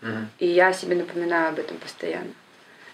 Мгм. 0.00 0.30
И 0.38 0.46
я 0.46 0.72
себе 0.72 0.96
напоминаю 0.96 1.50
об 1.50 1.58
этом 1.58 1.76
постоянно. 1.76 2.32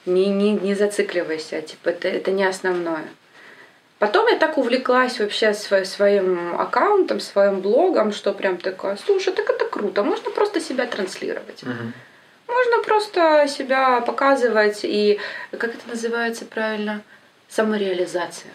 Не, 0.06 0.26
не, 0.26 0.52
не 0.52 0.74
зацикливайся, 0.74 1.62
типа, 1.62 1.90
это, 1.90 2.08
это 2.08 2.32
не 2.32 2.44
основное. 2.44 3.04
Потом 4.01 4.26
я 4.28 4.38
так 4.38 4.57
увлеклась 4.57 5.20
вообще 5.20 5.51
сво- 5.51 5.84
своим 5.84 6.59
аккаунтом, 6.59 7.20
своим 7.20 7.61
блогом, 7.61 8.12
что 8.12 8.32
прям 8.32 8.57
такая, 8.57 8.96
слушай, 8.96 9.30
так 9.30 9.48
это 9.51 9.66
круто, 9.66 10.03
можно 10.03 10.30
просто 10.30 10.59
себя 10.59 10.86
транслировать. 10.86 11.62
Мгм. 11.62 11.92
Можно 12.48 12.82
просто 12.82 13.46
себя 13.46 14.01
показывать 14.01 14.80
и, 14.84 15.20
как 15.53 15.74
это 15.74 15.86
называется 15.86 16.46
правильно, 16.46 17.03
самореализация. 17.48 18.53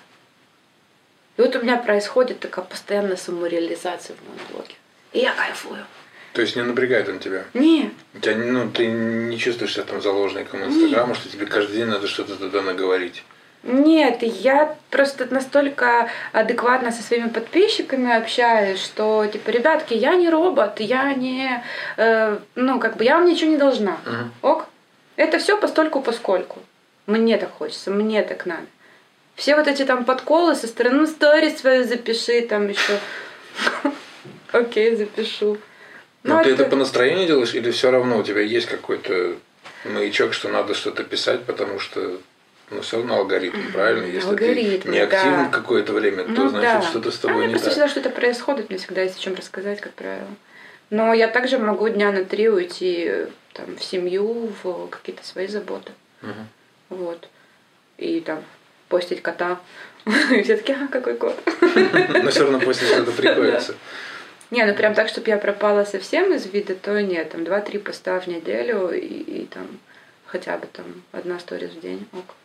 И 1.38 1.42
вот 1.42 1.56
у 1.56 1.62
меня 1.62 1.78
происходит 1.78 2.40
такая 2.40 2.66
постоянная 2.66 3.16
самореализация 3.16 4.16
в 4.16 4.28
моем 4.28 4.40
блоге. 4.52 4.74
И 5.14 5.20
я 5.20 5.32
кайфую. 5.34 5.86
То 6.34 6.42
есть 6.42 6.56
не 6.56 6.64
напрягает 6.64 7.08
он 7.08 7.20
тебя? 7.20 7.44
Не, 7.54 7.94
У 8.16 8.20
тебя, 8.20 8.36
ну, 8.36 8.72
ты 8.72 8.88
не 8.88 9.38
чувствуешь 9.38 9.74
себя 9.74 9.84
там 9.84 10.02
заложником 10.02 10.66
Инстаграма, 10.66 11.14
что 11.14 11.30
тебе 11.30 11.46
каждый 11.46 11.78
день 11.78 11.86
надо 11.86 12.08
что-то 12.08 12.36
туда 12.36 12.64
наговорить? 12.64 13.24
Нет, 13.66 14.22
я 14.22 14.76
просто 14.92 15.26
настолько 15.34 16.08
адекватно 16.32 16.92
со 16.92 17.02
своими 17.02 17.30
подписчиками 17.30 18.16
общаюсь, 18.16 18.80
что 18.80 19.26
типа, 19.26 19.50
ребятки, 19.50 19.96
я 19.96 20.14
не 20.14 20.30
робот, 20.30 20.80
я 20.80 21.14
не, 21.16 21.64
э, 21.98 22.38
ну 22.54 22.80
как 22.80 22.98
бы 22.98 23.04
я 23.04 23.18
вам 23.18 23.26
ничего 23.26 23.50
не 23.50 23.58
должна. 23.58 23.98
Мгм. 24.06 24.32
Ок? 24.44 24.68
Это 25.16 25.40
все 25.40 25.58
постольку 25.58 26.02
поскольку. 26.02 26.60
Мне 27.08 27.38
так 27.38 27.52
хочется, 27.58 27.90
мне 27.90 28.22
так 28.22 28.46
надо. 28.46 28.68
Все 29.34 29.56
вот 29.56 29.68
эти 29.68 29.84
там 29.84 30.06
подколы 30.06 30.56
со 30.56 30.68
стороны 30.68 31.00
«Ну, 31.00 31.08
сторис 31.08 31.58
свою 31.60 31.86
запиши, 31.86 32.42
там 32.42 32.70
еще. 32.70 33.00
Окей, 34.52 34.96
запишу. 34.96 35.58
Ну, 36.22 36.44
ты 36.44 36.52
это 36.52 36.66
по 36.66 36.76
настроению 36.76 37.26
делаешь 37.26 37.56
или 37.56 37.72
все 37.72 37.90
равно 37.90 38.20
у 38.20 38.24
тебя 38.24 38.42
есть 38.42 38.68
какой-то 38.68 39.36
маячок, 39.86 40.34
что 40.34 40.50
надо 40.50 40.76
что-то 40.76 41.04
писать, 41.04 41.46
потому 41.46 41.80
что 41.80 42.20
ну, 42.72 42.82
все 42.82 42.98
равно 42.98 43.18
алгоритм, 43.18 43.72
правильно? 43.72 44.06
Если 44.06 44.28
Алгоритмы, 44.28 44.78
ты 44.80 44.90
не 44.90 45.00
активен 45.00 45.46
да. 45.46 45.50
какое-то 45.50 45.94
время, 45.94 46.24
то 46.24 46.32
Ну 46.32 46.50
значит 46.50 46.64
да. 46.64 46.82
что-то 46.82 47.12
с 47.12 47.18
А 47.20 47.22
тобой 47.24 47.38
мне 47.38 47.48
не 47.48 47.52
просто 47.54 47.66
так. 47.70 47.74
всегда 47.74 47.88
что-то 47.88 48.10
происходит, 48.10 48.70
мне 48.70 48.80
всегда 48.80 49.02
есть 49.04 49.18
о 49.18 49.22
чем 49.22 49.36
рассказать, 49.36 49.82
как 49.82 49.94
правило. 49.94 50.28
Но 50.90 51.14
я 51.14 51.28
также 51.28 51.58
могу 51.58 51.90
дня 51.90 52.12
на 52.12 52.26
три 52.26 52.50
уйти 52.50 53.12
там, 53.54 53.76
в 53.76 53.84
семью, 53.84 54.52
в 54.64 54.88
какие-то 54.88 55.26
свои 55.26 55.48
заботы. 55.48 55.92
Мгм. 56.22 56.48
Вот. 56.90 57.28
И 57.98 58.20
там 58.22 58.44
постить 58.90 59.22
кота. 59.22 59.60
И 60.32 60.44
все 60.44 60.58
таки 60.58 60.74
а, 60.74 60.88
какой 60.92 61.16
кот? 61.16 61.36
Но 62.24 62.30
все 62.30 62.42
равно 62.44 62.60
после 62.60 62.90
этого 62.90 63.12
приходится. 63.16 63.76
Не, 64.52 64.64
ну 64.66 64.76
прям 64.76 64.94
так, 64.94 65.08
чтобы 65.10 65.30
я 65.30 65.38
пропала 65.38 65.86
совсем 65.86 66.32
из 66.34 66.46
вида, 66.46 66.76
то 66.76 67.02
нет. 67.02 67.32
Там 67.32 67.44
два-три 67.44 67.80
поста 67.80 68.20
в 68.20 68.28
неделю 68.28 68.90
и, 68.92 69.00
и 69.00 69.46
там 69.46 69.68
хотя 70.26 70.58
бы 70.58 70.68
там 70.72 70.86
одна 71.12 71.40
сторис 71.40 71.72
в 71.72 71.80
день. 71.80 72.06
Ок. 72.14 72.36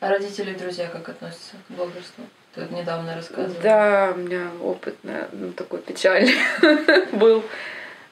А 0.00 0.10
родители 0.10 0.50
и 0.52 0.54
друзья 0.54 0.88
как 0.88 1.08
относятся 1.08 1.54
к 1.68 1.72
блогерству? 1.72 2.24
Ты 2.54 2.60
вот 2.62 2.70
недавно 2.70 3.14
рассказывала. 3.14 3.62
Да, 3.62 4.12
у 4.14 4.18
меня 4.18 4.48
опыт 4.62 4.96
на- 5.02 5.28
ну, 5.32 5.52
такой 5.52 5.80
печальный 5.80 6.34
был. 7.12 7.42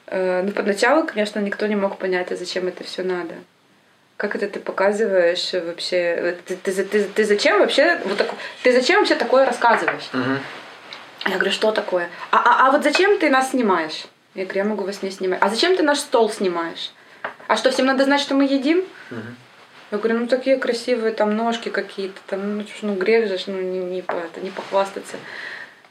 Э, 0.07 0.41
Ну, 0.43 0.51
поначалу, 0.51 1.05
конечно, 1.05 1.39
никто 1.39 1.67
не 1.67 1.75
мог 1.75 1.97
понять, 1.97 2.31
а 2.31 2.35
зачем 2.35 2.67
это 2.67 2.83
все 2.83 3.03
надо. 3.03 3.35
Как 4.17 4.35
это 4.35 4.47
ты 4.47 4.59
показываешь 4.59 5.53
вообще? 5.53 5.97
э, 5.97 6.35
Ты, 6.45 6.55
ты, 6.57 6.83
ты, 6.83 7.03
ты 7.03 7.23
зачем 7.23 7.59
вообще 7.59 7.99
вот 8.05 8.17
так, 8.17 8.29
ты 8.63 8.71
зачем 8.73 8.99
вообще 8.99 9.15
такое 9.15 9.45
рассказываешь? 9.45 10.09
Мгм. 10.13 10.39
Я 11.25 11.35
говорю, 11.35 11.51
что 11.51 11.71
такое? 11.71 12.09
А, 12.31 12.37
а, 12.37 12.67
а 12.67 12.71
вот 12.71 12.83
зачем 12.83 13.19
ты 13.19 13.29
нас 13.29 13.49
снимаешь? 13.51 14.05
Я 14.35 14.43
говорю, 14.43 14.59
я 14.59 14.65
могу 14.69 14.83
вас 14.83 15.01
не 15.01 15.11
снимать. 15.11 15.39
А 15.41 15.49
зачем 15.49 15.75
ты 15.75 15.83
наш 15.83 15.99
стол 15.99 16.29
снимаешь? 16.29 16.91
А 17.47 17.57
что, 17.57 17.71
всем 17.71 17.85
надо 17.87 18.03
знать, 18.05 18.21
что 18.21 18.35
мы 18.35 18.43
едим? 18.45 18.83
Мгм. 19.09 19.35
Я 19.91 19.97
говорю, 19.99 20.19
ну 20.19 20.27
такие 20.27 20.57
красивые 20.57 21.13
там 21.13 21.35
ножки 21.35 21.69
какие-то, 21.69 22.19
там, 22.27 22.57
ну, 22.57 22.65
ну 22.81 22.95
грех 22.95 23.27
же, 23.27 23.37
ну 23.47 23.61
не, 23.61 23.79
не, 23.79 23.99
это, 23.99 24.41
не 24.41 24.49
похвастаться. 24.49 25.17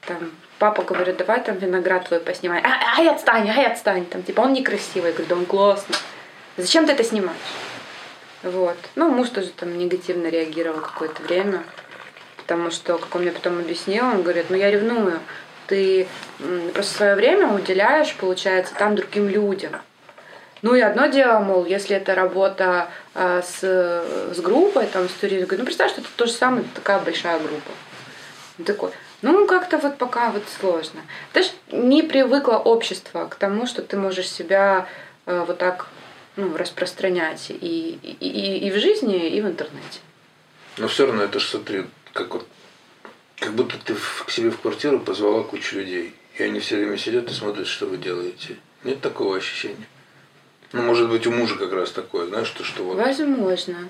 Там, 0.07 0.33
папа 0.59 0.83
говорит, 0.83 1.17
давай 1.17 1.43
там 1.43 1.57
виноград 1.57 2.07
твой 2.09 2.21
поснимай. 2.21 2.61
А, 2.61 2.99
ай, 2.99 3.09
отстань, 3.09 3.49
ай, 3.49 3.67
отстань. 3.67 4.05
Там, 4.07 4.23
типа, 4.23 4.41
он 4.41 4.53
некрасивый. 4.53 5.11
Я 5.11 5.17
говорю, 5.17 5.29
да 5.29 5.37
он 5.37 5.47
классный. 5.47 5.97
Зачем 6.57 6.87
ты 6.87 6.93
это 6.93 7.05
снимаешь? 7.05 7.37
Вот. 8.43 8.77
Ну, 8.97 9.11
муж 9.11 9.31
тоже 9.31 9.49
там 9.49 9.79
негативно 9.79 10.27
реагировал 10.27 10.81
какое-то 10.81 11.23
время. 11.23 11.63
Потому 12.37 12.71
что, 12.71 12.99
как 12.99 13.15
он 13.15 13.23
мне 13.23 13.31
потом 13.31 13.59
объяснил, 13.59 14.05
он 14.05 14.23
говорит, 14.23 14.47
ну 14.51 14.57
я 14.57 14.71
ревную. 14.71 15.21
Ты 15.67 16.07
просто 16.75 16.95
свое 16.95 17.15
время 17.15 17.49
уделяешь, 17.49 18.15
получается, 18.17 18.75
там 18.75 18.97
другим 18.97 19.29
людям. 19.29 19.73
Ну 20.65 20.75
и 20.75 20.81
одно 20.81 21.09
дело, 21.09 21.41
мол, 21.41 21.67
если 21.67 21.95
это 21.95 22.15
работа 22.15 22.89
а, 23.13 23.43
с, 23.43 23.61
с 24.35 24.41
группой, 24.41 24.87
там, 24.87 25.11
с 25.11 25.13
туристом, 25.13 25.47
говорю, 25.47 25.59
ну 25.59 25.67
представь, 25.67 25.91
что 25.91 26.01
это 26.01 26.09
то 26.17 26.25
же 26.25 26.33
самое, 26.33 26.65
такая 26.75 27.01
большая 27.01 27.39
группа. 27.39 27.71
Он 28.59 28.65
такой, 28.65 28.91
ну 29.21 29.47
как-то 29.47 29.77
вот 29.77 29.99
пока 29.99 30.31
вот 30.31 30.43
сложно. 30.59 31.03
Ты 31.35 31.43
ж 31.43 31.51
не 31.71 32.03
привыкло 32.03 32.55
общество 32.55 33.27
к 33.27 33.35
тому, 33.35 33.67
что 33.67 33.83
ты 33.83 33.99
можешь 33.99 34.27
себя 34.27 34.89
а, 35.27 35.45
вот 35.45 35.59
так 35.59 35.89
ну, 36.37 36.57
распространять 36.57 37.51
и, 37.51 37.99
и, 38.03 38.17
и, 38.27 38.67
и 38.67 38.71
в 38.71 38.79
жизни, 38.81 39.29
и 39.29 39.43
в 39.43 39.47
интернете. 39.47 40.01
Но 40.79 40.89
все 40.89 41.05
равно 41.05 41.25
это 41.25 41.41
ж 41.41 41.45
смотри, 41.45 41.85
как 42.15 42.33
вот 42.33 42.49
как 43.39 43.53
будто 43.53 43.77
ты 43.85 43.95
в- 43.95 44.25
к 44.25 44.31
себе 44.31 44.49
в 44.49 44.59
квартиру 44.59 44.99
позвала 44.99 45.43
кучу 45.43 45.77
людей. 45.77 46.15
И 46.39 46.43
они 46.43 46.59
все 46.61 46.77
время 46.77 46.97
сидят 46.97 47.31
и 47.31 47.35
смотрят, 47.35 47.67
что 47.67 47.85
вы 47.85 47.99
делаете. 47.99 48.57
Нет 48.83 49.03
такого 49.03 49.37
ощущения? 49.37 49.87
Ну, 50.75 50.83
может 50.83 51.09
быть, 51.09 51.27
у 51.27 51.31
мужа 51.31 51.57
как 51.57 51.73
раз 51.73 51.93
такое, 51.93 52.27
знаешь, 52.27 52.51
то, 52.51 52.65
что 52.65 52.83
вот 52.83 52.97
Возможно. 52.97 53.89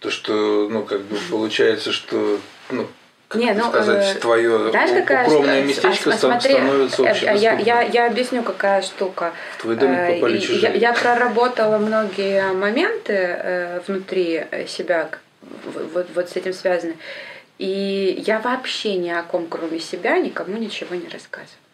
То, 0.00 0.10
что, 0.10 0.68
ну, 0.68 0.82
как 0.82 1.02
бы 1.02 1.16
получается, 1.30 1.92
что, 1.92 2.38
ну, 2.70 2.86
как 3.28 3.40
Не, 3.40 3.52
ну, 3.52 3.68
сказать, 3.68 4.16
э, 4.16 4.18
твое 4.18 4.70
Знаешь, 4.70 4.90
какая 4.90 5.26
укромное 5.26 5.62
местечко 5.62 6.10
а, 6.10 6.16
смотри, 6.16 6.54
становится 6.54 7.02
э, 7.02 7.04
я, 7.04 7.10
общедоступным. 7.10 7.66
я, 7.66 7.82
я 7.82 8.06
объясню, 8.06 8.42
какая 8.42 8.82
штука. 8.82 9.32
В 9.58 9.62
твой 9.62 9.76
домик 9.76 9.98
Э, 9.98 10.14
попали 10.14 10.38
чужие. 10.38 10.62
Я, 10.62 10.72
я 10.72 10.92
проработала 10.92 11.78
многие 11.78 12.52
моменты 12.52 13.12
э, 13.12 13.80
внутри 13.86 14.44
себя, 14.66 15.10
вот, 15.92 16.06
вот 16.14 16.30
с 16.30 16.36
этим 16.36 16.52
связаны. 16.52 16.96
И 17.58 18.22
я 18.26 18.40
вообще 18.40 18.96
ни 18.96 19.10
о 19.10 19.22
ком, 19.22 19.46
кроме 19.46 19.78
себя, 19.78 20.18
никому 20.18 20.56
ничего 20.56 20.94
не 20.94 21.08
рассказываю. 21.08 21.67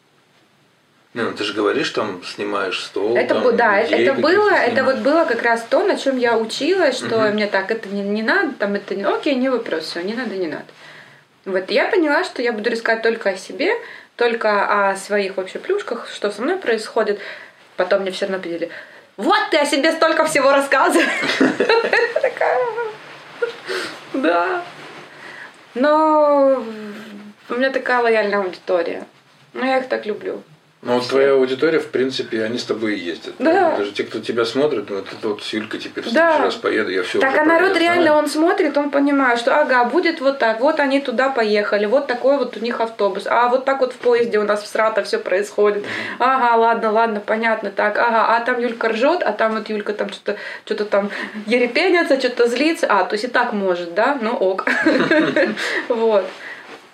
Ну 1.15 1.33
ты 1.33 1.45
же 1.45 1.55
говоришь, 1.55 1.91
там 1.91 2.23
снимаешь 2.25 2.83
стол. 2.83 3.17
Это, 3.17 3.41
там, 3.41 3.57
да, 3.57 3.79
это 3.79 4.15
было, 4.15 4.51
каких-то 4.51 4.71
это 4.73 4.85
вот 4.85 4.95
снимаешь. 4.97 4.99
было 4.99 5.25
как 5.25 5.43
раз 5.43 5.65
то, 5.71 5.85
на 5.85 5.97
чем 5.97 6.17
я 6.19 6.37
училась, 6.37 6.97
что 6.97 7.21
Мгм. 7.21 7.35
мне 7.35 7.47
так 7.47 7.71
это 7.71 7.89
не, 7.89 8.03
не 8.03 8.23
надо, 8.23 8.53
там 8.59 8.75
это 8.75 8.97
не, 8.97 9.05
окей, 9.05 9.37
не 9.37 9.49
вопрос, 9.49 9.85
все, 9.85 10.03
не 10.03 10.15
надо, 10.15 10.35
не 10.35 10.49
надо. 10.49 10.65
Вот 11.45 11.71
я 11.71 11.87
поняла, 11.89 12.25
что 12.25 12.43
я 12.43 12.53
буду 12.53 12.69
рассказать 12.71 13.03
только 13.03 13.31
о 13.31 13.37
себе, 13.37 13.73
только 14.17 14.91
о 14.91 14.97
своих 14.97 15.37
вообще 15.37 15.59
плюшках, 15.61 16.09
что 16.13 16.31
со 16.33 16.43
мной 16.43 16.57
происходит. 16.57 17.21
Потом 17.77 18.03
мне 18.03 18.11
все 18.11 18.27
равно 18.27 18.39
подарили. 18.39 18.71
вот 19.17 19.39
ты 19.51 19.59
о 19.59 19.67
себе 19.67 19.93
столько 19.93 20.25
всего 20.25 20.51
рассказываешь. 20.53 21.09
Да. 24.13 24.63
Но 25.75 26.65
у 27.49 27.55
меня 27.55 27.71
такая 27.71 28.01
лояльная 28.01 28.39
аудитория. 28.39 29.05
Ну, 29.53 29.65
я 29.65 29.79
их 29.79 29.89
так 29.89 30.07
люблю. 30.07 30.43
Ну, 30.85 30.95
вот 30.95 31.09
твоя 31.09 31.33
аудитория, 31.33 31.79
в 31.79 31.87
принципе, 31.87 32.45
они 32.45 32.59
с 32.59 32.65
тобой 32.65 32.97
и 32.97 32.99
ездят. 32.99 33.35
Да. 33.39 33.75
Даже 33.77 33.93
те, 33.93 34.05
кто 34.05 34.21
тебя 34.21 34.45
смотрит, 34.45 34.91
ну, 34.91 34.99
это 34.99 35.29
вот 35.29 35.43
с 35.43 35.51
Юлькой 35.55 35.81
теперь 35.81 36.05
в 36.05 36.13
Да. 36.13 36.33
следующий 36.33 36.43
раз 36.43 36.55
поеду, 36.57 36.91
я 36.91 37.03
все 37.03 37.21
Так, 37.21 37.39
а 37.39 37.45
народ 37.45 37.75
реально, 37.79 38.15
он 38.15 38.29
смотрит, 38.29 38.77
он 38.77 38.91
понимает, 38.91 39.39
что 39.39 39.59
ага, 39.59 39.85
будет 39.85 40.21
вот 40.21 40.39
так, 40.39 40.61
вот 40.61 40.81
они 40.81 41.01
туда 41.01 41.31
поехали, 41.31 41.87
вот 41.87 42.07
такой 42.07 42.37
вот 42.37 42.59
у 42.59 42.61
них 42.61 42.83
автобус, 42.83 43.27
а 43.27 43.49
вот 43.49 43.65
так 43.65 43.81
вот 43.81 43.95
в 43.95 43.97
поезде 43.97 44.39
у 44.39 44.43
нас 44.45 44.63
в 44.63 44.67
Срата 44.67 45.03
все 45.03 45.19
происходит. 45.19 45.85
Ага, 46.19 46.57
ладно, 46.57 46.93
ладно, 46.93 47.21
понятно, 47.25 47.71
так, 47.71 47.97
ага, 47.99 48.37
а 48.37 48.41
там 48.41 48.61
Юлька 48.61 48.91
ржет, 48.91 49.23
а 49.23 49.33
там 49.33 49.55
вот 49.55 49.71
Юлька 49.71 49.95
там 49.95 50.11
что-то 50.11 50.37
что 50.67 50.85
там 50.85 51.11
ерепенится, 51.47 52.19
что-то 52.19 52.47
злится, 52.47 52.87
а, 52.91 53.05
то 53.05 53.15
есть 53.15 53.25
и 53.25 53.29
так 53.29 53.55
может, 53.55 53.95
да, 53.95 54.19
ну 54.21 54.33
ок. 54.33 54.67
Вот. 55.89 56.25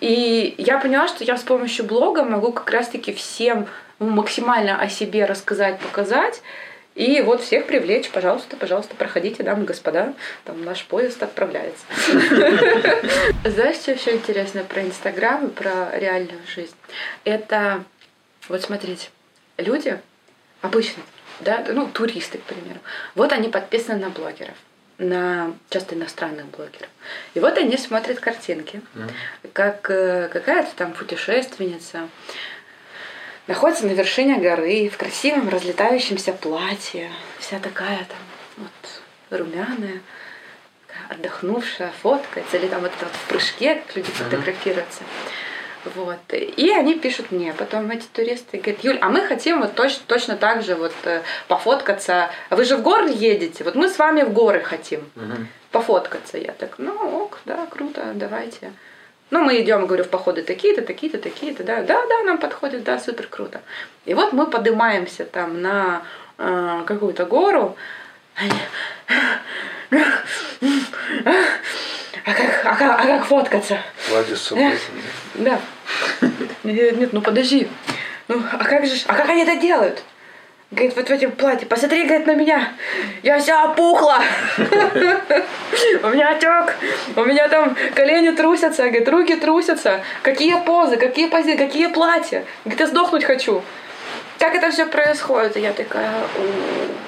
И 0.00 0.54
я 0.58 0.78
поняла, 0.78 1.08
что 1.08 1.24
я 1.24 1.36
с 1.36 1.42
помощью 1.42 1.84
блога 1.84 2.24
могу 2.24 2.52
как 2.52 2.70
раз-таки 2.70 3.12
всем 3.12 3.68
максимально 3.98 4.80
о 4.80 4.88
себе 4.88 5.26
рассказать, 5.26 5.78
показать. 5.78 6.42
И 6.94 7.20
вот 7.20 7.42
всех 7.42 7.66
привлечь, 7.66 8.10
пожалуйста, 8.10 8.56
пожалуйста, 8.56 8.96
проходите, 8.96 9.42
дамы 9.42 9.62
и 9.62 9.66
господа, 9.66 10.14
там 10.44 10.64
наш 10.64 10.84
поезд 10.84 11.22
отправляется. 11.22 11.84
Знаешь, 13.44 13.76
что 13.76 13.92
еще 13.92 14.12
интересно 14.12 14.64
про 14.64 14.82
Инстаграм 14.82 15.46
и 15.46 15.50
про 15.50 15.96
реальную 15.96 16.40
жизнь? 16.52 16.74
Это, 17.24 17.84
вот 18.48 18.62
смотрите, 18.62 19.08
люди 19.56 20.00
обычно, 20.62 21.02
да, 21.40 21.64
ну, 21.68 21.86
туристы, 21.86 22.38
к 22.38 22.42
примеру, 22.42 22.80
вот 23.14 23.32
они 23.32 23.48
подписаны 23.48 23.98
на 23.98 24.10
блогеров 24.10 24.56
на 25.00 25.54
часто 25.70 25.94
иностранных 25.94 26.46
блогеров. 26.46 26.88
И 27.34 27.40
вот 27.40 27.56
они 27.58 27.76
смотрят 27.76 28.20
картинки, 28.20 28.82
как 29.52 29.90
э, 29.90 30.28
какая-то 30.28 30.70
там 30.76 30.92
путешественница 30.92 32.08
находится 33.46 33.86
на 33.86 33.92
вершине 33.92 34.36
горы 34.36 34.88
в 34.88 34.96
красивом 34.96 35.48
разлетающемся 35.48 36.32
платье, 36.32 37.10
вся 37.38 37.58
такая 37.58 38.04
там 38.04 38.18
вот 38.58 39.38
румяная, 39.38 40.00
отдохнувшая, 41.08 41.92
фоткается, 42.02 42.58
или 42.58 42.68
там 42.68 42.82
вот 42.82 42.92
вот 43.00 43.12
в 43.12 43.28
прыжке, 43.28 43.76
как 43.76 43.96
люди 43.96 44.10
фотографируются. 44.10 45.02
Вот. 45.84 46.18
И 46.32 46.70
они 46.70 46.98
пишут 46.98 47.30
мне, 47.30 47.52
потом 47.52 47.90
эти 47.90 48.06
туристы 48.06 48.58
говорят, 48.58 48.84
Юль, 48.84 48.98
а 49.00 49.08
мы 49.08 49.20
хотим 49.22 49.60
вот 49.60 49.74
точно, 49.74 50.02
точно 50.06 50.36
так 50.36 50.62
же 50.62 50.74
вот 50.74 50.92
э, 51.04 51.22
пофоткаться. 51.48 52.30
Вы 52.50 52.64
же 52.64 52.76
в 52.76 52.82
горы 52.82 53.10
едете, 53.10 53.64
вот 53.64 53.74
мы 53.74 53.88
с 53.88 53.98
вами 53.98 54.22
в 54.22 54.32
горы 54.32 54.60
хотим 54.60 55.00
пофоткаться. 55.70 56.38
Я 56.38 56.52
так, 56.52 56.74
ну 56.78 56.92
ок, 57.22 57.38
да, 57.44 57.66
круто, 57.70 58.12
давайте. 58.14 58.72
Ну, 59.30 59.44
мы 59.44 59.60
идем, 59.60 59.86
говорю, 59.86 60.02
в 60.04 60.08
походы 60.08 60.42
такие-то, 60.42 60.82
такие-то, 60.82 61.18
такие-то, 61.18 61.62
да, 61.62 61.82
да, 61.82 62.04
да, 62.08 62.22
нам 62.24 62.38
подходит, 62.38 62.82
да, 62.82 62.98
супер 62.98 63.28
круто. 63.28 63.60
И 64.04 64.12
вот 64.12 64.32
мы 64.32 64.46
поднимаемся 64.46 65.24
там 65.24 65.62
на 65.62 66.02
э, 66.36 66.82
какую-то 66.84 67.26
гору. 67.26 67.76
А 72.24 72.32
как, 72.32 72.64
а, 72.64 72.74
как, 72.76 73.00
а 73.00 73.06
как 73.06 73.24
фоткаться? 73.24 73.78
Платье 74.08 74.36
с 74.36 74.42
собой. 74.42 74.72
Да. 75.34 75.60
Нет, 76.64 76.98
нет, 76.98 77.12
ну 77.12 77.20
подожди. 77.22 77.68
Ну, 78.28 78.42
а 78.52 78.64
как 78.64 78.86
же, 78.86 78.94
а 79.06 79.14
как 79.14 79.28
они 79.28 79.42
это 79.42 79.56
делают? 79.56 80.02
Говорит, 80.70 80.94
вот 80.94 81.08
в 81.08 81.10
этом 81.10 81.32
платье, 81.32 81.66
посмотри, 81.66 82.04
говорит, 82.04 82.28
на 82.28 82.34
меня. 82.36 82.72
Я 83.24 83.40
вся 83.40 83.64
опухла. 83.64 84.20
У 84.56 86.08
меня 86.10 86.30
отек. 86.30 86.76
У 87.16 87.24
меня 87.24 87.48
там 87.48 87.76
колени 87.92 88.30
трусятся, 88.30 88.84
говорит, 88.84 89.08
руки 89.08 89.34
трусятся. 89.34 90.00
Какие 90.22 90.62
позы, 90.64 90.96
какие 90.96 91.28
позы, 91.28 91.56
какие 91.56 91.88
платья. 91.88 92.44
Говорит, 92.64 92.80
я 92.80 92.86
сдохнуть 92.86 93.24
хочу. 93.24 93.64
Как 94.40 94.54
это 94.54 94.70
все 94.70 94.86
происходит? 94.86 95.58
И 95.58 95.60
я 95.60 95.74
такая, 95.74 96.10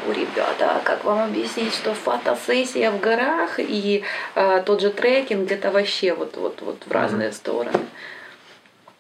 у, 0.07 0.13
ребята, 0.13 0.83
как 0.85 1.03
вам 1.03 1.25
объяснить, 1.25 1.73
что 1.73 1.95
фотосессия 1.95 2.91
в 2.91 3.01
горах 3.01 3.59
и 3.59 4.05
э, 4.35 4.63
тот 4.67 4.83
же 4.83 4.91
трекинг 4.91 5.51
это 5.51 5.71
вообще 5.71 6.13
вот, 6.13 6.37
вот, 6.37 6.61
вот 6.61 6.83
в 6.85 6.93
разные 6.93 7.33
стороны. 7.33 7.87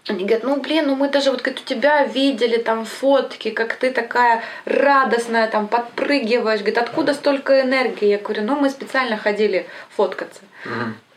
Они 0.09 0.24
говорят, 0.24 0.45
ну 0.45 0.57
блин, 0.57 0.87
ну 0.87 0.97
мы 0.97 1.11
даже 1.11 1.30
вот 1.30 1.43
как 1.43 1.57
у 1.57 1.64
тебя 1.64 2.05
видели 2.05 2.57
там 2.57 2.87
фотки, 2.87 3.51
как 3.51 3.74
ты 3.74 3.91
такая 3.91 4.43
радостная, 4.64 5.47
там 5.47 5.68
подпрыгиваешь. 5.68 6.61
Говорит, 6.61 6.78
откуда 6.78 7.12
столько 7.12 7.61
энергии? 7.61 8.09
Я 8.09 8.18
говорю, 8.18 8.45
ну 8.45 8.57
мы 8.57 8.70
специально 8.70 9.18
ходили 9.18 9.66
фоткаться. 9.91 10.41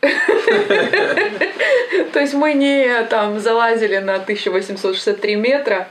То 2.12 2.20
есть 2.20 2.34
мы 2.34 2.52
не 2.52 3.04
там 3.04 3.40
залазили 3.40 3.96
на 3.96 4.16
1863 4.16 5.36
метра. 5.36 5.88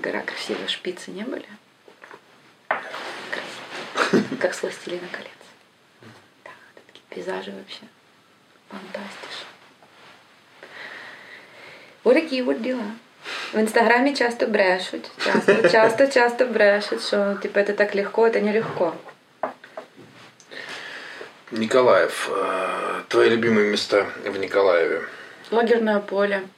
Гора 0.00 0.22
красивая, 0.22 0.66
шпицы 0.66 1.10
не 1.10 1.24
были? 1.24 1.46
Красиво. 2.68 4.24
Как 4.40 4.54
с 4.54 4.62
«Властелина 4.62 5.06
колец». 5.12 5.28
Да, 6.42 6.50
такие 6.86 7.04
пейзажи 7.10 7.50
вообще. 7.50 7.82
Фантастично. 8.70 9.46
Вот 12.02 12.14
такие 12.14 12.42
вот 12.42 12.62
дела. 12.62 12.84
В 13.52 13.60
инстаграме 13.60 14.14
часто 14.16 14.46
брешут. 14.46 15.10
Часто, 15.22 15.68
часто, 15.68 16.06
часто 16.10 16.46
брешут, 16.46 17.02
что 17.02 17.38
типа 17.42 17.58
это 17.58 17.74
так 17.74 17.94
легко, 17.94 18.26
это 18.26 18.40
нелегко. 18.40 18.96
Николаев. 21.50 22.30
э, 22.32 23.02
Твои 23.08 23.28
любимые 23.28 23.70
места 23.70 24.06
в 24.24 24.38
Николаеве? 24.38 25.02
Лагерное 25.50 26.00
поле. 26.00 26.48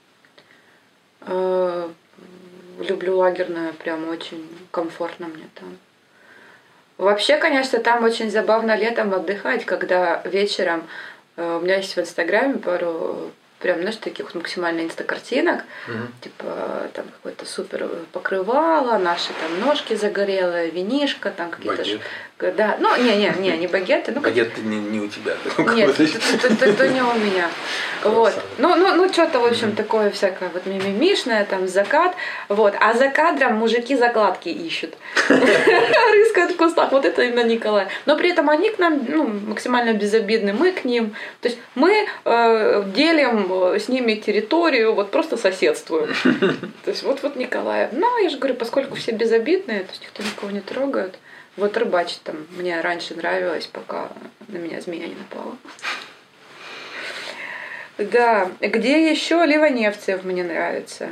Люблю 2.83 3.17
лагерное, 3.17 3.73
прям 3.73 4.09
очень 4.09 4.49
комфортно 4.71 5.27
мне 5.29 5.49
там. 5.55 5.77
Вообще, 6.99 7.37
конечно, 7.39 7.79
там 7.79 8.05
очень 8.05 8.31
забавно 8.31 8.77
летом 8.77 9.13
отдыхать, 9.15 9.65
когда 9.65 10.23
вечером 10.25 10.87
э, 11.37 11.59
у 11.61 11.65
меня 11.65 11.77
есть 11.77 11.97
в 11.97 12.01
Инстаграме 12.01 12.59
пару 12.59 13.31
прям, 13.59 13.79
знаешь, 13.79 13.97
таких 13.97 14.35
максимально 14.35 14.81
инстакартинок, 14.83 15.63
типа 16.21 16.89
там 16.95 17.05
какое-то 17.07 17.47
супер 17.47 17.89
покрывало, 18.13 18.99
наши 18.99 19.29
там 19.41 19.61
ножки 19.61 19.95
загорелые, 19.95 20.71
винишко, 20.71 21.31
там 21.31 21.51
какие-то... 21.51 21.85
ж- 21.85 22.01
Да, 22.51 22.77
ну, 22.81 22.97
не-не-не, 22.97 23.57
не 23.57 23.67
багеты, 23.69 24.13
ну, 24.13 24.21
как- 24.21 24.33
Багет 24.33 24.59
не, 24.59 24.77
не 24.77 25.01
у 25.01 25.09
тебя. 25.09 25.35
нет, 25.75 25.99
это, 25.99 26.89
не 26.89 27.03
у 27.03 27.15
меня. 27.15 27.49
Вот. 28.05 28.35
Ну, 28.59 28.75
ну, 28.75 28.97
ну 28.97 29.13
что-то, 29.13 29.39
в 29.39 29.45
общем, 29.45 29.77
такое 29.77 30.11
всякое 30.11 30.49
вот 30.49 30.67
мимимишное, 30.67 31.45
там, 31.45 31.69
закат. 31.69 32.17
Вот. 32.49 32.75
А 32.81 32.95
за 32.95 33.09
кадром 33.09 33.55
мужики 33.55 33.97
закладки 33.97 34.49
ищут. 34.49 34.95
Рыскают 35.29 36.53
в 36.53 36.57
кустах. 36.57 36.91
Вот 36.91 37.05
это 37.05 37.23
именно 37.23 37.45
Николай. 37.45 37.87
Но 38.07 38.17
при 38.17 38.31
этом 38.31 38.51
они 38.51 38.71
к 38.71 38.79
нам 38.81 39.05
ну, 39.09 39.29
максимально 39.29 39.93
безобидны. 39.93 40.53
Мы 40.53 40.73
к 40.73 40.85
ним. 40.85 41.15
То 41.41 41.49
есть 41.49 41.61
мы 41.77 42.07
э, 42.25 42.85
делим 42.95 43.47
э, 43.51 43.79
с 43.79 43.89
ними 43.89 44.15
территорию, 44.15 44.95
вот 44.95 45.11
просто 45.11 45.37
соседствуем. 45.37 46.13
То 46.85 46.91
есть 46.91 47.03
вот 47.03 47.23
вот 47.23 47.37
Николаев. 47.37 47.91
Ну, 47.93 48.19
я 48.23 48.29
же 48.29 48.39
говорю, 48.39 48.55
поскольку 48.55 48.97
все 48.97 49.13
безобидные, 49.13 49.81
то 49.81 49.91
есть 49.91 50.03
никто 50.03 50.23
никого 50.23 50.51
не 50.51 50.61
трогает. 50.61 51.15
Вот 51.57 51.77
рыбачить 51.77 52.23
там 52.23 52.47
мне 52.51 52.81
раньше 52.81 53.15
нравилось, 53.15 53.67
пока 53.67 54.09
на 54.49 54.57
меня 54.57 54.81
змея 54.81 55.07
не 55.07 55.15
напала. 55.15 55.57
Да, 57.99 58.51
где 58.61 59.11
еще 59.11 59.45
Ливаневцев 59.45 60.25
мне 60.25 60.43
нравится. 60.43 61.11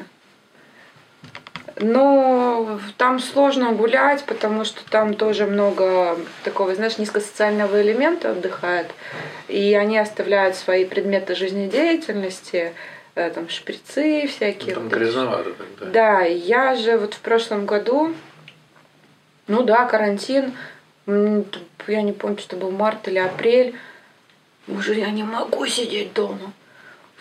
Но 1.77 2.79
там 2.99 3.21
сложно 3.21 3.73
гулять, 3.73 4.25
потому 4.25 4.65
что 4.65 4.83
там 4.91 5.15
тоже 5.15 5.47
много 5.47 6.19
такого, 6.45 6.75
знаешь, 6.75 6.99
низкосоциального 6.99 7.81
элемента 7.81 8.33
отдыхает. 8.33 8.89
И 9.49 9.75
они 9.75 9.99
оставляют 9.99 10.57
свои 10.57 10.85
предметы 10.85 11.35
жизнедеятельности, 11.35 12.75
э, 13.15 13.31
там 13.31 13.49
шприцы 13.49 14.27
всякие. 14.27 14.75
Там 14.75 14.85
вот 14.85 14.93
грязновато 14.93 15.53
тогда. 15.53 15.87
да, 15.87 16.21
я 16.23 16.75
же 16.75 16.99
вот 16.99 17.15
в 17.15 17.21
прошлом 17.21 17.65
году, 17.65 18.15
ну 19.51 19.63
да, 19.65 19.85
карантин, 19.85 20.53
я 21.07 22.03
не 22.03 22.13
помню, 22.13 22.39
что 22.39 22.57
был 22.57 22.71
март 22.71 23.09
или 23.09 23.19
апрель, 23.19 23.75
уже 24.69 24.95
я 24.95 25.11
не 25.11 25.25
могу 25.25 25.67
сидеть 25.67 26.13
дома. 26.13 26.53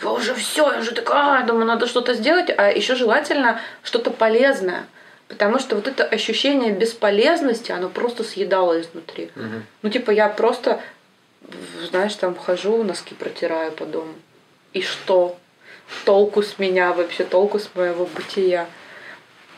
Я 0.02 0.12
уже 0.12 0.36
все, 0.36 0.72
я 0.72 0.80
уже 0.80 0.94
такая, 0.94 1.44
думаю, 1.46 1.66
надо 1.66 1.88
что-то 1.88 2.14
сделать, 2.14 2.50
а 2.56 2.70
еще 2.70 2.96
желательно 2.96 3.60
что-то 3.84 4.12
полезное. 4.12 4.86
Потому 5.28 5.60
что 5.60 5.76
вот 5.76 5.88
это 5.88 6.04
ощущение 6.06 6.72
бесполезности, 6.72 7.72
оно 7.72 7.90
просто 7.90 8.24
съедало 8.24 8.80
изнутри. 8.80 9.32
Мгм. 9.36 9.66
Ну, 9.82 9.90
типа, 9.90 10.12
я 10.12 10.30
просто, 10.30 10.80
знаешь, 11.90 12.16
там 12.16 12.36
хожу, 12.36 12.84
носки 12.84 13.16
протираю 13.16 13.72
по 13.72 13.86
дому. 13.86 14.14
И 14.74 14.82
что? 14.82 15.38
Толку 16.06 16.44
с 16.44 16.60
меня 16.60 16.94
вообще, 16.94 17.24
толку 17.24 17.60
с 17.60 17.70
моего 17.76 18.06
бытия. 18.06 18.68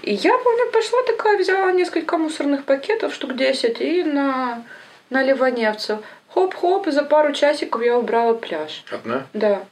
И 0.01 0.13
я 0.13 0.37
помню, 0.37 0.71
пошла 0.71 1.03
такая, 1.03 1.37
взяла 1.37 1.71
несколько 1.71 2.17
мусорных 2.17 2.65
пакетов, 2.65 3.13
штук 3.13 3.35
10, 3.35 3.81
и 3.81 4.03
на, 4.03 4.63
на 5.09 5.23
Ливаневцев. 5.23 5.99
Хоп-хоп, 6.33 6.87
и 6.87 6.91
за 6.91 7.03
пару 7.03 7.33
часиков 7.33 7.81
я 7.83 7.97
убрала 7.97 8.33
пляж. 8.33 8.83
Одна? 8.89 9.27
Да. 9.33 9.63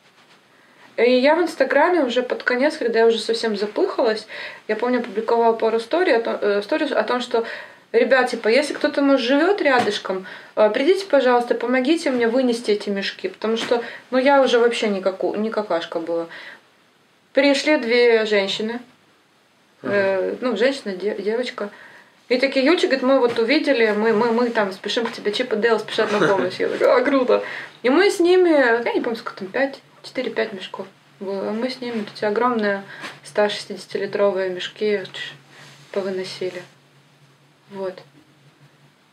И 0.97 1.11
я 1.11 1.35
в 1.35 1.41
Инстаграме 1.41 2.01
уже 2.01 2.21
под 2.21 2.43
конец, 2.43 2.77
когда 2.77 2.99
я 2.99 3.07
уже 3.07 3.19
совсем 3.19 3.55
запыхалась, 3.55 4.27
я 4.67 4.75
помню, 4.75 5.01
публиковала 5.01 5.53
пару 5.53 5.79
стори 5.79 6.11
о 6.11 6.19
том, 6.19 6.37
э, 6.41 6.61
stories 6.61 6.93
о 6.93 7.03
том, 7.03 7.21
что 7.21 7.45
Ребят, 7.91 8.29
типа, 8.29 8.49
если 8.49 8.75
кто-то 8.75 9.01
может 9.01 9.25
живет 9.25 9.63
рядышком, 9.63 10.27
э, 10.55 10.69
придите, 10.69 11.07
пожалуйста, 11.07 11.55
помогите 11.55 12.11
мне 12.11 12.27
вынести 12.27 12.69
эти 12.69 12.89
мешки, 12.89 13.29
потому 13.29 13.57
что, 13.57 13.83
ну, 14.11 14.19
я 14.19 14.43
уже 14.43 14.59
вообще 14.59 14.89
не, 14.89 15.01
каку, 15.01 15.33
не 15.33 15.49
какашка 15.49 15.99
была. 15.99 16.27
Пришли 17.33 17.77
две 17.77 18.27
женщины, 18.27 18.79
э, 19.83 20.35
ну, 20.41 20.57
женщина, 20.57 20.93
де, 20.93 21.15
девочка, 21.15 21.69
и 22.29 22.37
такие, 22.37 22.63
Юльчик, 22.63 22.91
говорит, 22.91 23.03
мы 23.03 23.19
вот 23.19 23.39
увидели, 23.39 23.91
мы, 23.91 24.13
мы, 24.13 24.31
мы 24.31 24.49
там 24.51 24.71
спешим 24.71 25.05
к 25.07 25.11
тебе, 25.11 25.31
Чип 25.31 25.51
и 25.53 25.55
Дейл 25.55 25.79
спешат 25.79 26.11
на 26.11 26.27
помощь. 26.27 26.59
Я 26.59 26.69
такая, 26.69 26.97
а, 26.97 27.01
круто. 27.01 27.43
И 27.81 27.89
мы 27.89 28.11
с 28.11 28.19
ними, 28.19 28.49
я 28.49 28.93
не 28.93 29.01
помню, 29.01 29.17
сколько 29.17 29.39
там, 29.39 29.47
5, 29.47 29.79
4-5 30.03 30.55
мешков 30.55 30.85
было. 31.19 31.49
Мы 31.51 31.71
с 31.71 31.81
ними 31.81 32.05
эти 32.15 32.25
огромные 32.25 32.83
160-литровые 33.25 34.49
мешки 34.49 35.01
повыносили. 35.91 36.61
Вот. 37.71 37.99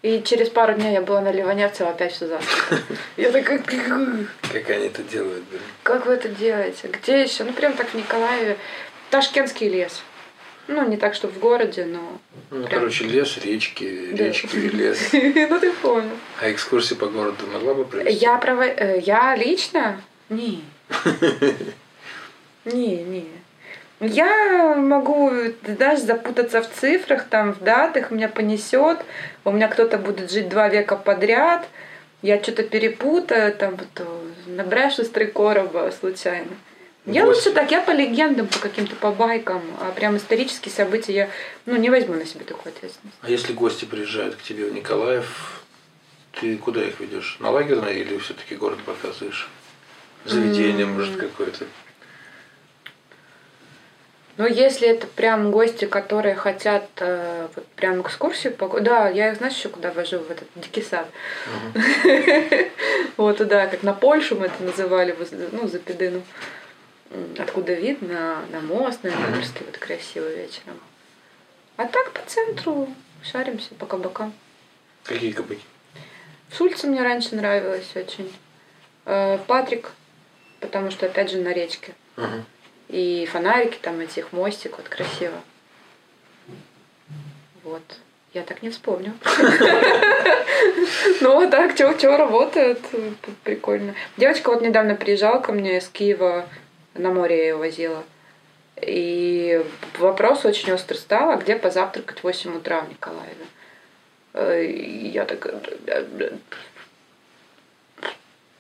И 0.03 0.23
через 0.23 0.51
пару 0.51 0.75
дней 0.75 0.93
я 0.93 1.01
была 1.01 1.21
на 1.21 1.33
Ливаневцево 1.33 1.91
опять 1.91 2.13
все 2.13 2.27
завтра. 2.27 2.79
Я 3.17 3.33
такая, 3.33 3.59
Как 3.59 4.71
они 4.71 4.87
это 4.87 5.03
делают, 5.03 5.43
блин? 5.45 5.63
как 5.83 6.07
вы 6.07 6.13
это 6.13 6.29
делаете? 6.29 6.89
Где 6.89 7.23
еще? 7.23 7.45
Ну, 7.45 7.53
прям 7.53 7.73
так 7.73 7.89
в 7.89 7.95
Николаеве. 7.95 8.59
Ташкентский 9.11 9.69
лес. 9.69 10.03
Ну, 10.69 10.89
не 10.89 10.97
так, 10.97 11.15
что 11.15 11.29
в 11.29 11.39
городе, 11.39 11.85
но... 11.85 12.19
Ну, 12.51 12.67
Прям. 12.67 12.81
короче, 12.81 13.05
лес, 13.05 13.39
речки, 13.39 14.09
Да. 14.13 14.25
речки 14.25 14.57
и 14.57 14.69
лес. 14.69 14.99
Ну, 15.13 15.61
ты 15.61 15.73
понял. 15.73 16.11
А 16.41 16.51
экскурсии 16.51 16.95
по 16.95 17.07
городу 17.07 17.47
могла 17.53 17.75
бы 17.75 17.85
провести? 17.85 18.19
Я 18.25 18.37
прово... 18.39 18.63
э, 18.65 19.01
Я 19.01 19.37
лично? 19.37 20.01
Не. 20.29 20.65
Не, 22.65 22.97
не. 23.05 23.29
Я 24.01 24.75
могу 24.75 25.33
даже 25.63 26.03
запутаться 26.03 26.61
в 26.63 26.71
цифрах, 26.71 27.25
там, 27.25 27.55
в 27.55 27.61
датах, 27.61 28.11
меня 28.11 28.29
понесет, 28.29 28.99
у 29.45 29.53
меня 29.53 29.69
кто-то 29.69 29.97
будет 29.99 30.31
жить 30.31 30.49
два 30.49 30.69
века 30.69 30.97
подряд, 30.97 31.67
я 32.23 32.43
что-то 32.43 32.63
перепутаю, 32.65 33.55
там, 33.55 33.77
вот, 33.77 34.07
набрешу 34.47 35.05
с 35.05 35.09
три 35.09 35.27
короба 35.27 35.91
случайно. 35.99 36.49
Я 37.07 37.25
Вот. 37.25 37.37
лучше 37.37 37.53
так, 37.53 37.71
я 37.71 37.81
по 37.81 37.93
легендам, 37.93 38.49
по 38.49 38.59
каким-то, 38.59 38.97
по 38.97 39.13
байкам, 39.13 39.63
а 39.81 39.93
прям 39.93 40.17
исторические 40.17 40.73
события 40.73 41.13
я, 41.13 41.31
ну, 41.65 41.77
не 41.77 41.89
возьму 41.89 42.15
на 42.15 42.27
себя 42.27 42.45
такую 42.45 42.75
ответственность. 42.75 43.17
А 43.23 43.31
если 43.31 43.53
гости 43.53 43.85
приезжают 43.85 44.35
к 44.35 44.43
тебе 44.43 44.67
в 44.67 44.75
Николаев, 44.75 45.63
ты 46.33 46.57
куда 46.57 46.83
их 46.83 46.99
ведешь? 46.99 47.37
На 47.39 47.51
лагерное 47.51 47.93
или 47.93 48.19
все-таки 48.19 48.57
город 48.57 48.81
показываешь? 48.85 49.49
Заведение, 50.25 50.85
может, 50.85 51.17
какое-то? 51.17 51.67
Ну, 54.37 54.47
если 54.47 54.87
это 54.89 55.07
прям 55.07 55.51
гости, 55.51 55.87
которые 55.87 56.35
хотят 56.35 56.89
э, 56.97 57.49
вот 57.55 57.67
прям 57.69 58.03
экскурсию, 58.03 58.53
по... 58.53 58.69
да, 58.81 59.09
я 59.09 59.31
их, 59.31 59.39
знаешь, 59.39 59.55
еще 59.55 59.71
куда 59.71 59.93
вожу, 59.93 60.19
в 60.19 60.31
этот 60.31 60.49
дикий 60.57 60.83
сад. 60.83 61.09
Вот 63.17 63.39
туда, 63.39 63.67
как 63.67 63.83
на 63.83 63.95
Польшу 63.95 64.37
мы 64.37 64.47
это 64.47 64.63
называли, 64.63 65.17
ну, 65.53 65.67
за 65.69 65.79
Педыну. 65.79 66.23
Откуда 67.39 67.73
вид 67.75 68.03
на, 68.03 68.45
на 68.51 68.61
мост, 68.61 69.03
на 69.03 69.09
Ленинский, 69.09 69.65
вот 69.65 69.79
красиво 69.79 70.29
вечером. 70.29 70.81
А 71.77 71.87
так 71.87 72.13
по 72.13 72.21
центру 72.27 72.89
шаримся 73.23 73.75
по 73.75 73.87
кабакам. 73.87 74.33
Какие 75.05 75.33
кабаки? 75.33 75.63
В 76.49 76.57
Сульце 76.57 76.87
мне 76.87 77.03
раньше 77.03 77.37
нравилось 77.37 77.95
очень. 77.95 78.33
Э, 79.05 79.39
Патрик, 79.47 79.93
потому 80.61 80.91
что, 80.91 81.07
опять 81.07 81.31
же, 81.31 81.39
на 81.39 81.53
речке. 81.53 81.95
Ага. 82.17 82.45
И 82.89 83.29
фонарики 83.31 83.79
там, 83.81 84.01
этих 84.01 84.33
мостик, 84.33 84.77
вот 84.77 84.89
красиво. 84.89 85.41
Вот. 87.63 87.83
Я 88.33 88.43
так 88.43 88.63
не 88.63 88.71
вспомню. 88.71 89.15
Ну, 91.21 91.41
а 91.41 91.49
так, 91.49 91.73
что 91.73 92.17
работает, 92.17 92.81
прикольно. 93.45 93.95
Девочка 94.17 94.51
вот 94.51 94.63
недавно 94.63 94.95
приезжала 94.95 95.41
ко 95.41 95.53
мне 95.53 95.79
из 95.79 95.89
Киева, 95.89 96.47
на 96.99 97.11
море 97.11 97.37
я 97.37 97.45
ее 97.45 97.57
возила. 97.57 98.05
И 98.81 99.65
вопрос 99.99 100.45
очень 100.45 100.73
острый 100.73 100.99
стал, 100.99 101.31
а 101.31 101.37
где 101.37 101.57
позавтракать 101.57 102.19
в 102.19 102.25
8 102.25 102.57
утра 102.57 102.81
в 102.83 102.91
Николаеве? 102.91 103.47
Э, 104.35 104.65
Я 104.65 105.25
такая... 105.25 105.55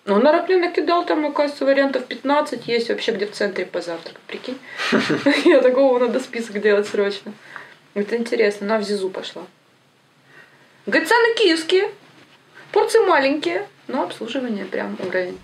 Ну, 0.06 0.14
он 0.14 0.22
мне 0.22 0.56
накидал 0.56 1.04
там, 1.04 1.26
оказывается, 1.26 1.64
вариантов 1.64 2.06
15 2.06 2.68
есть 2.68 2.88
вообще, 2.88 3.10
где 3.10 3.26
в 3.26 3.32
центре 3.32 3.66
позавтракать, 3.66 4.22
прикинь. 4.28 4.58
Я 5.44 5.60
такого 5.60 5.98
надо 5.98 6.20
список 6.20 6.60
делать 6.62 6.86
срочно. 6.86 7.32
Это 7.94 8.16
интересно, 8.16 8.66
она 8.66 8.78
в 8.78 8.84
ЗИЗу 8.84 9.10
пошла. 9.10 9.42
Говорит, 10.86 11.08
цены 11.08 11.34
киевские, 11.34 11.90
порции 12.70 13.00
маленькие, 13.00 13.66
но 13.88 14.04
обслуживание 14.04 14.64
прям 14.64 14.96
уровень. 15.04 15.40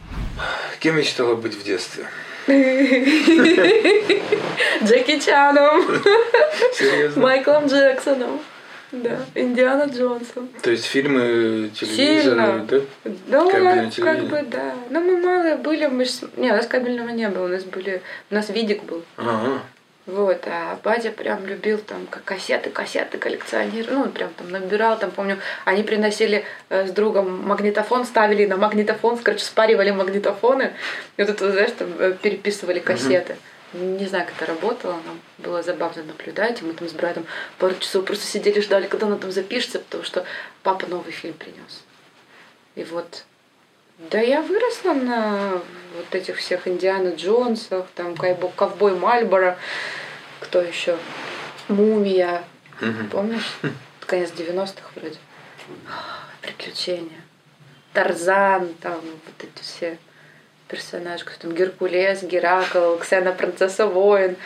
Кем 0.78 0.97
мечтала 0.97 1.34
быть 1.34 1.55
в 1.55 1.64
детстве? 1.64 2.07
Джеки 4.84 5.18
Чаном, 5.20 5.82
Серьезно? 6.74 7.22
Майклом 7.22 7.66
Джексоном, 7.66 8.40
да, 8.93 9.18
Индиана 9.34 9.84
Джонсом. 9.84 10.49
То 10.62 10.70
есть 10.70 10.84
фильмы, 10.84 11.70
телевизор, 11.74 12.22
Сильно. 12.22 12.66
да? 12.68 12.80
Да, 13.28 13.51
Кабельное 13.51 13.90
как 13.90 14.24
бы, 14.24 14.43
да. 14.43 14.74
Но 14.90 15.01
мы 15.01 15.18
малые 15.18 15.57
были, 15.57 15.86
мы 15.86 16.05
ж... 16.05 16.11
Не, 16.36 16.53
у 16.53 16.57
нас 16.57 16.66
кабельного 16.66 17.09
не 17.09 17.28
было, 17.28 17.47
у 17.47 17.49
нас 17.49 17.64
были... 17.64 18.03
У 18.30 18.34
нас 18.34 18.51
видик 18.51 18.84
был. 18.84 19.03
Ага. 19.16 19.62
Вот, 20.05 20.42
а 20.46 20.80
батя 20.82 21.12
прям 21.12 21.46
любил 21.46 21.78
там 21.78 22.09
как 22.09 22.24
кассеты, 22.24 22.70
кассеты 22.70 23.18
коллекционировал. 23.18 23.98
Ну, 23.98 24.03
он 24.07 24.12
прям 24.12 24.34
там 24.34 24.50
набирал, 24.50 24.98
там, 24.98 25.12
помню, 25.12 25.38
они 25.64 25.84
приносили 25.84 26.44
э, 26.70 26.88
с 26.88 26.90
другом 26.90 27.46
магнитофон, 27.46 28.05
ставили 28.05 28.46
на 28.46 28.57
магнитофон, 28.57 29.18
короче, 29.18 29.44
спаривали 29.44 29.92
магнитофоны. 29.92 30.72
И 31.16 31.22
вот 31.22 31.30
это, 31.30 31.53
знаешь, 31.53 31.70
там 31.78 31.88
э, 32.00 32.16
переписывали 32.20 32.80
кассеты. 32.80 33.36
Не 33.74 34.07
знаю, 34.07 34.26
как 34.26 34.34
это 34.36 34.46
работало, 34.46 34.98
но 35.07 35.16
было 35.38 35.62
забавно 35.62 36.03
наблюдать. 36.03 36.61
И 36.61 36.64
мы 36.64 36.72
там 36.74 36.88
с 36.88 36.92
братом 36.92 37.24
пару 37.59 37.74
часов 37.76 38.05
просто 38.05 38.26
сидели, 38.26 38.61
ждали, 38.61 38.88
когда 38.88 39.07
она 39.07 39.16
там 39.16 39.30
запишется, 39.30 39.78
потому 39.78 40.03
что 40.03 40.24
папа 40.64 40.86
новый 40.88 41.12
фильм 41.12 41.34
принес. 41.34 41.84
И 42.74 42.82
вот 42.82 43.24
да 44.11 44.20
я 44.20 44.42
выросла 44.42 44.92
на 44.94 45.61
вот 45.96 46.14
этих 46.14 46.38
всех 46.38 46.66
Индиана 46.66 47.14
Джонсах, 47.14 47.86
там 47.94 48.16
Ковбой 48.16 48.94
Мальборо, 48.94 49.59
кто 50.40 50.61
еще? 50.61 50.96
Мумия, 51.68 52.42
Мгм. 52.80 53.09
помнишь? 53.11 53.53
Конец 54.07 54.30
90-х 54.36 54.88
вроде. 54.96 55.16
Приключения. 56.40 57.20
Тарзан, 57.92 58.74
там 58.80 59.00
вот 59.00 59.34
эти 59.38 59.62
все 59.62 59.98
персонажи, 60.68 61.24
там 61.38 61.55
Геркулес, 61.55 62.22
Геракл, 62.22 62.96
Ксена 62.96 63.32
Принцесса 63.32 63.86
Воин. 63.86 64.36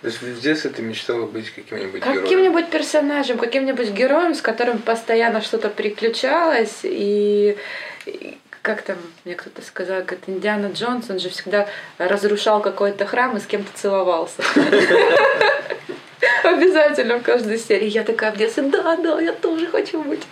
То 0.00 0.06
есть 0.06 0.22
в 0.22 0.40
детстве 0.40 0.70
ты 0.70 0.80
мечтала 0.80 1.26
быть 1.26 1.50
каким-нибудь 1.50 2.00
героем? 2.00 2.22
Каким-нибудь 2.22 2.70
персонажем, 2.70 3.36
каким-нибудь 3.36 3.90
героем, 3.90 4.34
с 4.34 4.40
которым 4.40 4.78
постоянно 4.78 5.42
что-то 5.42 5.68
приключалось. 5.68 6.80
И, 6.84 7.58
и 8.06 8.38
как 8.68 8.82
там 8.82 8.98
мне 9.24 9.34
кто-то 9.34 9.62
сказал, 9.62 10.02
говорит, 10.02 10.24
Индиана 10.26 10.66
Джонс, 10.66 11.08
он 11.08 11.18
же 11.18 11.30
всегда 11.30 11.66
разрушал 11.96 12.60
какой-то 12.60 13.06
храм 13.06 13.34
и 13.34 13.40
с 13.40 13.46
кем-то 13.46 13.70
целовался. 13.74 14.42
Обязательно 16.44 17.18
в 17.18 17.22
каждой 17.22 17.56
серии. 17.58 17.88
Я 17.88 18.04
такая 18.04 18.30
в 18.30 18.36
детстве, 18.36 18.64
да, 18.64 18.96
да, 18.96 19.18
я 19.22 19.32
тоже 19.32 19.68
хочу 19.68 20.02
быть 20.02 20.26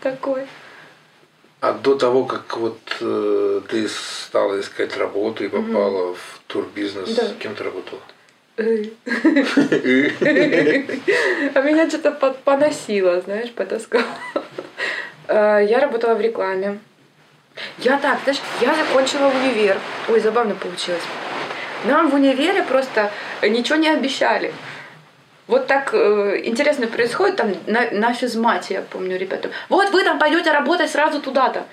такой. 0.00 0.46
А 1.60 1.74
до 1.74 1.94
того, 1.94 2.24
как 2.24 2.56
вот 2.56 2.78
э, 3.02 3.60
ты 3.68 3.86
стала 3.88 4.58
искать 4.58 4.96
работу 4.96 5.44
и 5.44 5.48
попала 5.48 6.14
в 6.14 6.40
турбизнес, 6.46 7.10
Да. 7.14 7.34
кем 7.38 7.54
ты 7.54 7.64
работала? 7.64 8.00
А 11.54 11.60
меня 11.60 11.90
что-то 11.90 12.12
поносило, 12.44 13.20
знаешь, 13.20 13.52
потаскало. 13.52 14.04
Э, 15.28 15.66
Я 15.68 15.80
работала 15.80 16.14
в 16.14 16.20
рекламе. 16.22 16.78
Я 17.78 17.98
так, 17.98 18.18
знаешь, 18.24 18.40
я 18.60 18.74
закончила 18.74 19.28
универ. 19.28 19.78
Ой, 20.08 20.20
забавно 20.20 20.54
получилось. 20.54 21.02
Нам 21.84 22.10
в 22.10 22.14
универе 22.14 22.62
просто 22.62 23.10
ничего 23.42 23.76
не 23.76 23.90
обещали. 23.90 24.52
Вот 25.46 25.66
так 25.66 25.90
э, 25.92 26.40
интересно 26.44 26.86
происходит 26.86 27.36
там 27.36 27.52
на, 27.66 27.90
на 27.90 28.14
физмате, 28.14 28.74
я 28.74 28.80
помню, 28.80 29.18
ребята. 29.18 29.50
Вот 29.68 29.90
вы 29.90 30.02
там 30.02 30.18
пойдете 30.18 30.50
работать 30.52 30.90
сразу 30.90 31.20
туда-то. 31.20 31.64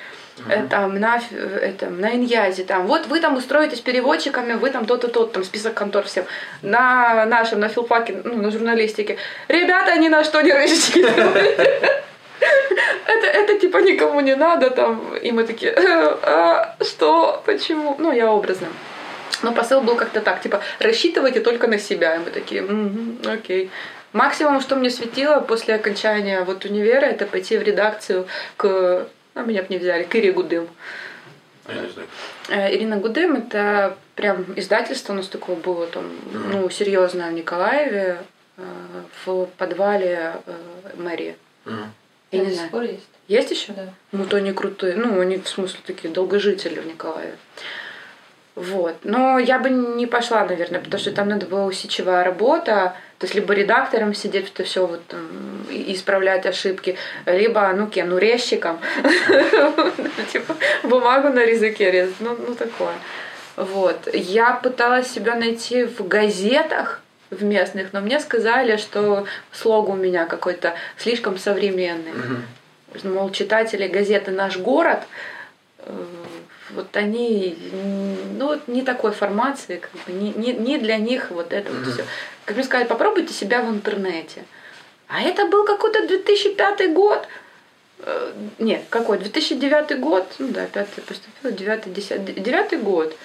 э, 0.50 0.68
там 0.70 1.00
на, 1.00 1.22
э, 1.32 1.60
этом, 1.62 2.02
на 2.02 2.14
Иньязе, 2.14 2.66
там, 2.66 2.86
вот 2.86 3.08
вы 3.08 3.22
там 3.22 3.38
устроитесь 3.38 3.80
переводчиками, 3.80 4.54
вы 4.54 4.72
там 4.72 4.86
то-то, 4.86 5.08
то 5.08 5.26
там 5.26 5.46
список 5.46 5.74
контор 5.74 6.04
всем. 6.04 6.26
На 6.62 7.26
нашем, 7.26 7.62
на 7.62 7.70
филфаке, 7.70 8.22
ну, 8.26 8.42
на 8.42 8.52
журналистике. 8.52 9.16
Ребята 9.48 9.98
ни 9.98 10.10
на 10.10 10.26
что 10.26 10.42
не 10.42 10.52
рассчитывают. 10.52 12.04
Это, 13.06 13.28
это 13.28 13.60
типа 13.60 13.78
никому 13.78 14.20
не 14.22 14.36
надо 14.36 14.70
там. 14.70 15.16
И 15.18 15.32
мы 15.32 15.44
такие, 15.44 15.72
«Э, 15.72 16.18
а, 16.24 16.76
что, 16.82 17.42
почему? 17.46 17.96
Ну, 18.00 18.12
я 18.12 18.32
образно. 18.32 18.68
Но 19.44 19.52
посыл 19.52 19.82
был 19.82 19.96
как-то 19.96 20.22
так, 20.22 20.42
типа, 20.42 20.62
рассчитывайте 20.80 21.40
только 21.40 21.68
на 21.68 21.78
себя. 21.78 22.16
И 22.16 22.20
мы 22.20 22.32
такие, 22.32 22.62
«Мгм, 22.62 23.20
окей. 23.26 23.70
Максимум, 24.14 24.62
что 24.62 24.76
мне 24.76 24.90
светило 24.90 25.40
после 25.40 25.76
окончания 25.76 26.44
вот 26.44 26.66
универа, 26.66 27.06
это 27.06 27.26
пойти 27.26 27.58
в 27.58 27.64
редакцию 27.64 28.28
к... 28.58 29.08
А 29.34 29.44
меня 29.44 29.62
бы 29.62 29.68
не 29.70 29.78
взяли, 29.78 30.04
к 30.04 30.14
Ире 30.16 30.34
Гудым. 30.34 30.68
Знаю. 31.66 31.90
Э, 32.50 32.76
Ирина 32.76 32.98
Гудым 32.98 33.36
это 33.36 33.96
прям 34.16 34.46
издательство 34.58 35.14
у 35.14 35.16
нас 35.16 35.28
такое 35.28 35.56
было 35.56 35.88
там, 35.88 36.04
ну, 36.34 36.70
серьезное 36.70 37.30
в 37.30 37.34
Николаеве, 37.34 38.18
э, 38.58 38.64
в 39.26 39.46
подвале 39.58 40.34
мэрии. 40.98 41.36
Мгм. 41.66 41.94
Я 42.32 42.46
не 42.46 42.54
знаю. 42.54 42.70
пор 42.70 42.84
есть? 42.84 43.08
Есть 43.28 43.52
еще? 43.52 43.74
Да. 43.74 43.94
Ну, 44.12 44.26
то 44.26 44.38
они 44.38 44.52
крутые. 44.52 44.96
Ну, 44.96 45.20
они, 45.20 45.38
в 45.38 45.48
смысле, 45.48 45.80
такие 45.86 46.14
долгожители 46.14 46.80
в 46.80 46.86
Николаеве. 46.86 47.36
Вот. 48.56 48.96
Но 49.04 49.40
я 49.40 49.60
бы 49.60 49.70
не 49.70 50.08
пошла, 50.08 50.46
наверное, 50.46 50.82
потому 50.82 51.00
что 51.00 51.12
там 51.12 51.30
надо 51.30 51.46
была 51.46 51.66
усидчивая 51.66 52.24
работа. 52.24 52.96
То 53.18 53.26
есть 53.26 53.36
либо 53.36 53.54
редактором 53.54 54.14
сидеть, 54.14 54.52
это 54.54 54.64
все 54.64 54.86
вот 54.86 55.06
там, 55.08 55.66
исправлять 55.70 56.46
ошибки, 56.46 56.98
либо, 57.26 57.72
ну, 57.74 57.88
кем, 57.88 58.10
ну, 58.10 58.18
резчиком. 58.18 58.80
Типа 60.34 60.56
бумагу 60.84 61.30
на 61.30 61.42
языке 61.42 61.92
резать. 61.92 62.16
Ну, 62.20 62.36
ну, 62.36 62.56
такое. 62.56 62.96
Вот. 63.56 64.14
Я 64.14 64.54
пыталась 64.54 65.08
себя 65.08 65.36
найти 65.36 65.86
в 65.86 66.08
газетах, 66.08 67.02
в 67.32 67.44
местных, 67.44 67.94
но 67.94 68.02
мне 68.02 68.20
сказали, 68.20 68.78
что 68.78 69.26
слог 69.54 69.90
у 69.90 69.96
меня 69.96 70.26
какой-то 70.26 70.74
слишком 70.98 71.38
современный 71.38 72.12
Мгм. 72.12 73.14
мол, 73.14 73.32
читатели 73.32 73.88
газеты 73.88 74.32
«Наш 74.32 74.58
город», 74.58 75.00
э, 75.80 76.06
вот 76.72 76.96
они, 76.96 77.58
ну, 78.38 78.48
вот 78.48 78.68
не 78.68 78.82
такой 78.82 79.12
формации, 79.12 79.78
как 79.78 79.92
бы, 79.92 80.12
не, 80.14 80.32
не, 80.34 80.54
не 80.54 80.78
для 80.78 80.98
них 80.98 81.32
вот 81.32 81.54
это 81.54 81.72
вот 81.72 81.82
Мгм. 81.82 81.92
все. 81.92 82.06
Как 82.46 82.56
мне 82.56 82.66
сказали, 82.66 82.88
попробуйте 82.88 83.34
себя 83.34 83.62
в 83.62 83.70
интернете. 83.70 84.44
А 85.08 85.22
это 85.22 85.48
был 85.48 85.66
какой-то 85.66 86.08
2005 86.08 86.94
год. 86.94 87.28
Э, 88.00 88.32
Нет, 88.60 88.82
какой? 88.90 89.18
2009 89.20 90.00
год. 90.00 90.26
Ну 90.40 90.48
да, 90.50 90.66
пятый 90.66 91.02
поступила, 91.02 91.52
девятый, 91.52 91.94
десятый. 91.94 92.34
Девятый 92.36 92.80
год. 92.80 93.16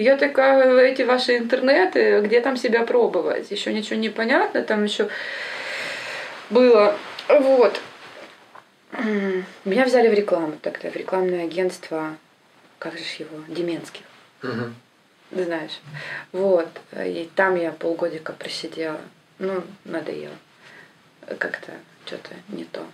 Я 0.00 0.16
такая, 0.16 0.78
эти 0.78 1.02
ваши 1.02 1.36
интернеты, 1.36 2.22
где 2.22 2.40
там 2.40 2.56
себя 2.56 2.86
пробовать? 2.86 3.50
Еще 3.50 3.70
ничего 3.70 3.96
не 3.96 4.08
понятно, 4.08 4.62
там 4.62 4.84
еще 4.84 5.10
было. 6.48 6.96
Вот. 7.28 7.78
Меня 9.66 9.84
взяли 9.84 10.08
в 10.08 10.14
рекламу 10.14 10.56
тогда, 10.62 10.90
в 10.90 10.96
рекламное 10.96 11.44
агентство, 11.44 12.16
как 12.78 12.94
же 12.94 13.04
его, 13.18 13.44
Деменских, 13.48 14.00
ты 14.40 15.44
знаешь. 15.44 15.78
Вот. 16.32 16.68
И 16.96 17.28
там 17.36 17.56
я 17.56 17.70
полгодика 17.70 18.32
просидела. 18.32 19.02
Ну, 19.38 19.62
надоело. 19.84 20.36
Как-то 21.26 21.72
что-то 22.06 22.30
не 22.48 22.64
то. 22.64 22.86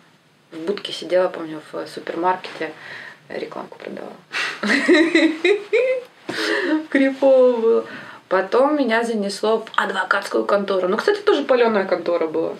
В 0.50 0.58
будке 0.58 0.92
сидела, 0.92 1.28
помню, 1.28 1.62
в 1.70 1.86
супермаркете 1.86 2.72
рекламку 3.28 3.78
продавала. 3.78 4.16
Крипово 6.90 7.56
было. 7.56 7.84
Потом 8.28 8.76
меня 8.76 9.04
занесло 9.04 9.58
в 9.58 9.66
адвокатскую 9.76 10.44
контору. 10.44 10.88
Ну, 10.88 10.96
кстати, 10.96 11.20
тоже 11.20 11.44
паленая 11.44 11.84
контора 11.84 12.26
была. 12.26 12.54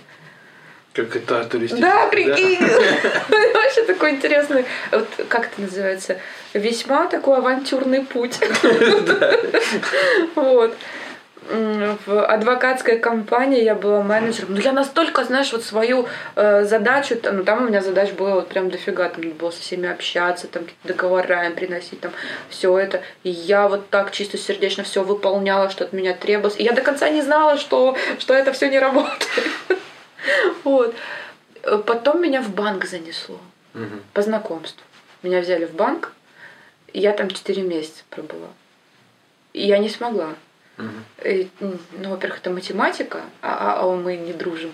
Как 0.93 1.15
это 1.15 1.45
туристическая. 1.45 1.93
Да, 1.93 2.07
прикинь. 2.07 2.59
Вообще 3.55 3.83
такой 3.85 4.13
интересный, 4.13 4.65
вот 4.93 5.09
как 5.29 5.47
это 5.49 5.61
называется, 5.61 6.19
весьма 6.55 7.07
такой 7.07 7.39
авантюрный 7.39 8.03
путь. 8.05 8.39
Вот. 10.35 10.75
В 11.49 12.27
адвокатской 12.27 12.99
компании 12.99 13.63
я 13.63 13.75
была 13.75 14.03
менеджером. 14.03 14.55
Ну, 14.55 14.61
я 14.61 14.73
настолько, 14.73 15.25
знаешь, 15.25 15.53
вот 15.53 15.63
свою 15.63 16.09
э, 16.35 16.65
задачу, 16.65 17.17
там, 17.17 17.37
ну, 17.37 17.45
там 17.45 17.65
у 17.65 17.69
меня 17.69 17.83
задач 17.83 18.13
было 18.13 18.37
вот 18.37 18.49
прям 18.49 18.69
дофига, 18.69 19.09
там 19.09 19.23
надо 19.23 19.35
было 19.37 19.51
со 19.51 19.61
всеми 19.61 19.89
общаться, 19.89 20.49
там 20.49 20.65
какие-то 20.65 20.89
договора 20.89 21.47
им 21.47 21.55
приносить, 21.55 22.01
там 22.01 22.11
все 22.49 22.77
это. 22.77 23.03
И 23.23 23.31
я 23.31 23.69
вот 23.69 23.91
так 23.91 24.11
чисто 24.11 24.39
сердечно 24.39 24.83
все 24.83 25.05
выполняла, 25.05 25.71
что 25.71 25.85
от 25.85 25.93
меня 25.93 26.15
требовалось. 26.15 26.59
И 26.59 26.65
я 26.65 26.73
до 26.73 26.83
конца 26.83 27.09
не 27.11 27.23
знала, 27.23 27.59
что, 27.59 27.97
что 28.19 28.35
это 28.35 28.53
все 28.53 28.69
не 28.69 28.79
работает. 28.79 29.21
Вот. 30.65 30.93
Потом 31.85 32.21
меня 32.21 32.43
в 32.43 32.53
банк 32.53 32.85
занесло 32.85 33.39
по 34.13 34.23
знакомству. 34.23 34.83
Меня 35.23 35.41
взяли 35.41 35.65
в 35.65 35.75
банк, 35.75 36.13
и 36.93 36.99
я 36.99 37.13
там 37.13 37.31
4 37.31 37.63
месяца 37.63 38.03
пробыла. 38.11 38.49
И 39.53 39.65
я 39.65 39.79
не 39.79 39.89
смогла. 39.89 40.35
Мгм. 40.77 41.05
И, 41.25 41.49
м, 41.61 41.79
ну, 42.03 42.11
во-первых, 42.11 42.39
это 42.41 42.51
математика, 42.51 43.21
а, 43.43 43.79
а- 43.81 43.83
а 43.83 43.97
мы 43.97 44.17
не 44.17 44.33
дружим. 44.33 44.73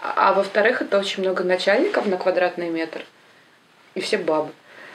А, 0.00 0.30
а 0.30 0.32
во-вторых, 0.32 0.80
это 0.82 0.98
очень 0.98 1.22
много 1.22 1.44
начальников 1.44 2.06
на 2.06 2.16
квадратный 2.16 2.70
метр. 2.70 3.02
И 3.94 4.00
все 4.00 4.16
бабы. 4.18 4.50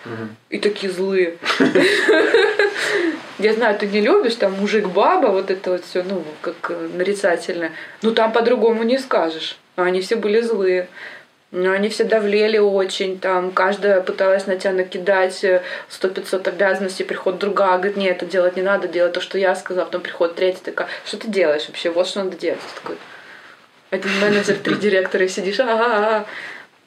Мгм. 0.06 0.36
И 0.50 0.60
такие 0.60 0.92
злые. 0.92 1.38
Я 3.40 3.54
знаю, 3.54 3.78
ты 3.78 3.88
не 3.88 4.02
любишь, 4.02 4.36
там 4.36 4.54
мужик-баба, 4.54 5.28
вот 5.28 5.50
это 5.52 5.72
вот 5.72 5.84
все, 5.86 6.04
ну, 6.04 6.24
как 6.42 6.56
э, 6.70 6.90
нарицательно. 6.94 7.72
Ну, 8.02 8.14
там 8.14 8.32
по-другому 8.32 8.84
не 8.84 8.98
скажешь. 9.00 9.58
Они 9.76 10.02
все 10.02 10.16
были 10.16 10.42
злые. 10.42 10.88
Ну, 11.56 11.72
они 11.72 11.90
все 11.90 12.04
давлели 12.04 12.58
очень, 12.58 13.20
там, 13.20 13.52
каждая 13.52 14.02
пыталась 14.02 14.48
на 14.48 14.58
тебя 14.58 14.74
накидать 14.74 15.44
э, 15.44 15.62
сто 15.88 16.10
пятьсот 16.10 16.48
обязанностей, 16.48 17.04
приходит 17.04 17.40
другая, 17.40 17.78
говорит, 17.78 17.96
нет, 17.96 18.18
это 18.18 18.26
делать 18.26 18.56
не 18.56 18.64
надо, 18.64 18.88
делать 18.88 19.14
то, 19.14 19.22
что 19.22 19.38
я 19.38 19.54
сказала, 19.54 19.86
потом 19.86 20.02
приходит 20.02 20.34
третья 20.34 20.64
такая, 20.64 20.88
что 21.06 21.18
ты 21.18 21.28
делаешь 21.28 21.68
вообще, 21.68 21.92
вот 21.92 22.08
что 22.08 22.24
надо 22.24 22.38
делать. 22.38 22.60
Ты 22.60 22.82
такой, 22.82 22.98
один 23.92 24.20
менеджер, 24.20 24.56
три 24.56 24.74
директора, 24.74 25.26
и 25.26 25.28
сидишь, 25.28 25.60
а 25.60 26.26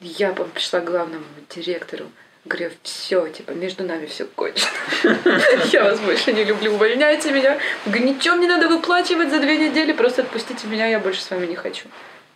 Я 0.01 0.33
пришла 0.33 0.81
к 0.81 0.83
главному 0.83 1.23
директору, 1.49 2.03
говорю, 2.43 2.71
все, 2.83 3.25
типа, 3.29 3.51
между 3.51 3.85
нами 3.85 4.05
все 4.05 4.25
кончено. 4.25 4.69
Я 5.71 5.85
вас 5.85 6.01
больше 6.01 6.33
не 6.33 6.43
люблю, 6.43 6.73
увольняйте 6.73 7.31
меня. 7.31 7.57
Говорю, 7.85 8.03
ничего 8.03 8.35
мне 8.35 8.49
надо 8.49 8.67
выплачивать 8.67 9.29
за 9.29 9.39
две 9.39 9.57
недели, 9.57 9.93
просто 9.93 10.23
отпустите 10.23 10.67
меня, 10.67 10.87
я 10.87 10.99
больше 10.99 11.21
с 11.21 11.31
вами 11.31 11.45
не 11.45 11.55
хочу. 11.55 11.85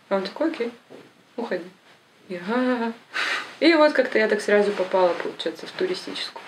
А 0.08 0.16
он 0.16 0.22
такой, 0.22 0.48
окей, 0.48 0.72
уходи. 1.36 1.64
И 2.28 3.74
вот 3.74 3.92
как-то 3.92 4.18
я 4.18 4.28
так 4.28 4.40
сразу 4.40 4.72
попала, 4.72 5.14
получается, 5.22 5.66
в 5.66 5.70
туристическую. 5.72 6.42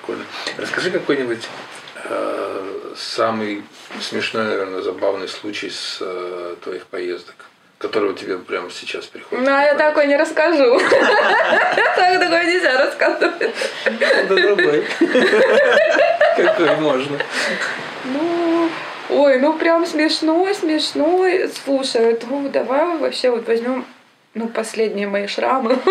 Прикольно. 0.00 0.24
Расскажи 0.56 0.90
какой-нибудь 0.90 1.46
э, 2.04 2.92
самый 2.96 3.62
смешной, 4.00 4.44
наверное, 4.44 4.82
забавный 4.82 5.28
случай 5.28 5.70
с 5.70 5.98
э, 6.00 6.56
твоих 6.62 6.86
поездок, 6.86 7.34
который 7.78 8.10
у 8.10 8.14
тебя 8.14 8.38
прямо 8.38 8.70
сейчас 8.70 9.06
приходит. 9.06 9.44
Ну, 9.44 9.54
а 9.54 9.62
я 9.62 9.74
такой 9.74 10.06
не 10.06 10.16
расскажу. 10.16 10.80
Так 10.80 12.20
такое 12.20 12.44
нельзя 12.44 12.78
рассказывать. 12.78 13.54
Да 14.28 14.36
другой. 14.36 14.86
Какой 16.36 16.76
можно. 16.76 17.18
Ну, 18.04 18.51
ой, 19.20 19.38
ну 19.38 19.52
прям 19.54 19.86
смешной, 19.86 20.54
смешной. 20.54 21.50
Слушай, 21.64 22.18
ну 22.28 22.48
давай 22.48 22.96
вообще 22.98 23.30
вот 23.30 23.46
возьмем, 23.46 23.84
ну, 24.34 24.48
последние 24.48 25.06
мои 25.08 25.26
шрамы. 25.26 25.78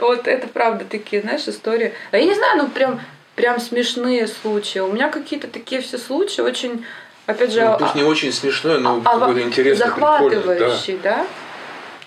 Вот 0.00 0.28
это 0.28 0.46
правда 0.48 0.84
такие, 0.88 1.22
знаешь, 1.22 1.48
истории. 1.48 1.94
А 2.10 2.18
я 2.18 2.24
не 2.24 2.34
знаю, 2.34 2.58
ну 2.62 2.68
прям, 2.68 3.00
прям 3.36 3.58
смешные 3.58 4.26
случаи. 4.26 4.80
У 4.80 4.92
меня 4.92 5.08
какие-то 5.08 5.48
такие 5.48 5.80
все 5.80 5.96
случаи 5.98 6.42
очень, 6.42 6.84
опять 7.26 7.52
же, 7.52 7.62
Ну, 7.62 7.78
пусть 7.78 7.94
а- 7.94 7.98
не 7.98 8.04
очень 8.04 8.30
смешной, 8.32 8.78
но 8.80 9.00
а- 9.04 9.18
какой-то 9.18 9.40
интересный, 9.40 9.86
прикольный. 9.86 10.30
Да. 10.36 10.42
захватывающий, 10.42 10.98
да? 11.02 11.26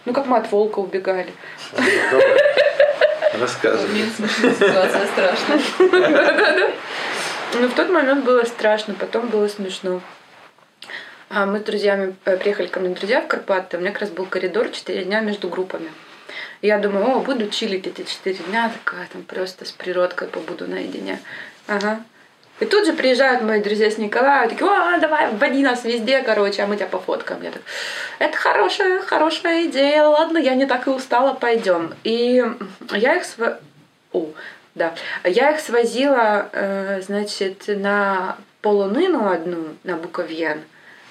Ну, 0.06 0.14
как 0.14 0.28
мы 0.28 0.38
от 0.38 0.52
волка 0.52 0.80
убегали. 0.80 1.34
Рассказывай. 3.40 4.06
Ситуация 4.60 5.08
страшная. 5.08 5.62
Ну, 7.54 7.68
в 7.68 7.74
тот 7.74 7.90
момент 7.90 8.24
было 8.26 8.44
страшно, 8.44 8.94
потом 8.94 9.28
было 9.30 9.48
смешно. 9.48 10.02
А 11.30 11.46
мы 11.46 11.60
с 11.60 11.64
друзьями 11.64 12.16
э, 12.26 12.38
приехали 12.38 12.68
ко 12.68 12.80
мне 12.80 12.96
друзья 12.96 13.22
в 13.22 13.28
Карпаты, 13.28 13.78
у 13.78 13.80
меня 13.80 13.92
как 13.92 14.02
раз 14.02 14.10
был 14.12 14.26
коридор 14.26 14.70
4 14.70 15.04
дня 15.06 15.20
между 15.22 15.50
группами. 15.50 15.92
И 16.62 16.68
я 16.68 16.78
думаю, 16.78 17.06
о, 17.08 17.20
буду 17.20 17.50
чилить 17.50 17.88
эти 17.88 18.04
4 18.04 18.36
дня, 18.50 18.72
такая 18.72 19.08
там 19.12 19.24
просто 19.24 19.66
с 19.66 19.72
природкой 19.72 20.28
побуду 20.28 20.68
наедине. 20.68 21.20
Ага. 21.68 22.02
И 22.60 22.66
тут 22.66 22.86
же 22.86 22.94
приезжают 22.94 23.44
мои 23.44 23.62
друзья 23.62 23.92
с 23.92 23.98
Николая, 23.98 24.50
такие, 24.50 24.66
о, 24.70 24.98
давай, 25.00 25.32
вводи 25.32 25.64
нас 25.64 25.84
везде, 25.84 26.22
короче, 26.22 26.64
а 26.64 26.68
мы 26.68 26.76
тебя 26.76 26.88
пофоткаем. 26.88 27.44
Я 27.44 27.52
так, 27.52 27.62
это 28.20 28.38
хорошая, 28.38 29.02
хорошая 29.02 29.66
идея, 29.66 30.06
ладно, 30.06 30.38
я 30.38 30.56
не 30.56 30.66
так 30.66 30.88
и 30.88 30.90
устала, 30.90 31.34
пойдем. 31.34 31.94
И 32.04 32.44
я 32.92 33.16
их 33.16 33.26
св- 33.26 33.60
О, 34.12 34.28
да. 34.78 34.94
Я 35.24 35.52
их 35.52 35.60
свозила, 35.60 36.50
э, 36.54 37.02
значит, 37.02 37.64
на 37.68 38.38
полонину 38.62 39.30
одну, 39.30 39.76
на 39.84 39.98
Буковьен, 39.98 40.62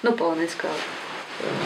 ну, 0.03 0.13
полонинское 0.13 0.71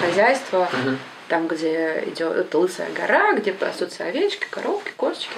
хозяйство, 0.01 0.67
Мгм. 0.71 0.99
там, 1.29 1.47
где 1.47 2.03
идет 2.07 2.53
лысая 2.53 2.89
гора, 2.91 3.33
где 3.33 3.53
пасутся 3.53 4.03
овечки, 4.05 4.45
коровки, 4.49 4.91
кошечки. 4.97 5.33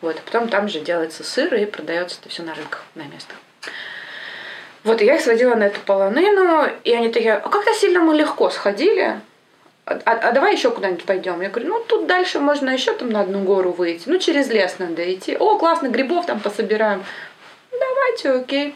Вот, 0.00 0.16
а 0.16 0.20
потом 0.24 0.48
там 0.48 0.68
же 0.68 0.80
делается 0.80 1.24
сыр 1.24 1.54
и 1.54 1.64
продается 1.64 2.18
это 2.20 2.28
все 2.28 2.42
на 2.42 2.54
рынках, 2.54 2.84
на 2.94 3.02
местах. 3.02 3.38
Вот, 4.84 5.00
и 5.00 5.06
я 5.06 5.16
их 5.16 5.22
сводила 5.22 5.54
на 5.54 5.64
эту 5.64 5.80
полонину, 5.80 6.68
и 6.84 6.92
они 6.92 7.08
такие, 7.10 7.34
а 7.34 7.48
как-то 7.48 7.72
сильно 7.72 8.00
мы 8.00 8.14
легко 8.14 8.50
сходили, 8.50 9.18
а, 9.86 10.00
а- 10.04 10.32
давай 10.32 10.54
еще 10.54 10.70
куда-нибудь 10.70 11.04
пойдем. 11.04 11.40
Я 11.40 11.50
говорю, 11.50 11.68
ну 11.68 11.80
тут 11.86 12.06
дальше 12.06 12.40
можно 12.40 12.70
еще 12.70 12.92
там 12.94 13.10
на 13.10 13.20
одну 13.20 13.40
гору 13.40 13.72
выйти, 13.72 14.08
ну 14.08 14.18
через 14.18 14.48
лес 14.48 14.76
надо 14.78 15.12
идти. 15.12 15.36
О, 15.36 15.58
классно, 15.58 15.88
грибов 15.88 16.26
там 16.26 16.40
пособираем. 16.40 17.04
Давайте, 17.70 18.30
окей. 18.30 18.74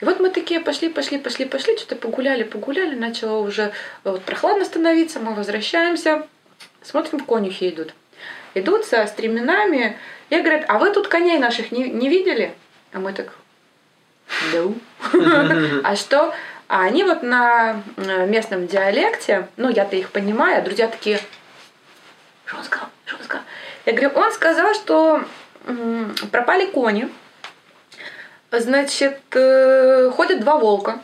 И 0.00 0.04
вот 0.04 0.20
мы 0.20 0.30
такие 0.30 0.60
пошли, 0.60 0.88
пошли, 0.88 1.18
пошли, 1.18 1.44
пошли, 1.44 1.76
что-то 1.76 1.96
погуляли, 1.96 2.44
погуляли, 2.44 2.94
начало 2.94 3.38
уже 3.38 3.62
э, 4.04 4.10
вот 4.10 4.22
прохладно 4.22 4.64
становиться, 4.64 5.18
мы 5.18 5.34
возвращаемся, 5.34 6.26
смотрим, 6.82 7.20
конюхи 7.20 7.70
идут. 7.70 7.94
Идут 8.54 8.84
со 8.84 9.06
стременами, 9.06 9.96
и 10.30 10.36
говорят, 10.36 10.64
а 10.68 10.78
вы 10.78 10.90
тут 10.90 11.08
коней 11.08 11.38
наших 11.38 11.72
не, 11.72 11.90
не 11.90 12.08
видели? 12.08 12.54
А 12.92 13.00
мы 13.00 13.12
так, 13.12 13.32
да. 14.52 14.68
А 15.84 15.96
что? 15.96 16.32
А 16.68 16.82
они 16.82 17.02
вот 17.02 17.22
на 17.22 17.82
э, 17.96 18.26
местном 18.26 18.66
диалекте, 18.66 19.48
ну 19.56 19.70
я-то 19.70 19.96
их 19.96 20.10
понимаю, 20.10 20.62
друзья 20.62 20.86
такие, 20.86 21.18
что 22.44 22.58
он 22.58 22.64
сказал, 22.64 22.88
что 23.06 23.16
он 23.16 23.22
сказал? 23.24 23.44
Я 23.86 23.92
говорю, 23.92 24.10
он 24.14 24.32
сказал, 24.32 24.74
что 24.74 25.24
пропали 26.30 26.66
кони, 26.66 27.10
Значит, 28.50 29.20
э, 29.32 30.10
ходят 30.10 30.40
два 30.40 30.56
волка. 30.56 31.00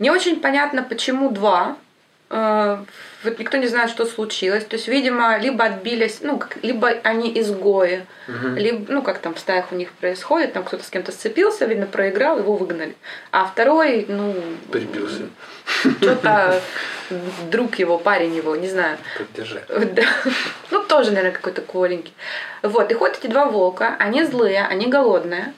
Не 0.00 0.10
очень 0.10 0.40
понятно, 0.40 0.82
почему 0.82 1.30
два. 1.30 1.76
Вот 3.24 3.38
никто 3.38 3.56
не 3.56 3.66
знает, 3.66 3.90
что 3.90 4.04
случилось. 4.06 4.64
То 4.64 4.76
есть, 4.76 4.86
видимо, 4.88 5.38
либо 5.38 5.64
отбились, 5.64 6.18
ну, 6.20 6.38
как- 6.38 6.58
либо 6.62 6.88
они 7.02 7.32
изгои, 7.40 8.04
Мгм. 8.28 8.56
либо, 8.56 8.92
ну, 8.92 9.02
как 9.02 9.18
там 9.18 9.34
в 9.34 9.38
стаях 9.38 9.72
у 9.72 9.74
них 9.74 9.90
происходит, 9.92 10.52
там 10.52 10.62
кто-то 10.64 10.84
с 10.84 10.90
кем-то 10.90 11.10
сцепился, 11.12 11.64
видно, 11.64 11.86
проиграл, 11.86 12.38
его 12.38 12.54
выгнали. 12.56 12.94
А 13.32 13.46
второй, 13.46 14.04
ну, 14.08 14.34
Прибился. 14.70 15.22
что-то 16.00 16.60
друг 17.50 17.76
его, 17.76 17.98
парень 17.98 18.34
его, 18.36 18.56
не 18.56 18.68
знаю. 18.68 18.98
Поддержать. 19.18 19.64
Да. 19.94 20.02
Ну, 20.70 20.82
тоже, 20.84 21.10
наверное, 21.10 21.32
какой-то 21.32 21.62
коленький. 21.62 22.12
Вот, 22.62 22.90
и 22.90 22.94
ходят 22.94 23.18
эти 23.22 23.26
два 23.30 23.46
волка, 23.46 23.96
они 23.98 24.24
злые, 24.24 24.66
они 24.66 24.86
голодные. 24.86 25.52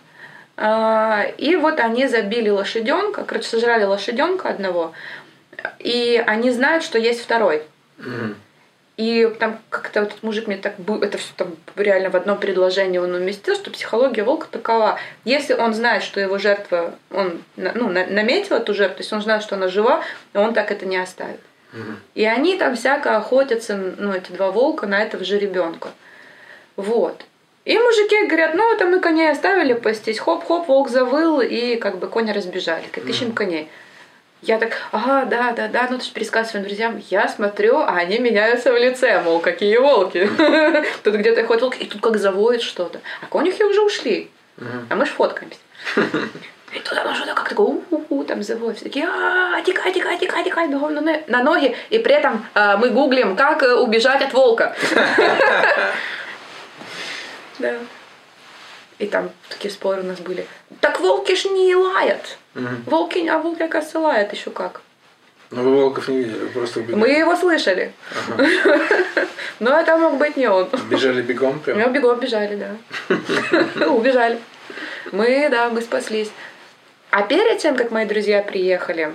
А, 0.58 1.24
И 1.36 1.54
вот 1.56 1.80
они 1.80 2.06
забили 2.08 2.48
лошаденка, 2.48 3.24
короче, 3.24 3.46
сожрали 3.48 3.84
лошаденка 3.84 4.48
одного, 4.48 4.92
и 5.78 6.22
они 6.26 6.50
знают, 6.50 6.84
что 6.84 6.98
есть 6.98 7.20
второй. 7.20 7.62
Мгм. 7.98 8.36
И 8.96 9.30
там 9.38 9.58
как-то 9.68 10.00
вот 10.00 10.10
этот 10.10 10.22
мужик 10.22 10.46
мне 10.46 10.56
так 10.56 10.74
это 11.02 11.18
все 11.18 11.28
там 11.36 11.54
реально 11.76 12.08
в 12.08 12.16
одном 12.16 12.38
предложении 12.38 12.96
он 12.96 13.14
уместил, 13.14 13.54
что 13.54 13.70
психология 13.70 14.22
волка 14.22 14.46
такова. 14.50 14.98
Если 15.24 15.52
он 15.52 15.74
знает, 15.74 16.02
что 16.02 16.18
его 16.18 16.38
жертва, 16.38 16.94
он 17.10 17.42
ну, 17.56 17.90
на- 17.90 18.06
наметил 18.06 18.56
эту 18.56 18.72
жертву, 18.72 18.96
то 18.96 19.02
есть 19.02 19.12
он 19.12 19.20
знает, 19.20 19.42
что 19.42 19.56
она 19.56 19.68
жива, 19.68 20.02
он 20.32 20.54
так 20.54 20.70
это 20.70 20.86
не 20.86 20.96
оставит. 20.96 21.40
И 22.14 22.24
они 22.24 22.56
там 22.56 22.74
всяко 22.74 23.18
охотятся, 23.18 23.76
ну, 23.76 24.12
эти 24.12 24.32
два 24.32 24.50
волка, 24.50 24.86
на 24.86 25.02
этого 25.02 25.24
же 25.24 25.38
ребенка. 25.38 25.90
Вот. 26.76 27.22
И 27.66 27.76
мужики 27.78 28.26
говорят, 28.26 28.54
ну, 28.54 28.72
это 28.72 28.86
мы 28.86 29.00
коней 29.00 29.30
оставили 29.30 29.74
пастись, 29.74 30.18
хоп-хоп, 30.18 30.68
волк 30.68 30.88
завыл, 30.88 31.40
и 31.40 31.76
как 31.76 31.98
бы 31.98 32.06
кони 32.06 32.30
разбежали. 32.30 32.84
Как 32.92 33.04
ищем 33.04 33.32
коней. 33.32 33.68
Я 34.42 34.58
так, 34.58 34.76
ага, 34.92 35.24
да, 35.24 35.52
да, 35.52 35.68
да, 35.68 35.88
ну 35.90 35.98
ты 35.98 36.04
же 36.04 36.12
пересказывай 36.12 36.50
своим 36.50 36.66
друзьям. 36.66 37.02
Я 37.10 37.28
смотрю, 37.28 37.78
а 37.78 37.96
они 37.96 38.18
меняются 38.18 38.72
в 38.72 38.76
лице, 38.76 39.20
мол, 39.22 39.40
какие 39.40 39.76
волки. 39.78 40.28
Тут 41.02 41.14
где-то 41.14 41.44
ходит 41.46 41.62
волк, 41.62 41.76
и 41.80 41.86
тут 41.86 42.00
как 42.00 42.18
завоет 42.18 42.62
что-то. 42.62 43.00
А 43.22 43.26
конюхи 43.26 43.62
уже 43.62 43.80
ушли, 43.80 44.30
а 44.90 44.94
мы 44.94 45.06
ж 45.06 45.08
фоткаемся. 45.08 45.58
И 46.72 46.78
тут 46.80 46.98
оно 46.98 47.14
что-то 47.14 47.32
как 47.32 47.48
такое, 47.48 47.66
у-у-у, 47.90 48.24
там 48.24 48.42
завоет. 48.42 48.76
Все 48.76 48.84
такие, 48.84 49.06
а 49.06 49.62
тикай, 49.62 49.92
тикай, 49.92 50.18
тикай, 50.18 50.44
тикай, 50.44 50.68
бегом 50.68 50.94
на 50.94 51.42
ноги. 51.42 51.74
И 51.88 51.98
при 51.98 52.14
этом 52.14 52.44
а, 52.54 52.76
мы 52.76 52.90
гуглим, 52.90 53.34
как 53.34 53.62
э, 53.62 53.74
убежать 53.74 54.22
от 54.22 54.32
волка. 54.34 54.76
Да. 57.58 57.72
И 58.98 59.06
там 59.06 59.30
такие 59.48 59.72
споры 59.72 60.02
у 60.02 60.04
нас 60.04 60.20
были. 60.20 60.46
Так 60.82 61.00
волки 61.00 61.34
ж 61.34 61.46
не 61.46 61.74
лают. 61.74 62.36
Мгм. 62.56 62.84
Волки, 62.86 63.26
а 63.28 63.38
волки, 63.38 63.62
оказывается, 63.62 64.00
лают 64.00 64.32
еще 64.32 64.50
как. 64.50 64.80
Ну 65.50 65.62
вы 65.62 65.76
волков 65.76 66.08
не 66.08 66.18
видели, 66.18 66.38
вы 66.38 66.48
просто 66.48 66.80
убегали. 66.80 67.00
Мы 67.00 67.08
его 67.10 67.36
слышали. 67.36 67.92
Ага. 68.28 68.48
Но 69.60 69.78
это 69.78 69.96
мог 69.96 70.18
быть 70.18 70.36
не 70.36 70.48
он. 70.48 70.68
Бежали 70.90 71.22
бегом 71.22 71.60
прям? 71.60 71.78
Мы 71.78 71.88
бегом 71.90 72.18
бежали, 72.18 72.56
да. 72.56 73.86
Убежали. 73.86 74.40
Мы, 75.12 75.48
да, 75.50 75.68
мы 75.68 75.82
спаслись. 75.82 76.30
А 77.10 77.22
перед 77.22 77.58
тем, 77.58 77.76
как 77.76 77.90
мои 77.90 78.06
друзья 78.06 78.42
приехали, 78.42 79.12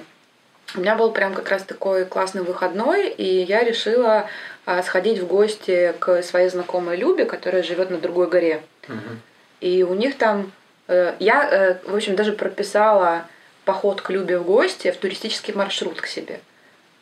у 0.76 0.80
меня 0.80 0.96
был 0.96 1.12
прям 1.12 1.34
как 1.34 1.50
раз 1.50 1.64
такой 1.64 2.06
классный 2.06 2.44
выходной, 2.44 3.10
и 3.10 3.44
я 3.44 3.64
решила 3.64 4.30
а, 4.66 4.82
сходить 4.84 5.20
в 5.20 5.28
гости 5.28 5.94
к 6.00 6.22
своей 6.22 6.50
знакомой 6.50 6.96
Любе, 6.96 7.26
которая 7.26 7.64
живет 7.64 7.90
на 7.90 7.98
другой 7.98 8.30
горе. 8.30 8.62
Мгм. 8.88 9.22
И 9.60 9.84
у 9.84 9.94
них 9.96 10.18
там... 10.18 10.52
э, 10.92 11.16
Я, 11.20 11.50
э, 11.50 11.78
в 11.86 11.96
общем, 11.96 12.16
даже 12.16 12.34
прописала 12.34 13.26
поход 13.66 14.02
к 14.02 14.10
Любе 14.10 14.38
в 14.38 14.44
гости 14.44 14.92
в 14.92 14.98
туристический 14.98 15.54
маршрут 15.54 16.02
к 16.02 16.08
себе. 16.08 16.40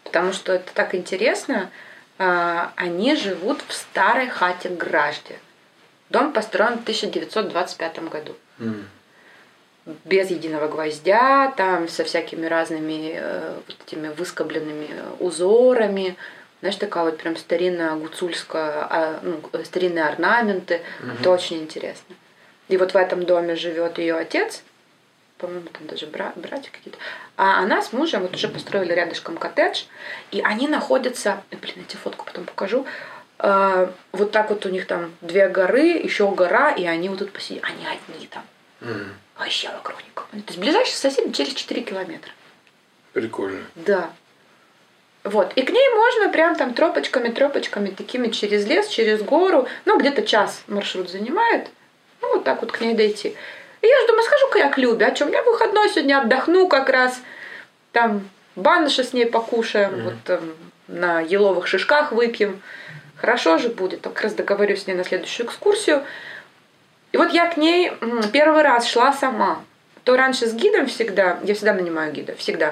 Потому 0.03 0.33
что 0.33 0.53
это 0.53 0.73
так 0.73 0.95
интересно. 0.95 1.69
А, 2.17 2.71
Они 2.75 3.15
живут 3.15 3.61
в 3.67 3.73
старой 3.73 4.27
хате 4.27 4.69
Гражде. 4.69 5.35
Дом 6.09 6.33
построен 6.33 6.79
в 6.79 6.81
1925 6.81 8.09
году. 8.09 8.35
Мгм. 8.57 8.87
Без 10.05 10.29
единого 10.29 10.67
гвоздя, 10.67 11.51
там 11.55 11.87
со 11.87 12.03
всякими 12.03 12.45
разными 12.45 13.13
э, 13.15 13.53
вот 13.67 13.75
этими 13.87 14.09
выскобленными 14.09 14.89
узорами. 15.19 16.15
Знаешь, 16.59 16.75
такая 16.75 17.05
вот 17.05 17.17
прям 17.17 17.37
старинная 17.37 17.95
гуцульская, 17.95 18.87
а, 18.89 19.19
ну, 19.23 19.39
э, 19.53 19.63
старинные 19.63 20.05
орнаменты. 20.05 20.81
Это 21.19 21.31
очень 21.31 21.59
интересно. 21.59 22.15
И 22.69 22.77
вот 22.77 22.93
в 22.93 22.97
этом 22.97 23.25
доме 23.25 23.55
живет 23.55 23.97
ее 23.97 24.15
отец, 24.15 24.63
по-моему, 25.37 25.67
там 25.71 25.87
даже 25.87 26.05
бра- 26.07 26.33
братья 26.35 26.71
какие-то. 26.71 26.97
А 27.37 27.59
она 27.59 27.81
с 27.81 27.93
мужем 27.93 28.21
вот 28.21 28.35
уже 28.35 28.47
построили 28.47 28.93
рядышком 28.93 29.37
коттедж, 29.37 29.83
и 30.31 30.41
они 30.41 30.67
находятся, 30.67 31.43
блин, 31.51 31.73
я 31.77 31.83
тебе 31.83 31.99
фотку 31.99 32.25
потом 32.25 32.45
покажу, 32.45 32.85
Э, 33.39 33.89
вот 34.11 34.31
так 34.31 34.49
вот 34.49 34.65
у 34.65 34.69
них 34.69 34.85
там 34.85 35.13
две 35.21 35.47
горы, 35.47 35.87
еще 35.87 36.29
гора, 36.29 36.71
и 36.71 36.85
они 36.85 37.09
вот 37.09 37.19
тут 37.19 37.31
посидят. 37.31 37.63
Они 37.63 37.85
одни 37.87 38.27
там. 38.27 38.43
Мгм. 38.81 39.13
Вообще 39.37 39.69
вокруг 39.69 40.03
никого. 40.05 40.27
То 40.31 40.37
есть 40.47 40.59
ближайший 40.59 40.93
сосед 40.95 41.33
через 41.33 41.53
4 41.53 41.81
километра. 41.81 42.31
Прикольно. 43.13 43.63
Да. 43.75 44.09
Вот. 45.23 45.53
И 45.55 45.61
к 45.61 45.69
ней 45.69 45.89
можно 45.95 46.29
прям 46.29 46.55
там 46.55 46.73
тропочками, 46.73 47.29
тропочками, 47.29 47.89
такими 47.89 48.27
через 48.29 48.65
лес, 48.65 48.87
через 48.87 49.21
гору. 49.21 49.67
Ну, 49.85 49.97
где-то 49.97 50.23
час 50.23 50.63
маршрут 50.67 51.09
занимает. 51.09 51.69
Ну, 52.21 52.35
вот 52.35 52.43
так 52.43 52.61
вот 52.61 52.71
к 52.71 52.81
ней 52.81 52.93
дойти. 52.93 53.35
И 53.81 53.87
я 53.87 53.99
же 54.01 54.07
думаю, 54.07 54.23
схожу-ка 54.23 54.59
я 54.59 54.69
к 54.69 54.77
Любе. 54.77 55.05
А 55.05 55.15
что, 55.15 55.25
у 55.25 55.27
меня 55.27 55.41
выходной 55.43 55.89
сегодня 55.89 56.19
отдохну 56.19 56.67
как 56.67 56.89
раз. 56.89 57.21
Там 57.91 58.29
баныши 58.55 59.03
с 59.03 59.13
ней 59.13 59.25
покушаем. 59.25 59.91
Мгм. 59.91 60.03
Вот 60.03 60.13
там 60.25 60.39
на 60.87 61.21
еловых 61.21 61.67
шишках 61.67 62.11
выпьем. 62.11 62.61
Хорошо 63.15 63.57
же 63.57 63.69
будет. 63.69 64.01
Как 64.01 64.21
раз 64.21 64.33
договорюсь 64.33 64.83
с 64.83 64.87
ней 64.87 64.95
на 64.95 65.03
следующую 65.03 65.47
экскурсию. 65.47 66.03
И 67.11 67.17
вот 67.17 67.31
я 67.31 67.47
к 67.47 67.57
ней 67.57 67.91
первый 68.31 68.63
раз 68.63 68.87
шла 68.87 69.13
сама. 69.13 69.61
То 70.03 70.15
раньше 70.15 70.47
с 70.47 70.53
гидом 70.53 70.87
всегда, 70.87 71.39
я 71.43 71.53
всегда 71.53 71.73
нанимаю 71.73 72.11
гида, 72.11 72.35
всегда. 72.35 72.71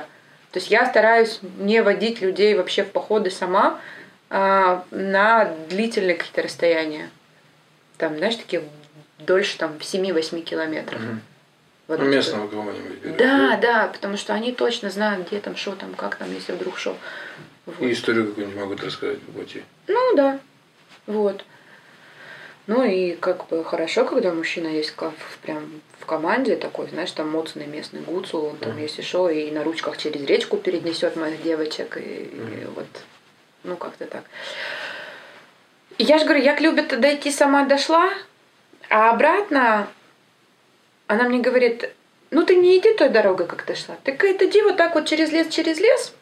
То 0.51 0.59
есть 0.59 0.71
я 0.71 0.85
стараюсь 0.85 1.39
не 1.57 1.81
водить 1.81 2.21
людей 2.21 2.55
вообще 2.55 2.83
в 2.83 2.91
походы 2.91 3.29
сама 3.29 3.79
а, 4.29 4.85
на 4.91 5.51
длительные 5.69 6.15
какие-то 6.15 6.41
расстояния. 6.41 7.09
Там, 7.97 8.17
знаешь, 8.17 8.35
такие 8.35 8.63
дольше 9.19 9.57
там 9.57 9.77
7-8 9.79 10.41
километров. 10.43 11.01
Мгм. 11.01 11.21
Вот 11.87 11.99
Ну, 11.99 12.05
местного 12.05 12.47
кого-нибудь 12.49 12.99
берете. 13.01 13.17
Да, 13.17 13.57
да, 13.61 13.87
потому 13.87 14.17
что 14.17 14.33
они 14.33 14.51
точно 14.51 14.89
знают, 14.89 15.27
где 15.27 15.39
там, 15.39 15.55
что 15.55 15.71
там, 15.73 15.93
как 15.93 16.15
там, 16.17 16.33
если 16.33 16.51
вдруг 16.51 16.77
что. 16.77 16.97
Вот. 17.65 17.81
И 17.81 17.91
историю 17.93 18.27
какую-нибудь 18.27 18.59
могут 18.59 18.83
рассказать 18.83 19.21
по 19.21 19.31
пути. 19.31 19.63
Ну 19.87 20.15
да, 20.15 20.39
вот. 21.05 21.45
Ну 22.67 22.83
и 22.83 23.13
как 23.15 23.47
бы 23.47 23.63
хорошо, 23.63 24.03
когда 24.03 24.33
мужчина 24.33 24.67
есть 24.67 24.91
как 24.91 25.13
в- 25.17 25.37
прям 25.37 25.69
в 26.01 26.05
команде 26.05 26.57
такой, 26.57 26.89
знаешь, 26.89 27.11
там 27.11 27.29
моцный 27.29 27.65
местный 27.65 28.01
гуцул, 28.01 28.47
он 28.47 28.57
там, 28.57 28.77
если 28.77 29.01
что, 29.01 29.29
и 29.29 29.49
на 29.51 29.63
ручках 29.63 29.97
через 29.97 30.21
речку 30.25 30.57
перенесет 30.57 31.15
моих 31.15 31.41
девочек, 31.41 31.95
и, 31.97 32.01
и 32.01 32.65
вот, 32.75 32.87
ну 33.63 33.77
как-то 33.77 34.05
так. 34.05 34.23
И 35.97 36.03
я 36.03 36.17
же 36.19 36.25
говорю, 36.25 36.43
я 36.43 36.55
к 36.55 36.59
Любе 36.61 36.83
дойти 36.83 37.31
сама 37.31 37.63
дошла, 37.65 38.09
А 38.89 39.11
обратно 39.11 39.87
она 41.07 41.23
мне 41.23 41.39
говорит, 41.39 41.89
ну 42.31 42.43
ты 42.43 42.55
не 42.55 42.77
иди 42.77 42.93
той 42.93 43.09
дорогой, 43.09 43.47
как 43.47 43.63
ты 43.63 43.75
шла. 43.75 43.95
Ты 44.03 44.11
говорит, 44.11 44.41
иди 44.41 44.61
вот 44.61 44.77
так 44.77 44.95
вот 44.95 45.07
через 45.07 45.31
лес, 45.31 45.47
через 45.47 45.79
лес, 45.79 46.13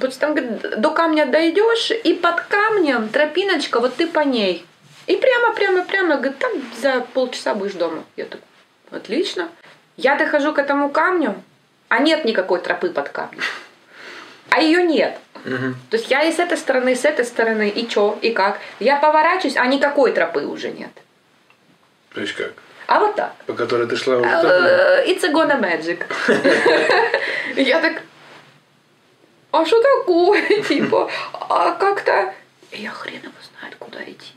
вот 0.00 0.18
там 0.18 0.34
говорит, 0.34 0.80
до 0.80 0.90
камня 0.90 1.26
дойдешь, 1.26 1.90
и 1.90 2.14
под 2.14 2.40
камнем 2.42 3.08
тропиночка, 3.08 3.80
вот 3.80 3.96
ты 3.96 4.06
по 4.06 4.20
ней. 4.20 4.64
И 5.06 5.16
прямо, 5.16 5.54
прямо, 5.54 5.84
прямо, 5.84 6.16
говорит, 6.16 6.38
там 6.38 6.52
за 6.80 7.00
полчаса 7.14 7.54
будешь 7.54 7.72
дома. 7.72 8.04
Я 8.16 8.26
так, 8.26 8.40
отлично. 8.90 9.48
Я 9.96 10.16
дохожу 10.16 10.52
к 10.52 10.58
этому 10.58 10.88
камню, 10.88 11.34
а 11.88 11.98
нет 11.98 12.24
никакой 12.24 12.60
тропы 12.60 12.90
под 12.90 13.08
камнем. 13.08 13.42
А 14.50 14.60
ее 14.60 14.82
нет. 14.82 15.18
Мгм. 15.44 15.76
То 15.90 15.96
есть 15.96 16.10
я 16.10 16.22
и 16.24 16.32
с 16.32 16.38
этой 16.38 16.58
стороны, 16.58 16.92
и 16.92 16.96
с 16.96 17.04
этой 17.04 17.24
стороны, 17.24 17.68
и 17.68 17.88
чё, 17.88 18.18
и 18.20 18.30
как. 18.30 18.58
Я 18.78 18.96
поворачиваюсь, 18.96 19.56
а 19.56 19.66
никакой 19.66 20.12
тропы 20.12 20.44
уже 20.44 20.70
нет. 20.70 20.90
То 22.14 22.20
есть 22.20 22.34
как? 22.34 22.52
А 22.86 22.98
вот 22.98 23.14
так. 23.14 23.34
По 23.46 23.54
которой 23.54 23.86
ты 23.86 23.96
шла 23.96 24.16
вот 24.16 24.24
так? 24.24 24.44
Э, 24.44 25.04
It's 25.06 25.24
a 25.24 25.32
gonna 25.32 25.60
magic. 25.60 26.04
Я 27.56 27.80
так, 27.80 28.02
а 29.52 29.64
что 29.66 29.82
такое? 29.82 30.62
Типа, 30.68 31.10
а 31.32 31.72
как-то... 31.72 32.34
Я 32.72 32.90
хрен 32.90 33.22
его 33.22 33.32
знает, 33.58 33.74
куда 33.78 34.02
идти. 34.04 34.32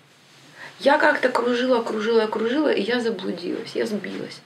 Я 0.80 0.98
как-то 0.98 1.30
кружила, 1.30 1.84
кружила, 1.84 2.26
кружила, 2.28 2.70
и 2.70 2.82
я 2.82 3.00
заблудилась, 3.00 3.76
я 3.76 3.86
сбилась. 3.86 4.42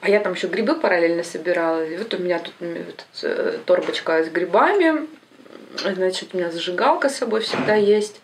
А 0.00 0.08
я 0.08 0.20
там 0.20 0.32
еще 0.32 0.46
грибы 0.46 0.76
параллельно 0.76 1.22
собирала. 1.22 1.84
И 1.84 1.96
вот 1.98 2.14
у 2.14 2.18
меня 2.18 2.38
тут 2.38 2.54
вот, 2.58 3.04
э, 3.22 3.58
торбочка 3.66 4.24
с 4.24 4.28
грибами. 4.28 5.06
Значит, 5.76 6.30
у 6.32 6.38
меня 6.38 6.50
зажигалка 6.50 7.10
с 7.10 7.16
собой 7.16 7.42
всегда 7.42 7.74
есть. 7.74 8.20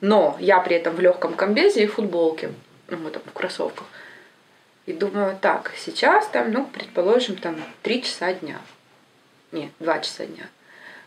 Но 0.00 0.36
я 0.40 0.60
при 0.60 0.76
этом 0.76 0.94
в 0.94 1.00
легком 1.00 1.34
комбезе 1.34 1.84
и 1.84 1.86
футболке. 1.86 2.50
Ну, 2.88 2.98
вот 2.98 3.14
там 3.14 3.22
в 3.24 3.32
кроссовках. 3.32 3.86
И 4.86 4.92
думаю, 4.92 5.36
так, 5.40 5.72
сейчас 5.76 6.28
там, 6.28 6.52
ну, 6.52 6.64
предположим, 6.66 7.36
там 7.36 7.56
3 7.82 8.02
часа 8.02 8.32
дня. 8.32 8.58
Нет, 9.50 9.70
2 9.80 9.98
часа 10.00 10.26
дня. 10.26 10.44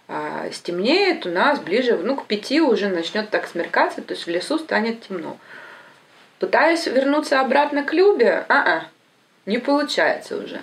А, 0.07 0.49
стемнеет 0.51 1.25
у 1.25 1.29
нас 1.29 1.59
ближе, 1.59 1.97
ну, 1.97 2.15
к 2.17 2.25
5 2.25 2.51
уже 2.61 2.89
начнет 2.89 3.29
так 3.29 3.47
смеркаться, 3.47 4.01
то 4.01 4.13
есть 4.13 4.25
в 4.25 4.29
лесу 4.29 4.57
станет 4.57 5.07
темно. 5.07 5.37
Пытаюсь 6.39 6.87
вернуться 6.87 7.39
обратно 7.39 7.83
к 7.83 7.93
Любе, 7.93 8.45
а-а, 8.49 8.85
не 9.45 9.59
получается 9.59 10.37
уже. 10.37 10.61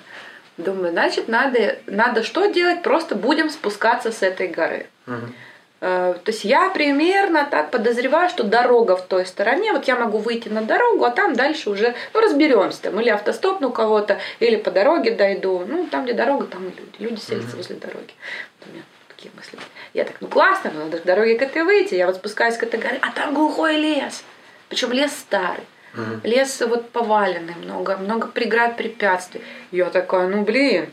Думаю, 0.57 0.91
значит, 0.91 1.29
надо, 1.29 1.79
надо 1.87 2.23
что 2.23 2.47
делать? 2.47 2.83
Просто 2.83 3.15
будем 3.15 3.51
спускаться 3.51 4.11
с 4.11 4.23
этой 4.23 4.49
горы. 4.49 4.87
Мгм. 5.07 5.35
Э, 5.81 6.15
То 6.25 6.31
есть 6.31 6.45
я 6.45 6.71
примерно 6.71 7.47
так 7.51 7.71
подозреваю, 7.71 8.31
что 8.31 8.45
дорога 8.45 8.97
в 8.97 9.03
той 9.03 9.27
стороне, 9.27 9.73
вот 9.73 9.85
я 9.87 9.97
могу 9.97 10.19
выйти 10.19 10.49
на 10.49 10.63
дорогу, 10.63 11.05
а 11.05 11.11
там 11.11 11.35
дальше 11.35 11.71
уже, 11.71 11.95
ну, 12.15 12.21
разберемся, 12.21 12.83
там, 12.83 13.01
или 13.01 13.11
автостопну 13.11 13.71
кого-то, 13.71 14.19
или 14.41 14.57
по 14.57 14.71
дороге 14.71 15.11
дойду. 15.11 15.65
Ну, 15.67 15.87
там, 15.87 16.05
где 16.05 16.15
дорога, 16.15 16.47
там 16.47 16.67
и 16.69 16.71
люди. 16.71 16.97
Люди 16.99 17.21
селятся 17.21 17.57
возле 17.57 17.77
дороги. 17.77 18.15
Вот 18.59 18.69
у 18.69 18.73
меня 18.73 18.83
такие 19.09 19.31
мысли. 19.37 19.59
Я 19.93 20.05
так, 20.05 20.17
ну 20.21 20.29
классно, 20.29 20.71
но 20.75 20.85
надо 20.85 20.99
к 20.99 21.05
дороге 21.05 21.39
к 21.39 21.43
этой 21.43 21.63
выйти. 21.63 21.95
Я 21.95 22.07
вот 22.07 22.17
спускаюсь 22.17 22.57
к 22.57 22.63
этой 22.63 22.81
горе, 22.81 22.99
а 23.03 23.11
там 23.11 23.35
глухой 23.35 23.77
лес. 23.77 24.25
Причем 24.69 24.93
лес 24.93 25.13
старый. 25.13 25.65
Мгм. 25.95 26.21
Лес 26.25 26.61
вот 26.67 26.91
поваленный, 26.91 27.55
много, 27.55 27.97
много 27.97 28.29
преград, 28.29 28.77
препятствий. 28.77 29.43
Я 29.71 29.87
такая, 29.87 30.29
ну 30.29 30.43
блин, 30.43 30.93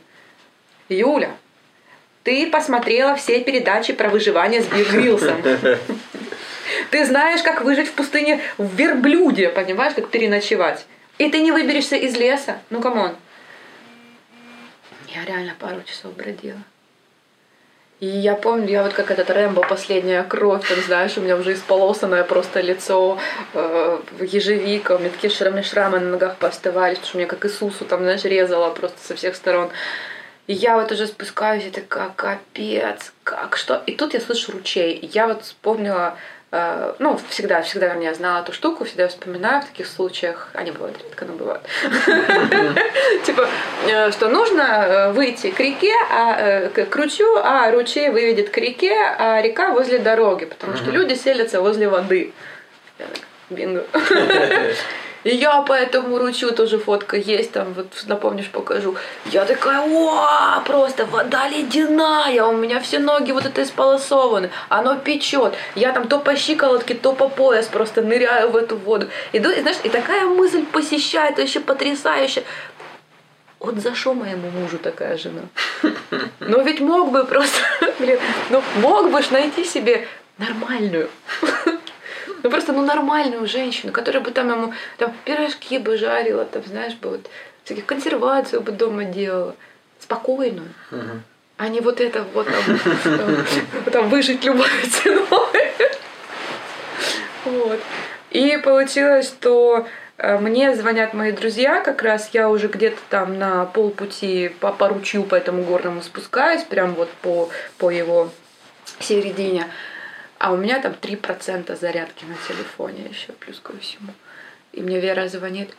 Юля, 0.87 1.31
ты 2.23 2.49
посмотрела 2.49 3.15
все 3.15 3.39
передачи 3.41 3.93
про 3.93 4.09
выживание 4.09 4.61
с 4.61 4.67
Гриллсом. 4.67 5.41
Ты 6.89 7.05
знаешь, 7.05 7.41
как 7.43 7.61
выжить 7.61 7.89
в 7.89 7.93
пустыне 7.93 8.41
в 8.57 8.75
верблюде, 8.75 9.49
понимаешь, 9.49 9.93
как 9.93 10.09
переночевать. 10.09 10.85
И 11.17 11.29
ты 11.29 11.41
не 11.41 11.51
выберешься 11.51 11.95
из 11.95 12.15
леса. 12.15 12.59
Ну, 12.69 12.81
come 12.81 13.01
on. 13.01 13.15
Я 15.07 15.25
реально 15.25 15.55
пару 15.59 15.83
часов 15.83 16.15
бродила. 16.15 16.59
И 17.99 18.07
я 18.07 18.35
помню, 18.35 18.69
я 18.69 18.83
вот 18.83 18.93
как 18.93 19.11
этот 19.11 19.29
Рэмбо, 19.29 19.61
последняя 19.61 20.23
кровь, 20.23 20.67
там, 20.67 20.77
знаешь, 20.81 21.17
у 21.17 21.21
меня 21.21 21.37
уже 21.37 21.53
исполосанное 21.53 22.23
просто 22.23 22.59
лицо, 22.59 23.17
э, 23.53 23.99
ежевика, 24.19 24.95
у 24.95 24.99
меня 24.99 25.09
такие 25.09 25.31
шрамы, 25.31 25.63
шрамы 25.63 25.99
на 25.99 26.09
ногах 26.09 26.35
пооставались, 26.37 26.97
потому 26.97 27.09
что 27.09 27.17
меня 27.17 27.27
как 27.27 27.45
Иисусу 27.45 27.85
там, 27.85 28.01
знаешь, 28.01 28.25
резало 28.25 28.71
просто 28.71 28.97
со 29.01 29.15
всех 29.15 29.35
сторон. 29.35 29.69
И 30.47 30.53
я 30.53 30.75
вот 30.75 30.91
уже 30.91 31.07
спускаюсь, 31.07 31.65
и 31.65 31.69
такая, 31.69 32.09
капец, 32.15 33.13
как, 33.23 33.55
что? 33.55 33.81
И 33.85 33.93
тут 33.93 34.13
я 34.13 34.19
слышу 34.19 34.51
ручей. 34.51 34.93
И 34.93 35.05
я 35.05 35.27
вот 35.27 35.43
вспомнила, 35.43 36.17
э, 36.51 36.93
ну, 36.99 37.17
всегда, 37.29 37.61
всегда, 37.61 37.87
вернее, 37.87 38.13
знала 38.13 38.41
эту 38.41 38.51
штуку, 38.51 38.83
всегда 38.83 39.07
вспоминаю 39.07 39.61
в 39.61 39.65
таких 39.67 39.87
случаях, 39.87 40.49
они 40.53 40.71
бывают 40.71 40.97
редко, 41.01 41.23
но 41.23 41.33
бывают. 41.33 41.63
Типа, 43.25 43.47
э, 43.87 44.11
что 44.11 44.27
нужно 44.27 44.61
э, 44.61 45.11
выйти 45.13 45.49
к 45.49 45.59
реке, 45.61 45.93
а 46.11 46.35
э, 46.37 46.69
к 46.69 46.93
ручью, 46.93 47.37
а 47.37 47.71
ручей 47.71 48.09
выведет 48.09 48.49
к 48.49 48.57
реке, 48.57 48.97
а 49.17 49.41
река 49.41 49.71
возле 49.71 49.99
дороги, 49.99 50.43
потому 50.43 50.75
что 50.75 50.91
люди 50.91 51.13
селятся 51.13 51.61
возле 51.61 51.87
воды. 51.87 52.33
Бинго. 53.49 53.85
Я 55.23 55.61
по 55.61 55.73
этому 55.73 56.17
ручью 56.17 56.51
тоже 56.51 56.77
фотка 56.77 57.15
есть, 57.15 57.51
там 57.53 57.73
вот 57.73 57.87
напомнишь, 58.07 58.49
покажу. 58.49 58.95
Я 59.25 59.45
такая, 59.45 59.79
о, 59.79 60.61
просто 60.65 61.05
вода 61.05 61.47
ледяная, 61.47 62.43
у 62.45 62.57
меня 62.57 62.79
все 62.81 62.99
ноги 62.99 63.31
вот 63.31 63.45
это 63.45 63.63
исполосованы, 63.63 64.49
оно 64.69 64.97
печет. 64.97 65.53
Я 65.75 65.93
там 65.93 66.07
то 66.07 66.19
по 66.19 66.35
щиколотке, 66.35 66.93
то 66.93 67.13
по 67.13 67.29
пояс 67.29 67.67
просто 67.67 68.01
ныряю 68.01 68.49
в 68.49 68.57
эту 68.57 68.75
воду. 68.75 69.07
Иду, 69.31 69.49
и 69.49 69.61
знаешь, 69.61 69.77
и 69.83 69.89
такая 69.89 70.25
мысль 70.25 70.65
посещает, 70.65 71.37
вообще 71.37 71.61
потрясающая. 71.61 72.43
Вот 73.59 73.75
за 73.77 73.95
что 73.95 74.13
моему 74.13 74.49
мужу 74.49 74.77
такая 74.77 75.17
жена? 75.17 75.43
Ну 76.41 76.63
ведь 76.63 76.81
мог 76.81 77.11
бы 77.11 77.23
просто, 77.23 77.61
блин, 77.99 78.19
ну 78.49 78.61
мог 78.81 79.09
бы 79.09 79.21
ж 79.21 79.29
найти 79.31 79.63
себе 79.63 80.05
нормальную. 80.37 81.09
Ну 82.43 82.49
просто, 82.49 82.73
ну 82.73 82.85
нормальную 82.85 83.47
женщину, 83.47 83.91
которая 83.93 84.21
бы 84.21 84.31
там 84.31 84.51
ему 84.51 84.73
там 84.97 85.13
пирожки 85.25 85.79
бы 85.79 85.97
жарила, 85.97 86.45
там, 86.45 86.63
знаешь, 86.65 86.93
бы 86.95 87.11
вот 87.11 87.29
всяких 87.63 87.85
консервацию 87.85 88.61
бы 88.61 88.71
дома 88.71 89.05
делала. 89.05 89.55
Спокойную. 89.99 90.67
А 91.55 91.69
не 91.69 91.79
вот 91.79 92.01
это 92.01 92.25
вот 92.33 92.45
там, 92.47 92.79
там, 93.03 93.45
там 93.91 94.09
выжить 94.09 94.43
любой 94.43 94.67
ценой. 94.91 95.71
Вот. 97.45 97.79
И 98.31 98.57
получилось, 98.57 99.27
что 99.27 99.87
э, 100.17 100.37
мне 100.39 100.75
звонят 100.75 101.13
мои 101.13 101.31
друзья, 101.31 101.81
как 101.81 102.01
раз 102.01 102.31
я 102.33 102.49
уже 102.49 102.67
где-то 102.67 102.97
там 103.09 103.37
на 103.37 103.65
полпути 103.65 104.49
по, 104.59 104.71
по 104.71 104.89
ручью 104.89 105.23
по 105.23 105.35
этому 105.35 105.63
горному 105.63 106.01
спускаюсь, 106.01 106.63
прям 106.63 106.95
вот 106.95 107.09
по, 107.21 107.49
по 107.77 107.91
его 107.91 108.29
середине. 108.99 109.67
А 110.43 110.51
у 110.51 110.57
меня 110.57 110.81
там 110.81 110.91
3% 110.91 111.73
зарядки 111.79 112.25
на 112.25 112.35
телефоне 112.45 113.05
еще, 113.09 113.31
плюс 113.31 113.61
ко 113.61 113.71
всему. 113.77 114.11
И 114.73 114.81
мне 114.81 114.99
Вера 114.99 115.29
звонит, 115.29 115.69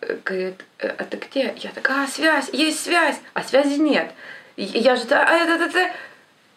э, 0.00 0.16
говорит, 0.24 0.64
«Э, 0.78 0.94
а 0.96 1.04
ты 1.04 1.18
где? 1.18 1.54
Я 1.58 1.68
такая, 1.74 2.04
а, 2.04 2.06
связь, 2.06 2.48
есть 2.54 2.82
связь, 2.82 3.16
а 3.34 3.42
связи 3.42 3.78
нет. 3.78 4.10
Я 4.56 4.96
же, 4.96 5.04
«Да, 5.04 5.26
а, 5.28 5.34
это, 5.36 5.62
это, 5.62 5.78
это». 5.78 5.92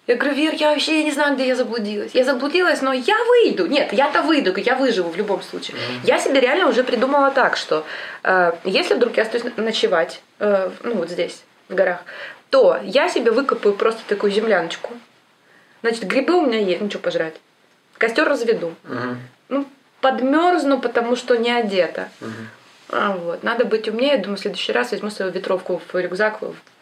Я 0.08 0.16
говорю, 0.16 0.34
Вер, 0.34 0.54
я 0.54 0.70
вообще 0.70 1.04
не 1.04 1.12
знаю, 1.12 1.36
где 1.36 1.46
я 1.46 1.58
заблудилась. 1.58 2.16
Я 2.16 2.24
заблудилась, 2.24 2.82
но 2.82 2.94
я 2.94 3.18
выйду. 3.26 3.68
Нет, 3.68 3.92
я-то 3.92 4.22
выйду, 4.22 4.56
я 4.56 4.76
выживу 4.76 5.10
в 5.10 5.18
любом 5.18 5.42
случае. 5.42 5.76
Я 6.06 6.20
себе 6.20 6.40
реально 6.40 6.70
уже 6.70 6.86
придумала 6.86 7.32
так, 7.32 7.58
что 7.58 7.86
э, 8.24 8.54
если 8.64 8.94
вдруг 8.94 9.18
я 9.18 9.24
остаюсь 9.24 9.44
ночевать, 9.58 10.22
э, 10.40 10.72
ну 10.84 10.96
вот 10.96 11.10
здесь, 11.10 11.44
в 11.68 11.76
горах, 11.76 12.06
то 12.50 12.80
я 12.82 13.10
себе 13.10 13.32
выкопаю 13.32 13.76
просто 13.76 14.04
такую 14.08 14.32
земляночку. 14.32 14.94
Значит, 15.82 16.06
грибы 16.06 16.34
у 16.36 16.46
меня 16.46 16.60
есть, 16.60 16.82
ничего 16.82 17.02
пожрать. 17.02 17.36
Костер 17.98 18.28
разведу. 18.28 18.76
Мгм. 18.84 19.20
Ну, 19.50 19.68
подмерзну, 20.02 20.80
потому 20.80 21.16
что 21.16 21.36
не 21.36 21.52
одета. 21.52 22.10
Мгм. 22.20 22.50
А, 22.90 23.16
вот. 23.16 23.44
Надо 23.44 23.66
быть 23.66 23.88
умнее. 23.88 24.18
Думаю, 24.18 24.38
в 24.38 24.42
следующий 24.42 24.72
раз 24.72 24.92
возьму 24.92 25.10
свою 25.10 25.32
ветровку 25.32 25.82
в 25.92 25.96
рюкзак 25.96 26.40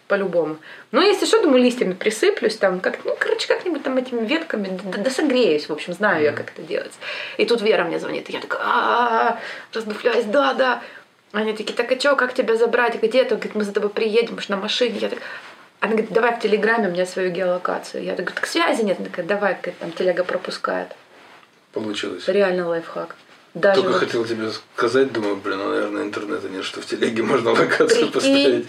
по-любому. 0.07 0.57
Ну, 0.91 1.01
если 1.01 1.25
что, 1.25 1.41
думаю, 1.41 1.61
листьями 1.61 1.93
присыплюсь 1.93 2.57
там, 2.57 2.79
как, 2.79 3.05
ну, 3.05 3.15
короче, 3.17 3.47
как-нибудь 3.47 3.83
там 3.83 3.95
этими 3.95 4.25
ветками, 4.25 4.79
да, 4.83 4.97
да 4.97 5.09
согреюсь, 5.11 5.69
в 5.69 5.71
общем, 5.71 5.93
знаю 5.93 6.23
я, 6.23 6.31
как 6.31 6.51
это 6.51 6.63
делать. 6.63 6.93
И 7.37 7.45
тут 7.45 7.61
Вера 7.61 7.83
мне 7.83 7.99
звонит, 7.99 8.27
и 8.29 8.33
я 8.33 8.39
такая, 8.39 9.37
раздуфляюсь, 9.71 10.25
да, 10.25 10.55
да. 10.55 10.81
Они 11.31 11.53
такие, 11.53 11.75
так 11.75 11.91
а 11.91 11.99
что, 11.99 12.15
как 12.15 12.33
тебя 12.33 12.55
забрать, 12.55 12.99
где 12.99 13.23
ты? 13.23 13.35
Говорит, 13.35 13.53
мы 13.53 13.63
за 13.63 13.71
тобой 13.71 13.91
приедем, 13.91 14.35
мы 14.35 14.41
ж 14.41 14.49
на 14.49 14.57
машине. 14.57 14.97
Я 14.97 15.09
так, 15.09 15.19
она 15.79 15.91
говорит, 15.93 16.11
давай 16.11 16.35
в 16.35 16.39
Телеграме 16.39 16.89
мне 16.89 17.05
свою 17.05 17.31
геолокацию. 17.31 18.03
Я 18.03 18.15
так, 18.15 18.31
так 18.31 18.45
связи 18.45 18.81
нет. 18.81 18.99
Она 18.99 19.07
такая, 19.09 19.25
давай, 19.25 19.53
говорит, 19.53 19.77
там 19.79 19.91
телега 19.91 20.23
пропускает. 20.23 20.89
Получилось. 21.71 22.27
Реально 22.27 22.67
лайфхак. 22.67 23.15
Даже 23.53 23.81
Только 23.81 23.93
вот- 23.93 23.99
хотел 23.99 24.25
тебе 24.25 24.49
сказать, 24.75 25.11
думаю, 25.11 25.37
блин, 25.37 25.57
ну, 25.57 25.69
наверное, 25.69 26.03
интернета 26.03 26.49
нет, 26.49 26.63
что 26.65 26.81
в 26.81 26.85
телеге 26.85 27.23
можно 27.23 27.51
локацию 27.51 27.87
Прикинь. 27.87 28.11
поставить. 28.11 28.67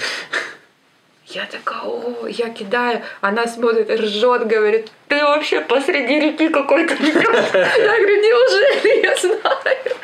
Я 1.26 1.46
такая, 1.46 1.80
о, 1.82 2.26
я 2.26 2.48
кидаю. 2.50 3.02
Она 3.20 3.46
смотрит, 3.46 3.88
ржет, 3.90 4.46
говорит, 4.48 4.90
ты 5.08 5.22
вообще 5.22 5.60
посреди 5.60 6.18
реки 6.18 6.48
какой-то. 6.48 6.94
Я 7.02 7.96
говорю, 7.98 8.16
неужели 8.16 9.02
я 9.06 9.16
знаю? 9.16 9.96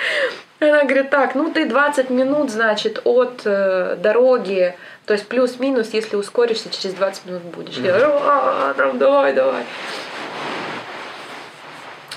Она 0.59 0.85
говорит, 0.85 1.11
так, 1.11 1.35
ну 1.35 1.53
ты 1.53 1.67
20 1.67 2.09
минут, 2.11 2.51
значит, 2.51 3.01
от 3.05 3.43
э, 3.45 3.97
дороги, 3.99 4.75
то 5.05 5.13
есть 5.13 5.29
плюс-минус, 5.29 5.91
если 5.93 6.17
ускоришься, 6.17 6.71
через 6.71 6.95
20 6.95 7.27
минут 7.27 7.43
будешь. 7.43 7.77
Я 7.77 7.93
говорю, 7.93 8.13
«А, 8.23 8.75
там, 8.75 8.99
давай, 8.99 9.35
давай. 9.35 9.65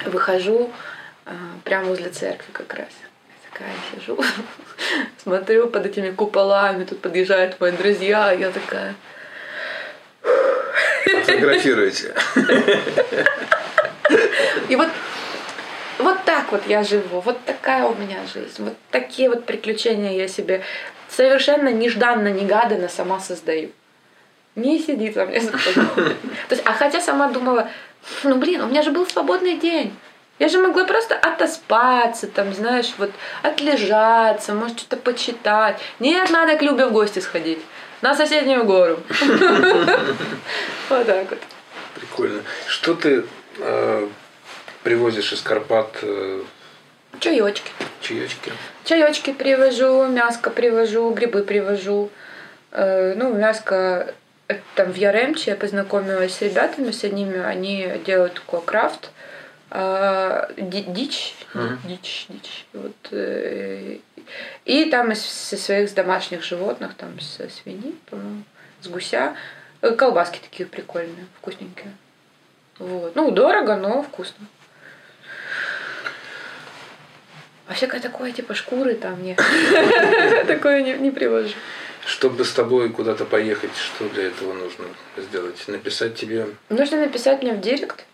Выхожу 0.06 0.72
э, 1.26 1.32
прямо 1.66 1.88
возле 1.88 2.10
церкви 2.10 2.52
как 2.54 2.74
раз. 2.74 2.88
Я 3.28 3.50
такая 3.52 3.74
сижу, 3.92 4.18
смотрю 5.22 5.68
под 5.68 5.86
этими 5.86 6.12
куполами, 6.12 6.86
тут 6.86 7.02
подъезжают 7.02 7.60
мои 7.60 7.72
друзья, 7.72 8.32
я 8.32 8.52
такая... 8.52 8.96
Фотографируете. 11.26 12.14
И 14.70 14.76
вот, 14.76 14.88
вот 16.00 16.24
так 16.26 16.52
вот 16.52 16.66
я 16.68 16.84
живу, 16.84 17.20
вот 17.20 17.44
такая 17.46 17.86
у 17.86 17.94
меня 17.96 18.20
жизнь, 18.34 18.64
вот 18.64 18.74
такие 18.90 19.30
вот 19.30 19.46
приключения 19.46 20.14
я 20.14 20.28
себе 20.28 20.64
совершенно 21.10 21.70
нежданно-негаданно 21.70 22.90
сама 22.90 23.20
создаю. 23.20 23.72
Не 24.56 24.80
сидит 24.80 25.16
во 25.16 25.26
мне. 25.26 25.42
То 25.96 26.16
есть, 26.50 26.64
а 26.66 26.74
хотя 26.74 27.00
сама 27.02 27.28
думала, 27.28 27.70
ну 28.24 28.36
блин, 28.38 28.62
у 28.62 28.68
меня 28.68 28.82
же 28.82 28.92
был 28.92 29.06
свободный 29.08 29.58
день. 29.58 29.96
Я 30.40 30.48
же 30.48 30.58
могла 30.58 30.86
просто 30.86 31.16
отоспаться, 31.16 32.28
там, 32.28 32.54
знаешь, 32.54 32.94
вот 32.98 33.12
отлежаться, 33.44 34.54
может, 34.54 34.80
что-то 34.80 34.96
почитать. 34.96 35.80
Нет, 36.00 36.30
надо 36.30 36.56
к 36.56 36.62
Любе 36.62 36.86
в 36.86 36.94
гости 36.94 37.20
сходить. 37.20 37.60
На 38.02 38.16
соседнюю 38.16 38.64
гору. 38.64 39.00
Вот 40.90 41.06
так 41.06 41.30
вот. 41.30 41.40
Прикольно. 41.96 42.42
Что 42.68 42.96
ты 42.96 43.26
э, 43.58 44.08
привозишь 44.84 45.34
из 45.34 45.42
Карпат 45.42 45.98
э, 46.02 46.42
Чаечки. 47.20 47.72
чаечки? 48.02 48.52
Чаечки 48.86 49.34
привожу, 49.34 50.08
мяско 50.08 50.50
привожу, 50.50 51.12
грибы 51.12 51.44
привожу. 51.44 52.10
Э, 52.72 53.14
Ну, 53.16 53.34
мяско 53.34 54.14
это 54.48 54.62
там 54.76 54.92
в 54.92 54.96
Яремче 54.96 55.52
я 55.52 55.58
познакомилась 55.58 56.34
с 56.36 56.42
ребятами, 56.42 56.92
с 56.92 57.04
одними, 57.04 57.38
они 57.40 57.88
делают 58.06 58.34
такой 58.36 58.62
крафт. 58.62 59.12
А, 59.72 60.50
ди- 60.58 60.86
дичь, 60.88 61.36
Мгм. 61.54 61.80
дичь, 61.86 62.26
дичь. 62.30 62.66
Вот, 62.74 62.96
э, 63.12 63.98
и 64.66 64.86
там 64.90 65.12
из 65.12 65.24
со 65.24 65.58
своих 65.58 65.94
домашних 65.94 66.44
животных, 66.44 66.96
там 66.96 67.20
со 67.20 67.48
свиньи, 67.50 67.94
по-моему, 68.10 68.42
с 68.82 68.88
гуся, 68.88 69.36
э, 69.82 69.92
колбаски 69.92 70.40
такие 70.40 70.66
прикольные, 70.68 71.28
вкусненькие. 71.38 71.92
Вот. 72.80 73.16
Ну, 73.16 73.30
дорого, 73.30 73.76
но 73.76 74.02
вкусно. 74.02 74.48
А 77.70 77.76
всякое 77.76 78.02
такое, 78.02 78.32
типа 78.32 78.56
шкуры 78.56 78.96
там 78.96 79.22
не. 79.22 79.36
Такое 80.48 80.82
не, 80.82 81.12
привожу. 81.12 81.54
Чтобы 82.04 82.44
с 82.44 82.52
тобой 82.52 82.90
куда-то 82.90 83.26
поехать, 83.26 83.70
что 83.78 84.10
для 84.10 84.24
этого 84.24 84.54
нужно 84.54 84.86
сделать? 85.16 85.68
Написать 85.68 86.16
тебе 86.16 86.48
Нужно 86.70 86.98
написать 86.98 87.44
мне 87.44 87.54
в 87.54 87.62
директ, 87.62 88.06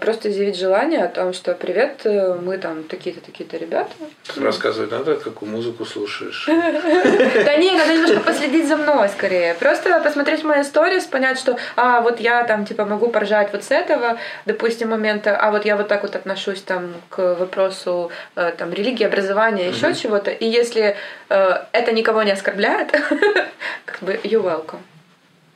просто 0.00 0.30
изъявить 0.30 0.56
желание 0.56 1.04
о 1.04 1.08
том, 1.08 1.32
что 1.32 1.52
привет, 1.52 2.02
э, 2.04 2.34
мы 2.34 2.58
там 2.58 2.84
такие-то, 2.84 3.20
такие-то 3.20 3.56
ребята. 3.56 3.90
рассказывать 4.36 4.92
надо, 4.92 5.16
какую 5.16 5.50
музыку 5.50 5.84
слушаешь. 5.84 6.48
Да 7.44 7.56
нет, 7.56 7.78
надо 7.78 7.94
немножко 7.94 8.20
последить 8.20 8.68
за 8.68 8.76
мной 8.76 9.08
скорее. 9.08 9.54
Просто 9.54 10.00
посмотреть 10.00 10.44
мои 10.44 10.62
сторис, 10.62 11.04
понять, 11.04 11.38
что, 11.38 11.58
а, 11.76 12.00
вот 12.00 12.20
я 12.20 12.44
там, 12.44 12.64
типа, 12.64 12.84
могу 12.84 13.08
поржать 13.08 13.52
вот 13.52 13.64
с 13.64 13.70
этого, 13.70 14.18
допустим, 14.46 14.90
момента, 14.90 15.36
а 15.36 15.50
вот 15.50 15.64
я 15.64 15.76
вот 15.76 15.88
так 15.88 16.02
вот 16.02 16.14
отношусь 16.14 16.62
там 16.62 16.94
к 17.08 17.34
вопросу 17.34 18.12
э, 18.36 18.52
там 18.56 18.72
религии, 18.72 19.04
образования, 19.04 19.68
еще 19.68 19.94
чего-то. 19.94 20.30
И 20.30 20.46
если 20.46 20.96
э, 21.28 21.58
это 21.72 21.92
никого 21.92 22.22
не 22.22 22.30
оскорбляет, 22.30 22.92
как 23.84 24.02
бы 24.02 24.12
you 24.22 24.40
welcome. 24.42 24.80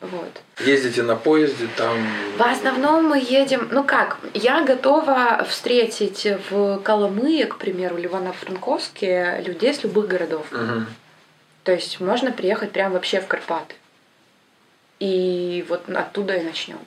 Вот. 0.00 0.30
Ездите 0.60 1.02
на 1.02 1.16
поезде, 1.16 1.66
там... 1.76 1.96
В 2.36 2.42
основном 2.42 3.06
мы 3.08 3.18
едем, 3.18 3.68
ну 3.72 3.82
как, 3.82 4.18
я 4.32 4.62
готова 4.62 5.44
встретить 5.48 6.26
в 6.50 6.78
Коломые, 6.84 7.46
к 7.46 7.58
примеру, 7.58 7.96
в 7.96 7.98
Ивано-Франковске 7.98 9.42
людей 9.44 9.74
с 9.74 9.82
любых 9.82 10.06
городов. 10.06 10.46
Мгм. 10.52 10.86
То 11.64 11.72
есть 11.72 12.00
можно 12.00 12.30
приехать 12.30 12.70
прям 12.70 12.92
вообще 12.92 13.20
в 13.20 13.26
Карпаты. 13.26 13.74
И 15.00 15.64
вот 15.68 15.88
оттуда 15.88 16.36
и 16.36 16.44
начнем. 16.44 16.78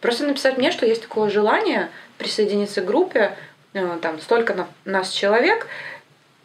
Просто 0.00 0.24
написать 0.26 0.58
мне, 0.58 0.72
что 0.72 0.86
есть 0.86 1.02
такое 1.02 1.30
желание 1.30 1.90
присоединиться 2.18 2.80
к 2.80 2.86
группе, 2.86 3.36
э, 3.72 3.98
там 4.00 4.20
столько 4.20 4.54
на- 4.54 4.68
нас 4.84 5.10
человек. 5.10 5.66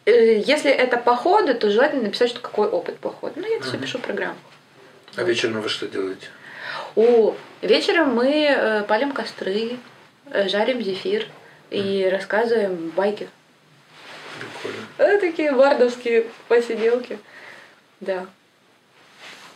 Э, 0.04 0.38
Если 0.38 0.70
это 0.70 0.96
походы, 0.96 1.54
то 1.54 1.70
желательно 1.70 2.02
написать, 2.02 2.30
что 2.30 2.40
какой 2.40 2.68
опыт 2.68 2.98
похода. 2.98 3.34
Ну, 3.36 3.48
я 3.48 3.56
это 3.56 3.66
все 3.66 3.78
пишу 3.78 3.98
в 3.98 4.02
программу. 4.02 4.36
А 5.16 5.22
вечером 5.22 5.60
вы 5.60 5.68
что 5.68 5.86
делаете? 5.86 6.28
О, 6.96 7.34
вечером 7.62 8.14
мы 8.14 8.46
э, 8.48 8.82
палим 8.84 9.12
костры, 9.12 9.78
э, 10.30 10.48
жарим 10.48 10.82
зефир 10.82 11.26
и 11.70 12.08
рассказываем 12.10 12.90
байки. 12.90 13.28
Прикольно. 14.38 14.86
Это 14.98 15.20
такие 15.20 15.52
бардовские 15.52 16.26
посиделки. 16.48 17.18
Да. 18.00 18.26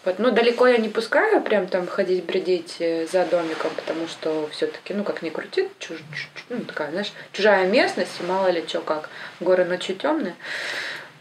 Вот, 0.05 0.19
ну, 0.19 0.33
далеко 0.33 0.67
я 0.67 0.79
не 0.79 0.89
пускаю 0.89 1.41
прям 1.43 1.69
там 1.69 1.87
ходить, 1.87 2.25
бредить 2.25 2.77
э, 2.81 3.07
за 3.07 3.25
домиком, 3.25 3.71
потому 3.77 4.09
что 4.09 4.49
все-таки, 4.51 4.95
ну, 4.95 5.05
как 5.05 5.23
ни 5.23 5.31
крути, 5.31 5.69
чуж, 5.79 5.99
чуж- 5.99 6.45
ну, 6.49 6.61
такая, 6.65 6.91
знаешь, 6.91 7.13
чужая 7.33 7.69
местность, 7.69 8.21
и 8.21 8.25
мало 8.25 8.49
ли 8.49 8.65
что 8.67 8.81
как. 8.81 9.09
Горы 9.39 9.65
ночью 9.65 9.95
темные, 9.95 10.35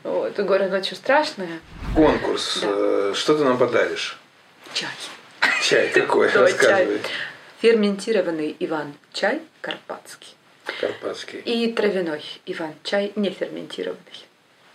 вот, 0.04 0.36
горы 0.40 0.68
ночью 0.68 0.96
страшные. 0.96 1.60
Конкурс. 1.96 2.60
Да. 2.62 3.14
Что 3.14 3.38
ты 3.38 3.44
нам 3.44 3.60
подаришь? 3.60 4.18
Чай. 4.74 4.90
Чай 5.62 5.90
какой? 5.90 6.28
Рассказывай. 6.30 7.00
чай. 7.00 7.12
Ферментированный 7.62 8.56
Иван 8.60 8.94
чай 9.14 9.42
карпатский. 9.62 10.36
Карпатский. 10.80 11.40
И 11.40 11.72
травяной 11.74 12.24
Иван 12.46 12.74
чай 12.84 13.12
не 13.16 13.30
ферментированный. 13.30 14.26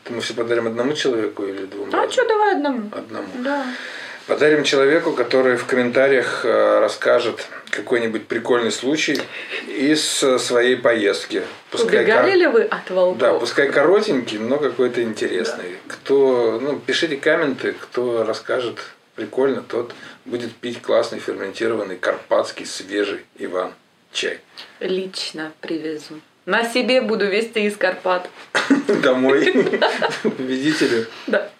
Это 0.04 0.14
мы 0.14 0.20
все 0.20 0.34
подарим 0.34 0.66
одному 0.68 0.92
человеку 0.92 1.44
или 1.44 1.66
двум? 1.66 1.88
А 1.92 1.96
разным? 1.96 2.12
что, 2.12 2.28
давай 2.28 2.54
одному. 2.54 2.90
Одному. 2.92 3.28
Да. 3.38 3.66
Подарим 4.26 4.64
человеку, 4.64 5.12
который 5.12 5.56
в 5.56 5.66
комментариях 5.66 6.44
э, 6.44 6.80
расскажет 6.80 7.46
какой-нибудь 7.70 8.26
прикольный 8.26 8.72
случай 8.72 9.20
из 9.68 10.22
э, 10.22 10.38
своей 10.38 10.76
поездки. 10.76 11.42
Убегали 11.72 12.30
кор- 12.30 12.38
ли 12.38 12.46
вы 12.48 12.62
от 12.62 12.90
волков? 12.90 13.18
Да, 13.18 13.34
пускай 13.34 13.70
коротенький, 13.70 14.38
но 14.38 14.58
какой-то 14.58 15.00
интересный. 15.02 15.76
Кто, 15.86 16.58
ну, 16.60 16.78
пишите 16.78 17.16
комменты, 17.16 17.72
кто 17.80 18.24
расскажет 18.24 18.78
прикольно, 19.16 19.62
тот 19.62 19.94
будет 20.24 20.54
пить 20.54 20.80
классный 20.80 21.18
ферментированный 21.18 21.96
карпатский 21.96 22.66
свежий 22.66 23.24
Иван 23.38 23.72
чай. 24.12 24.40
Лично 24.80 25.52
привезу. 25.60 26.20
На 26.46 26.64
себе 26.64 27.00
буду 27.00 27.26
везти 27.26 27.64
из 27.66 27.76
Карпат. 27.76 28.30
Домой 29.02 29.52
победителю. 30.22 31.06
Да. 31.26 31.50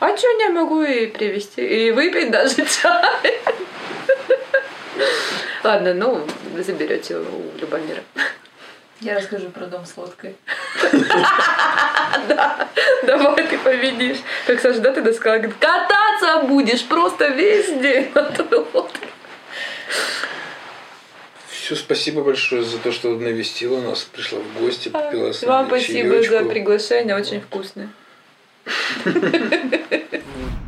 А 0.00 0.16
что 0.16 0.30
не 0.32 0.50
могу 0.50 0.82
и 0.82 1.06
привезти? 1.06 1.62
И 1.62 1.90
выпить 1.92 2.30
даже 2.30 2.56
чай. 2.66 3.40
Ладно, 5.64 5.94
ну, 5.94 6.26
заберете 6.58 7.16
у 7.16 7.58
Любомира. 7.58 8.02
Я 9.00 9.16
расскажу 9.16 9.50
про 9.50 9.66
дом 9.66 9.86
с 9.86 9.96
лодкой. 9.96 10.34
Давай 13.06 13.46
ты 13.46 13.58
победишь. 13.58 14.18
Как 14.46 14.60
Саша, 14.60 14.80
да, 14.80 14.92
ты 14.92 15.12
сказала, 15.12 15.38
говорит, 15.38 15.56
кататься 15.60 16.42
будешь 16.46 16.84
просто 16.84 17.28
весь 17.28 17.80
день 17.80 18.10
на 18.14 18.24
той 18.24 18.66
лодке. 18.72 19.06
Все, 21.48 21.76
спасибо 21.76 22.24
большое 22.24 22.62
за 22.62 22.78
то, 22.78 22.90
что 22.90 23.10
навестила 23.10 23.80
нас, 23.80 24.02
пришла 24.02 24.40
в 24.40 24.60
гости, 24.60 24.88
попила 24.88 25.32
с 25.32 25.42
Вам 25.42 25.66
спасибо 25.66 26.22
за 26.22 26.44
приглашение, 26.44 27.14
очень 27.14 27.40
вкусно. 27.40 27.92